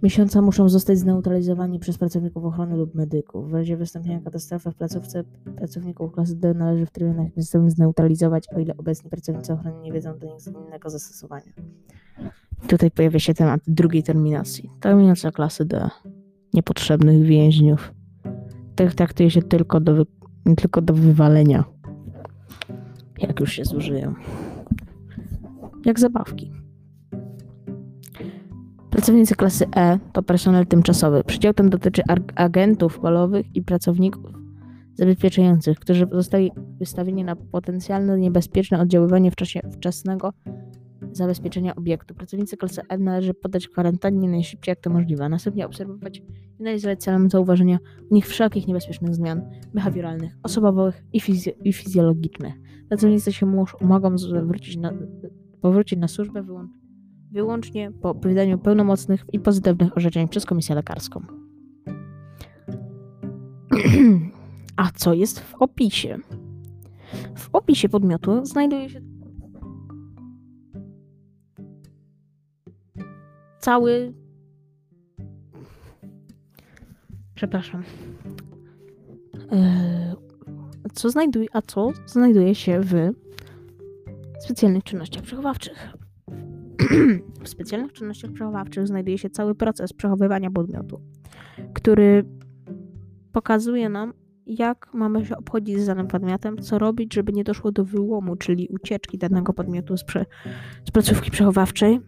miesiąca 0.03 0.43
muszą 0.43 0.69
zostać 0.69 0.99
zneutralizowani 0.99 1.79
przez 1.79 1.99
pracowników 1.99 2.45
ochrony 2.45 2.77
lub 2.77 2.95
medyków. 2.95 3.51
W 3.51 3.55
razie 3.55 3.77
wystąpienia 3.77 4.21
katastrofy 4.21 4.71
w 4.71 4.75
placówce 4.75 5.25
pracowników 5.57 6.13
klasy 6.13 6.37
D 6.37 6.55
należy 6.55 6.87
w 6.87 6.91
trybie 6.91 7.13
natychmiastowym 7.13 7.71
zneutralizować, 7.71 8.45
o 8.57 8.61
ile 8.61 8.77
obecni 8.77 9.11
pracownicy 9.11 9.53
ochrony 9.53 9.81
nie 9.81 9.93
wiedzą 9.93 10.19
do 10.19 10.27
nich 10.27 10.67
innego 10.67 10.91
zastosowania. 10.91 11.53
Tutaj 12.69 12.91
pojawia 12.91 13.19
się 13.19 13.35
temat 13.35 13.61
drugiej 13.67 14.03
terminacji. 14.03 14.71
Terminacja 14.81 15.33
klasy 15.33 15.65
D. 15.65 15.91
Niepotrzebnych 16.55 17.23
więźniów. 17.23 17.95
Tych 18.75 18.95
traktuje 18.95 19.31
się 19.31 19.43
tylko 19.43 19.81
do, 19.81 19.95
wy- 19.95 20.55
tylko 20.57 20.83
do 20.83 20.95
wywalenia 20.95 21.65
jak 23.19 23.41
już 23.41 23.53
się 23.53 23.65
zużyją. 23.65 24.15
Jak 25.85 26.01
zabawki. 26.01 26.53
Pracownicy 28.91 29.35
klasy 29.35 29.67
E 29.77 29.99
to 30.13 30.23
personel 30.23 30.67
tymczasowy. 30.67 31.25
Przydział 31.25 31.55
ten 31.55 31.71
dotyczy 31.71 32.03
ag- 32.09 32.33
agentów 32.35 32.99
polowych 32.99 33.57
i 33.57 33.63
pracowników 33.63 34.25
zabezpieczających, 34.95 35.79
którzy 35.79 36.07
zostali 36.13 36.51
wystawieni 36.79 37.25
na 37.25 37.37
potencjalne 37.37 38.19
niebezpieczne 38.19 38.81
oddziaływanie 38.81 39.31
w 39.31 39.37
czasie 39.37 39.61
wczesnego 39.73 40.33
zabezpieczenia 41.13 41.75
obiektu. 41.77 42.15
Pracownicy 42.15 42.57
klasy 42.57 42.81
E 42.89 42.99
należy 42.99 43.35
poddać 43.35 43.69
kwarantannie 43.69 44.29
najszybciej 44.29 44.73
jak 44.73 44.81
to 44.81 44.91
możliwe, 44.91 45.29
następnie 45.29 45.67
obserwować 45.67 46.19
i 46.19 46.23
analizować 46.61 47.03
celem 47.03 47.31
zauważenia 47.31 47.79
u 48.11 48.15
nich 48.15 48.27
wszelkich 48.27 48.67
niebezpiecznych 48.69 49.15
zmian 49.15 49.43
behawioralnych, 49.75 50.37
osobowych 50.43 51.05
i, 51.13 51.21
fizjo- 51.21 51.53
i 51.65 51.73
fizjologicznych. 51.73 52.55
Pracownicy 52.89 53.33
się 53.33 53.47
musz, 53.47 53.77
mogą 53.81 54.19
zwrócić 54.19 54.77
na, 54.77 54.93
powrócić 55.61 55.99
na 55.99 56.09
służbę 56.09 56.43
wyłą, 56.43 56.69
wyłącznie 57.33 57.91
po 57.91 58.15
wydaniu 58.15 58.59
pełnomocnych 58.59 59.25
i 59.33 59.41
pozytywnych 59.41 59.97
orzeczeń 59.97 60.29
przez 60.29 60.47
komisję 60.47 60.75
lekarską. 60.75 61.23
A 64.77 64.91
co 64.91 65.15
jest 65.15 65.41
w 65.41 65.55
opisie? 65.55 66.19
W 67.37 67.49
opisie 67.53 67.89
podmiotu 67.89 68.45
znajduje 68.45 68.89
się 68.89 69.01
cały. 73.61 74.15
Przepraszam. 77.35 77.83
Eee, 79.51 80.15
co 80.93 81.11
znajduje, 81.11 81.47
a 81.53 81.63
co 81.63 81.93
znajduje 82.07 82.55
się 82.55 82.81
w 82.81 82.95
specjalnych 84.41 84.85
czynnościach 84.85 85.23
przechowawczych. 85.23 86.00
w 87.45 87.49
specjalnych 87.49 87.93
czynnościach 87.93 88.33
przechowawczych 88.33 88.87
znajduje 88.87 89.19
się 89.19 89.31
cały 89.31 89.55
proces 89.55 89.93
przechowywania 89.93 90.51
podmiotu, 90.51 91.01
który 91.75 92.25
pokazuje 93.33 93.89
nam, 93.89 94.13
jak 94.47 94.95
mamy 94.95 95.27
się 95.27 95.37
obchodzić 95.37 95.81
z 95.81 95.87
danym 95.87 96.07
podmiotem, 96.07 96.59
co 96.59 96.79
robić, 96.79 97.15
żeby 97.15 97.33
nie 97.33 97.45
doszło 97.45 97.73
do 97.73 97.85
wyłomu, 97.85 98.37
czyli 98.37 98.69
ucieczki 98.69 99.19
danego 99.19 99.53
podmiotu 99.53 99.97
z, 99.97 100.05
prze, 100.05 100.27
z 100.89 100.91
placówki 100.91 101.31
przechowawczej 101.31 102.01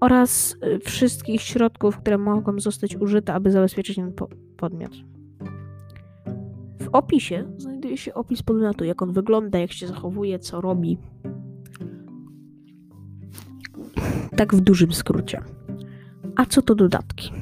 oraz 0.00 0.56
y, 0.64 0.78
wszystkich 0.78 1.42
środków, 1.42 1.98
które 1.98 2.18
mogą 2.18 2.60
zostać 2.60 2.96
użyte, 2.96 3.34
aby 3.34 3.50
zabezpieczyć 3.50 3.96
ten 3.96 4.12
po- 4.12 4.28
podmiot. 4.56 4.92
W 6.80 6.88
opisie 6.92 7.52
znajduje 7.56 7.96
się 7.96 8.14
opis 8.14 8.42
podmiotu, 8.42 8.84
jak 8.84 9.02
on 9.02 9.12
wygląda, 9.12 9.58
jak 9.58 9.72
się 9.72 9.86
zachowuje, 9.86 10.38
co 10.38 10.60
robi. 10.60 10.98
Tak 14.40 14.54
w 14.54 14.60
dużym 14.60 14.92
skrócie. 14.92 15.42
A 16.36 16.46
co 16.46 16.62
to 16.62 16.74
dodatki? 16.74 17.32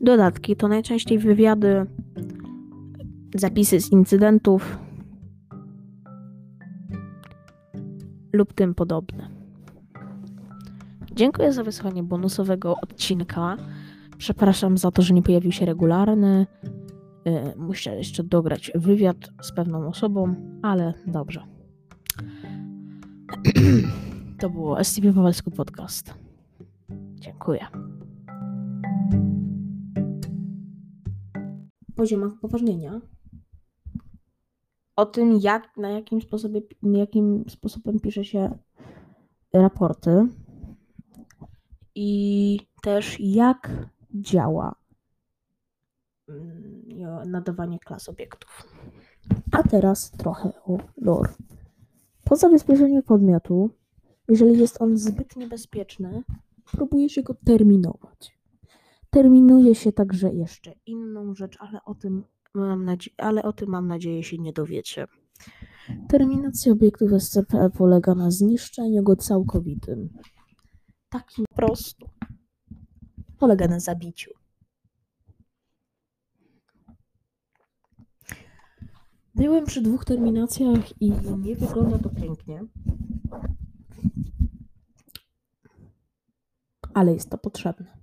Dodatki 0.00 0.56
to 0.56 0.68
najczęściej 0.68 1.18
wywiady, 1.18 1.86
zapisy 3.34 3.80
z 3.80 3.92
incydentów 3.92 4.78
lub 8.32 8.52
tym 8.52 8.74
podobne. 8.74 9.28
Dziękuję 11.12 11.52
za 11.52 11.64
wysłuchanie 11.64 12.02
bonusowego 12.02 12.76
odcinka. 12.82 13.56
Przepraszam 14.18 14.78
za 14.78 14.90
to, 14.90 15.02
że 15.02 15.14
nie 15.14 15.22
pojawił 15.22 15.52
się 15.52 15.66
regularny. 15.66 16.46
Yy, 17.24 17.32
Muszę 17.56 17.96
jeszcze 17.96 18.24
dograć 18.24 18.72
wywiad 18.74 19.16
z 19.42 19.52
pewną 19.52 19.88
osobą, 19.88 20.34
ale 20.62 20.94
dobrze. 21.06 21.42
To 24.38 24.50
było 24.50 24.84
SCP 24.84 25.12
Pawelski 25.12 25.50
Podcast. 25.50 26.14
Dziękuję. 27.14 27.66
Poziomach 31.96 32.32
upoważnienia. 32.32 33.00
O 34.96 35.06
tym, 35.06 35.38
jak, 35.40 35.76
na 35.76 35.90
jakim, 35.90 36.22
sposobie, 36.22 36.60
jakim 36.82 37.44
sposobem 37.48 38.00
pisze 38.00 38.24
się 38.24 38.58
raporty 39.52 40.26
i 41.94 42.60
też 42.82 43.20
jak 43.20 43.88
działa 44.14 44.74
mm, 46.28 47.30
nadawanie 47.30 47.78
klas 47.78 48.08
obiektów. 48.08 48.66
A 49.52 49.62
teraz 49.62 50.10
trochę 50.10 50.52
o 50.64 50.78
lore. 50.96 51.32
Po 52.24 52.36
zabezpieczeniu 52.36 53.02
podmiotu, 53.02 53.70
jeżeli 54.28 54.58
jest 54.58 54.82
on 54.82 54.96
zbyt 54.96 55.36
niebezpieczny, 55.36 56.22
próbuje 56.72 57.08
się 57.08 57.22
go 57.22 57.34
terminować. 57.44 58.38
Terminuje 59.10 59.74
się 59.74 59.92
także 59.92 60.34
jeszcze 60.34 60.72
inną 60.86 61.34
rzecz, 61.34 61.56
ale 61.60 61.84
o 61.84 61.94
tym 61.94 62.24
mam, 62.54 62.84
nadzie- 62.84 63.10
ale 63.18 63.42
o 63.42 63.52
tym 63.52 63.68
mam 63.68 63.86
nadzieję 63.88 64.22
się 64.22 64.38
nie 64.38 64.52
dowiecie. 64.52 65.06
Terminacja 66.08 66.72
obiektów 66.72 67.12
SCP 67.12 67.70
polega 67.70 68.14
na 68.14 68.30
zniszczeniu 68.30 69.02
go 69.02 69.16
całkowitym. 69.16 70.08
Takim 71.08 71.44
prostu. 71.54 72.08
Polega 73.38 73.68
na 73.68 73.80
zabiciu. 73.80 74.30
Byłem 79.34 79.64
przy 79.64 79.80
dwóch 79.82 80.04
terminacjach 80.04 81.02
i 81.02 81.10
nie 81.38 81.56
wygląda 81.56 81.98
to 81.98 82.08
pięknie. 82.10 82.64
Ale 86.94 87.12
jest 87.12 87.30
to 87.30 87.38
potrzebne. 87.38 87.98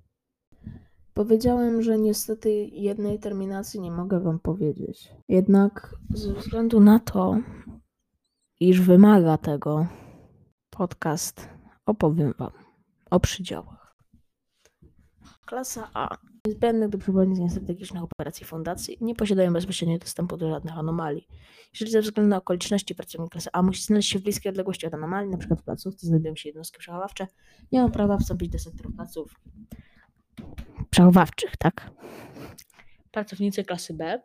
Powiedziałem, 1.14 1.82
że 1.82 1.98
niestety 1.98 2.50
jednej 2.66 3.20
terminacji 3.20 3.82
nie 3.82 3.92
mogę 3.92 4.20
wam 4.20 4.40
powiedzieć. 4.40 5.12
Jednak 5.28 5.96
ze 6.10 6.34
względu 6.34 6.80
na 6.80 7.00
to, 7.00 7.38
iż 8.60 8.82
wymaga 8.82 9.38
tego 9.38 9.88
podcast, 10.70 11.50
opowiem 11.86 12.34
wam 12.38 12.52
o 13.12 13.20
przydziałach. 13.20 13.96
Klasa 15.46 15.90
A. 15.94 16.18
Niezbędnych 16.46 16.90
do 16.90 16.98
przeprowadzenia 16.98 17.50
strategicznych 17.50 18.04
operacji 18.04 18.46
fundacji 18.46 18.98
nie 19.02 19.16
posiadają 19.16 19.54
bezpośrednio 19.54 19.98
dostępu 19.98 20.38
do 20.38 20.50
żadnych 20.50 20.78
anomalii. 20.78 21.28
Jeżeli 21.74 21.92
ze 21.92 22.02
względu 22.02 22.30
na 22.30 22.38
okoliczności 22.38 22.96
pracownik 22.96 23.32
klasy 23.32 23.50
A 23.54 23.62
musi 23.62 23.84
znaleźć 23.84 24.10
się 24.10 24.20
w 24.20 24.24
bliskiej 24.24 24.50
odległości 24.50 24.88
od 24.88 24.94
anomalii, 24.94 25.34
np. 25.34 25.56
w 25.56 25.64
placówce 25.64 26.08
znajdują 26.08 26.36
się 26.36 26.50
jednostki 26.50 26.80
przechowawcze, 26.80 27.28
nie 27.72 27.82
ma 27.82 27.90
prawa 27.90 28.18
wstąpić 28.18 28.50
do 28.50 28.60
sektorów 28.60 28.96
placów 28.96 29.36
przechowawczych, 30.90 31.58
tak? 31.58 31.92
Pracownicy 33.12 33.64
klasy 33.64 33.94
B 33.94 34.22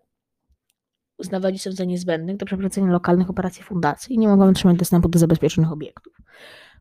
uznawani 1.19 1.59
są 1.59 1.73
za 1.73 1.85
niezbędnych 1.85 2.37
do 2.37 2.47
przeprowadzenia 2.47 2.93
lokalnych 2.93 3.31
operacji 3.31 3.63
fundacji 3.63 4.15
i 4.15 4.19
nie 4.19 4.29
mogą 4.29 4.49
otrzymać 4.49 4.77
dostępu 4.77 5.09
do 5.09 5.19
zabezpieczonych 5.19 5.73
obiektów, 5.73 6.17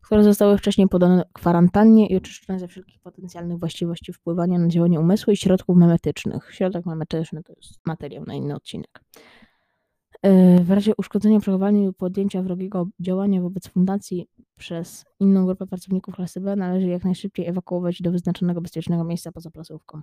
które 0.02 0.24
zostały 0.24 0.58
wcześniej 0.58 0.88
podane 0.88 1.24
kwarantannie 1.34 2.08
i 2.08 2.18
oczyszczone 2.18 2.60
ze 2.60 2.68
wszelkich 2.68 3.00
potencjalnych 3.00 3.60
właściwości 3.60 4.14
wpływania 4.14 4.60
na 4.60 4.68
działanie 4.68 5.00
umysłu 5.00 5.34
i 5.34 5.38
środków 5.38 5.78
memetycznych. 5.78 6.50
Środek 6.54 6.86
memetyczny 6.86 7.44
to 7.44 7.54
jest 7.54 7.80
materiał 7.86 8.24
na 8.26 8.34
inny 8.34 8.56
odcinek. 8.56 9.02
Yy, 10.24 10.64
W 10.64 10.72
razie 10.72 10.94
uszkodzenia 10.98 11.40
przechowalni 11.40 11.86
lub 11.86 11.98
podjęcia 11.98 12.42
wrogiego 12.42 12.88
działania 13.00 13.42
wobec 13.42 13.68
fundacji 13.68 14.28
przez 14.58 15.06
inną 15.20 15.46
grupę 15.46 15.68
pracowników 15.68 16.16
klasy 16.16 16.42
B 16.42 16.56
należy 16.56 16.88
jak 16.88 17.04
najszybciej 17.04 17.48
ewakuować 17.48 18.02
do 18.02 18.12
wyznaczonego 18.12 18.62
bezpiecznego 18.62 19.04
miejsca 19.04 19.32
poza 19.32 19.52
placówką. 19.52 20.02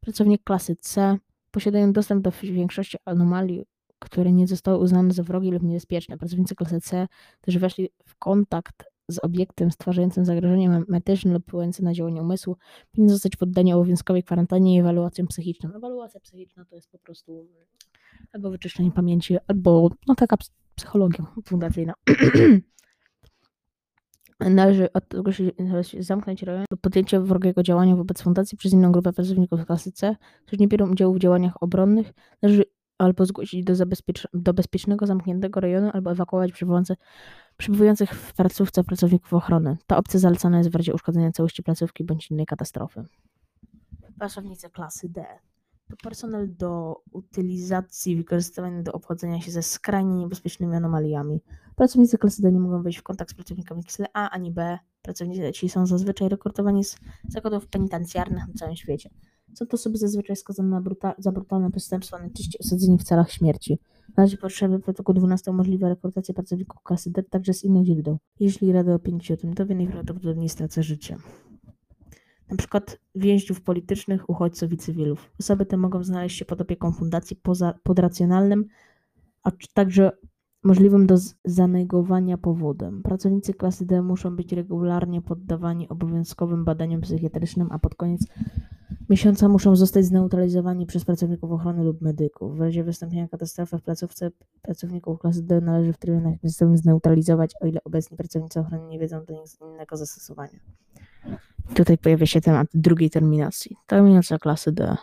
Pracownik 0.00 0.44
klasy 0.44 0.76
C 0.76 1.18
posiadają 1.50 1.92
dostęp 1.92 2.24
do 2.24 2.32
większości 2.42 2.98
anomalii, 3.04 3.64
które 3.98 4.32
nie 4.32 4.46
zostały 4.46 4.78
uznane 4.78 5.12
za 5.12 5.22
wrogie 5.22 5.50
lub 5.50 5.62
niebezpieczne. 5.62 6.18
Pracownicy 6.18 6.54
klasy 6.54 6.80
C, 6.80 7.08
którzy 7.40 7.58
weszli 7.58 7.88
w 8.04 8.16
kontakt 8.16 8.84
z 9.10 9.18
obiektem 9.24 9.70
stwarzającym 9.70 10.24
zagrożenie 10.24 10.68
memetyczne 10.68 11.32
lub 11.32 11.42
wpływające 11.42 11.82
na 11.82 11.94
działanie 11.94 12.22
umysłu, 12.22 12.56
powinni 12.92 13.10
zostać 13.10 13.36
poddani 13.36 13.72
obowiązkowej 13.72 14.22
kwarantannie 14.22 14.76
i 14.76 14.80
ewaluacjom 14.80 15.26
psychiczną. 15.26 15.70
Ewaluacja 15.76 16.20
psychiczna 16.20 16.64
to 16.64 16.74
jest 16.74 16.90
po 16.90 16.98
prostu 16.98 17.48
albo 18.32 18.50
wyczyszczenie 18.50 18.90
pamięci, 18.92 19.36
albo 19.48 19.90
no 20.06 20.14
taka 20.14 20.36
ps- 20.36 20.52
psychologia 20.74 21.26
fundacyjna. 21.44 21.94
Należy 24.40 24.92
od 24.92 25.08
tego 25.08 25.32
się 25.32 25.50
zamknąć 25.98 26.42
rejon 26.42 26.64
lub 26.70 26.80
podjęcie 26.80 27.20
wrogiego 27.20 27.62
działania 27.62 27.96
wobec 27.96 28.22
fundacji 28.22 28.58
przez 28.58 28.72
inną 28.72 28.92
grupę 28.92 29.12
pracowników 29.12 29.66
klasy 29.66 29.92
C, 29.92 30.16
którzy 30.46 30.60
nie 30.60 30.68
biorą 30.68 30.90
udziału 30.92 31.14
w 31.14 31.18
działaniach 31.18 31.62
obronnych, 31.62 32.12
należy 32.42 32.64
albo 32.98 33.26
zgłosić 33.26 33.64
do, 33.64 33.74
do 34.34 34.54
bezpiecznego, 34.54 35.06
zamkniętego 35.06 35.60
rejonu, 35.60 35.90
albo 35.92 36.10
ewakuować 36.10 36.52
przybywające, 36.52 36.96
przybywających 37.60 38.14
w 38.14 38.34
placówce 38.34 38.84
pracowników 38.84 39.34
ochrony. 39.34 39.76
Ta 39.86 39.96
opcja 39.96 40.20
zalecana 40.20 40.58
jest 40.58 40.70
w 40.70 40.74
razie 40.74 40.94
uszkodzenia 40.94 41.32
całości 41.32 41.62
placówki 41.62 42.04
bądź 42.04 42.30
innej 42.30 42.46
katastrofy. 42.46 43.04
Pracownicy 44.18 44.70
klasy 44.70 45.08
D 45.08 45.24
to 45.90 45.96
personel 45.96 46.56
do 46.56 47.02
utylizacji 47.12 48.16
wykorzystywany 48.16 48.82
do 48.82 48.92
obchodzenia 48.92 49.40
się 49.40 49.50
ze 49.50 49.62
skrajnie 49.62 50.14
niebezpiecznymi 50.14 50.76
anomaliami. 50.76 51.40
Pracownicy 51.76 52.18
klasy 52.18 52.42
D 52.42 52.52
nie 52.52 52.60
mogą 52.60 52.82
wejść 52.82 52.98
w 52.98 53.02
kontakt 53.02 53.30
z 53.30 53.34
pracownikami 53.34 53.84
klasy 53.84 54.04
A 54.14 54.30
ani 54.30 54.52
B. 54.52 54.78
Pracownicy 55.02 55.52
ci 55.52 55.68
są 55.68 55.86
zazwyczaj 55.86 56.28
rekrutowani 56.28 56.84
z 56.84 56.96
zakładów 57.28 57.66
penitencjarnych 57.66 58.48
na 58.48 58.54
całym 58.54 58.76
świecie. 58.76 59.10
Są 59.54 59.66
to 59.66 59.74
osoby 59.74 59.98
zazwyczaj 59.98 60.36
skazane 60.36 60.68
na 60.68 60.80
bruta- 60.80 61.14
za 61.18 61.32
brutalne 61.32 61.70
przestępstwa, 61.70 62.18
najczęściej 62.18 62.60
osadzeni 62.60 62.98
w 62.98 63.02
celach 63.02 63.30
śmierci. 63.30 63.78
Na 64.16 64.22
razie 64.22 64.36
potrzeby 64.36 64.78
protokół 64.78 65.14
12 65.14 65.50
umożliwia 65.50 65.88
rekrutację 65.88 66.34
pracowników 66.34 66.82
klasy 66.82 67.10
D 67.10 67.22
także 67.22 67.54
z 67.54 67.64
innych 67.64 67.86
źródeł. 67.86 68.18
Jeśli 68.40 68.72
Rada 68.72 68.94
o 68.94 69.36
tym 69.36 69.54
dowie, 69.54 69.74
najprawdopodobniej 69.74 70.48
stracę 70.48 70.82
życie. 70.82 71.16
Na 72.50 72.56
przykład 72.56 73.00
więźniów 73.14 73.60
politycznych, 73.60 74.30
uchodźców 74.30 74.72
i 74.72 74.76
cywilów. 74.76 75.30
Osoby 75.40 75.66
te 75.66 75.76
mogą 75.76 76.04
znaleźć 76.04 76.38
się 76.38 76.44
pod 76.44 76.60
opieką 76.60 76.92
fundacji 76.92 77.36
poza, 77.36 77.74
pod 77.82 77.98
racjonalnym, 77.98 78.64
a 79.42 79.50
także 79.74 80.10
możliwym 80.62 81.06
do 81.06 81.16
zanegowania 81.44 82.38
powodem. 82.38 83.02
Pracownicy 83.02 83.54
klasy 83.54 83.86
D 83.86 84.02
muszą 84.02 84.36
być 84.36 84.52
regularnie 84.52 85.22
poddawani 85.22 85.88
obowiązkowym 85.88 86.64
badaniom 86.64 87.00
psychiatrycznym, 87.00 87.68
a 87.70 87.78
pod 87.78 87.94
koniec 87.94 88.26
miesiąca 89.10 89.48
muszą 89.48 89.76
zostać 89.76 90.04
zneutralizowani 90.04 90.86
przez 90.86 91.04
pracowników 91.04 91.52
ochrony 91.52 91.84
lub 91.84 92.00
medyków. 92.00 92.56
W 92.56 92.60
razie 92.60 92.84
wystąpienia 92.84 93.28
katastrofy 93.28 93.78
w 93.78 93.82
placówce 93.82 94.30
pracowników 94.62 95.18
klasy 95.18 95.42
D 95.42 95.60
należy 95.60 95.92
w 95.92 95.98
trybie 95.98 96.20
natychmiastowym 96.20 96.76
zneutralizować, 96.76 97.52
o 97.60 97.66
ile 97.66 97.84
obecni 97.84 98.16
pracownicy 98.16 98.60
ochrony 98.60 98.86
nie 98.88 98.98
wiedzą 98.98 99.24
do 99.24 99.40
nic 99.40 99.58
innego 99.60 99.96
zastosowania. 99.96 100.58
Tutaj 101.74 101.98
pojawia 101.98 102.26
się 102.26 102.40
temat 102.40 102.68
drugiej 102.74 103.10
terminacji. 103.10 103.76
Terminacja 103.86 104.38
klasy 104.38 104.72
D. 104.72 104.96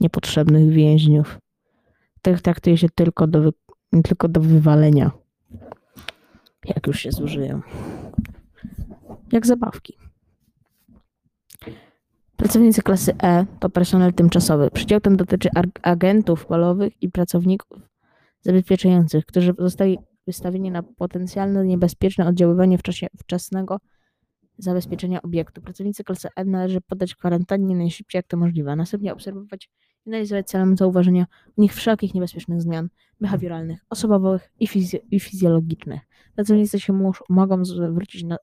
Niepotrzebnych 0.00 0.70
więźniów. 0.70 1.38
Tych 2.22 2.42
traktuje 2.42 2.76
się 2.76 2.88
tylko 2.88 3.26
do, 3.26 3.52
tylko 4.04 4.28
do 4.28 4.40
wywalenia. 4.40 5.10
Jak 6.64 6.86
już 6.86 7.00
się 7.00 7.12
zużyją. 7.12 7.60
Jak 9.32 9.46
zabawki. 9.46 9.96
Pracownicy 12.36 12.82
klasy 12.82 13.14
E 13.22 13.46
to 13.60 13.70
personel 13.70 14.12
tymczasowy. 14.14 14.70
Przydział 14.70 15.00
ten 15.00 15.16
dotyczy 15.16 15.48
ag- 15.56 15.80
agentów 15.82 16.46
polowych 16.46 17.02
i 17.02 17.08
pracowników 17.10 17.78
zabezpieczających, 18.40 19.26
którzy 19.26 19.54
zostali 19.58 19.98
wystawieni 20.26 20.70
na 20.70 20.82
potencjalne 20.82 21.64
niebezpieczne 21.64 22.26
oddziaływanie 22.26 22.78
w 22.78 22.82
czasie 22.82 23.06
wczesnego 23.18 23.80
zabezpieczenia 24.58 25.22
obiektu. 25.22 25.62
Pracownicy 25.62 26.04
klasy 26.04 26.28
E 26.36 26.44
należy 26.44 26.80
poddać 26.80 27.14
kwarantannie 27.14 27.76
najszybciej 27.76 28.18
jak 28.18 28.26
to 28.26 28.36
możliwe, 28.36 28.76
następnie 28.76 29.12
obserwować 29.12 29.70
i 30.06 30.10
analizować 30.10 30.46
celem 30.48 30.76
zauważenia 30.76 31.26
u 31.56 31.62
nich 31.62 31.74
wszelkich 31.74 32.14
niebezpiecznych 32.14 32.62
zmian 32.62 32.88
behawioralnych, 33.20 33.80
osobowych 33.90 34.50
i, 34.60 34.68
fizjo- 34.68 35.00
i 35.10 35.20
fizjologicznych. 35.20 36.00
Pracownicy 36.34 36.80
się 36.80 37.12
mogą 37.28 37.64
zwrócić 37.64 38.24
na, 38.24 38.36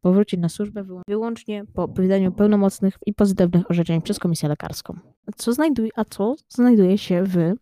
powrócić 0.00 0.40
na 0.40 0.48
służbę 0.48 0.82
wyłą- 0.84 1.02
wyłącznie 1.08 1.64
po 1.74 1.88
wydaniu 1.88 2.32
pełnomocnych 2.32 2.98
i 3.06 3.14
pozytywnych 3.14 3.70
orzeczeń 3.70 4.02
przez 4.02 4.18
komisję 4.18 4.48
lekarską. 4.48 4.98
Co 5.36 5.52
znajduje, 5.52 5.90
a 5.96 6.04
co 6.04 6.34
znajduje 6.48 6.98
się 6.98 7.24
w 7.24 7.52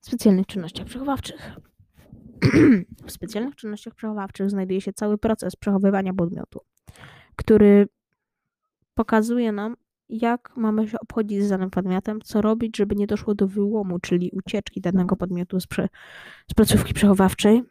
specjalnych 0.00 0.46
czynnościach 0.46 0.86
przechowawczych? 0.86 1.56
w 3.06 3.12
specjalnych 3.12 3.56
czynnościach 3.56 3.94
przechowawczych 3.94 4.50
znajduje 4.50 4.80
się 4.80 4.92
cały 4.92 5.18
proces 5.18 5.56
przechowywania 5.56 6.14
podmiotu, 6.14 6.60
który 7.36 7.88
pokazuje 8.94 9.52
nam, 9.52 9.76
jak 10.22 10.52
mamy 10.56 10.88
się 10.88 11.00
obchodzić 11.00 11.42
z 11.42 11.48
danym 11.48 11.70
podmiotem, 11.70 12.20
co 12.24 12.42
robić, 12.42 12.76
żeby 12.76 12.96
nie 12.96 13.06
doszło 13.06 13.34
do 13.34 13.48
wyłomu, 13.48 13.98
czyli 13.98 14.30
ucieczki 14.32 14.80
danego 14.80 15.16
podmiotu 15.16 15.60
z, 15.60 15.66
prze, 15.66 15.88
z 16.50 16.54
placówki 16.54 16.94
przechowawczej 16.94 17.62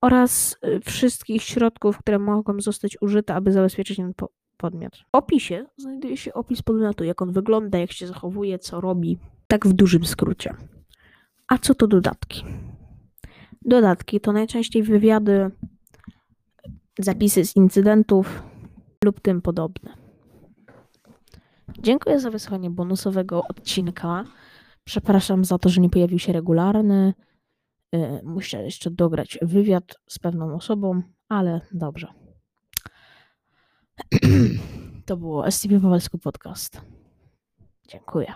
oraz 0.00 0.56
y, 0.64 0.80
wszystkich 0.80 1.42
środków, 1.42 1.98
które 1.98 2.18
mogą 2.18 2.60
zostać 2.60 2.96
użyte, 3.00 3.34
aby 3.34 3.52
zabezpieczyć 3.52 3.96
ten 3.96 4.14
po, 4.14 4.28
podmiot. 4.56 4.96
W 4.96 5.04
opisie 5.12 5.66
znajduje 5.76 6.16
się 6.16 6.34
opis 6.34 6.62
podmiotu, 6.62 7.04
jak 7.04 7.22
on 7.22 7.32
wygląda, 7.32 7.78
jak 7.78 7.92
się 7.92 8.06
zachowuje, 8.06 8.58
co 8.58 8.80
robi. 8.80 9.18
Tak 9.46 9.66
w 9.66 9.72
dużym 9.72 10.04
skrócie. 10.04 10.54
A 11.48 11.58
co 11.58 11.74
to 11.74 11.86
dodatki? 11.86 12.44
Dodatki 13.64 14.20
to 14.20 14.32
najczęściej 14.32 14.82
wywiady, 14.82 15.50
zapisy 16.98 17.44
z 17.44 17.56
incydentów 17.56 18.42
lub 19.04 19.20
tym 19.20 19.42
podobne. 19.42 20.01
Dziękuję 21.78 22.20
za 22.20 22.30
wysłuchanie 22.30 22.70
bonusowego 22.70 23.42
odcinka. 23.48 24.24
Przepraszam 24.84 25.44
za 25.44 25.58
to, 25.58 25.68
że 25.68 25.80
nie 25.80 25.90
pojawił 25.90 26.18
się 26.18 26.32
regularny. 26.32 27.14
Y, 27.94 28.20
Muszę 28.24 28.62
jeszcze 28.62 28.90
dograć 28.90 29.38
wywiad 29.42 29.94
z 30.08 30.18
pewną 30.18 30.54
osobą, 30.54 31.02
ale 31.28 31.60
dobrze. 31.72 32.12
To 35.06 35.16
było 35.16 35.50
SCP 35.50 35.80
Powalski 35.80 36.18
Podcast. 36.18 36.80
Dziękuję. 37.88 38.34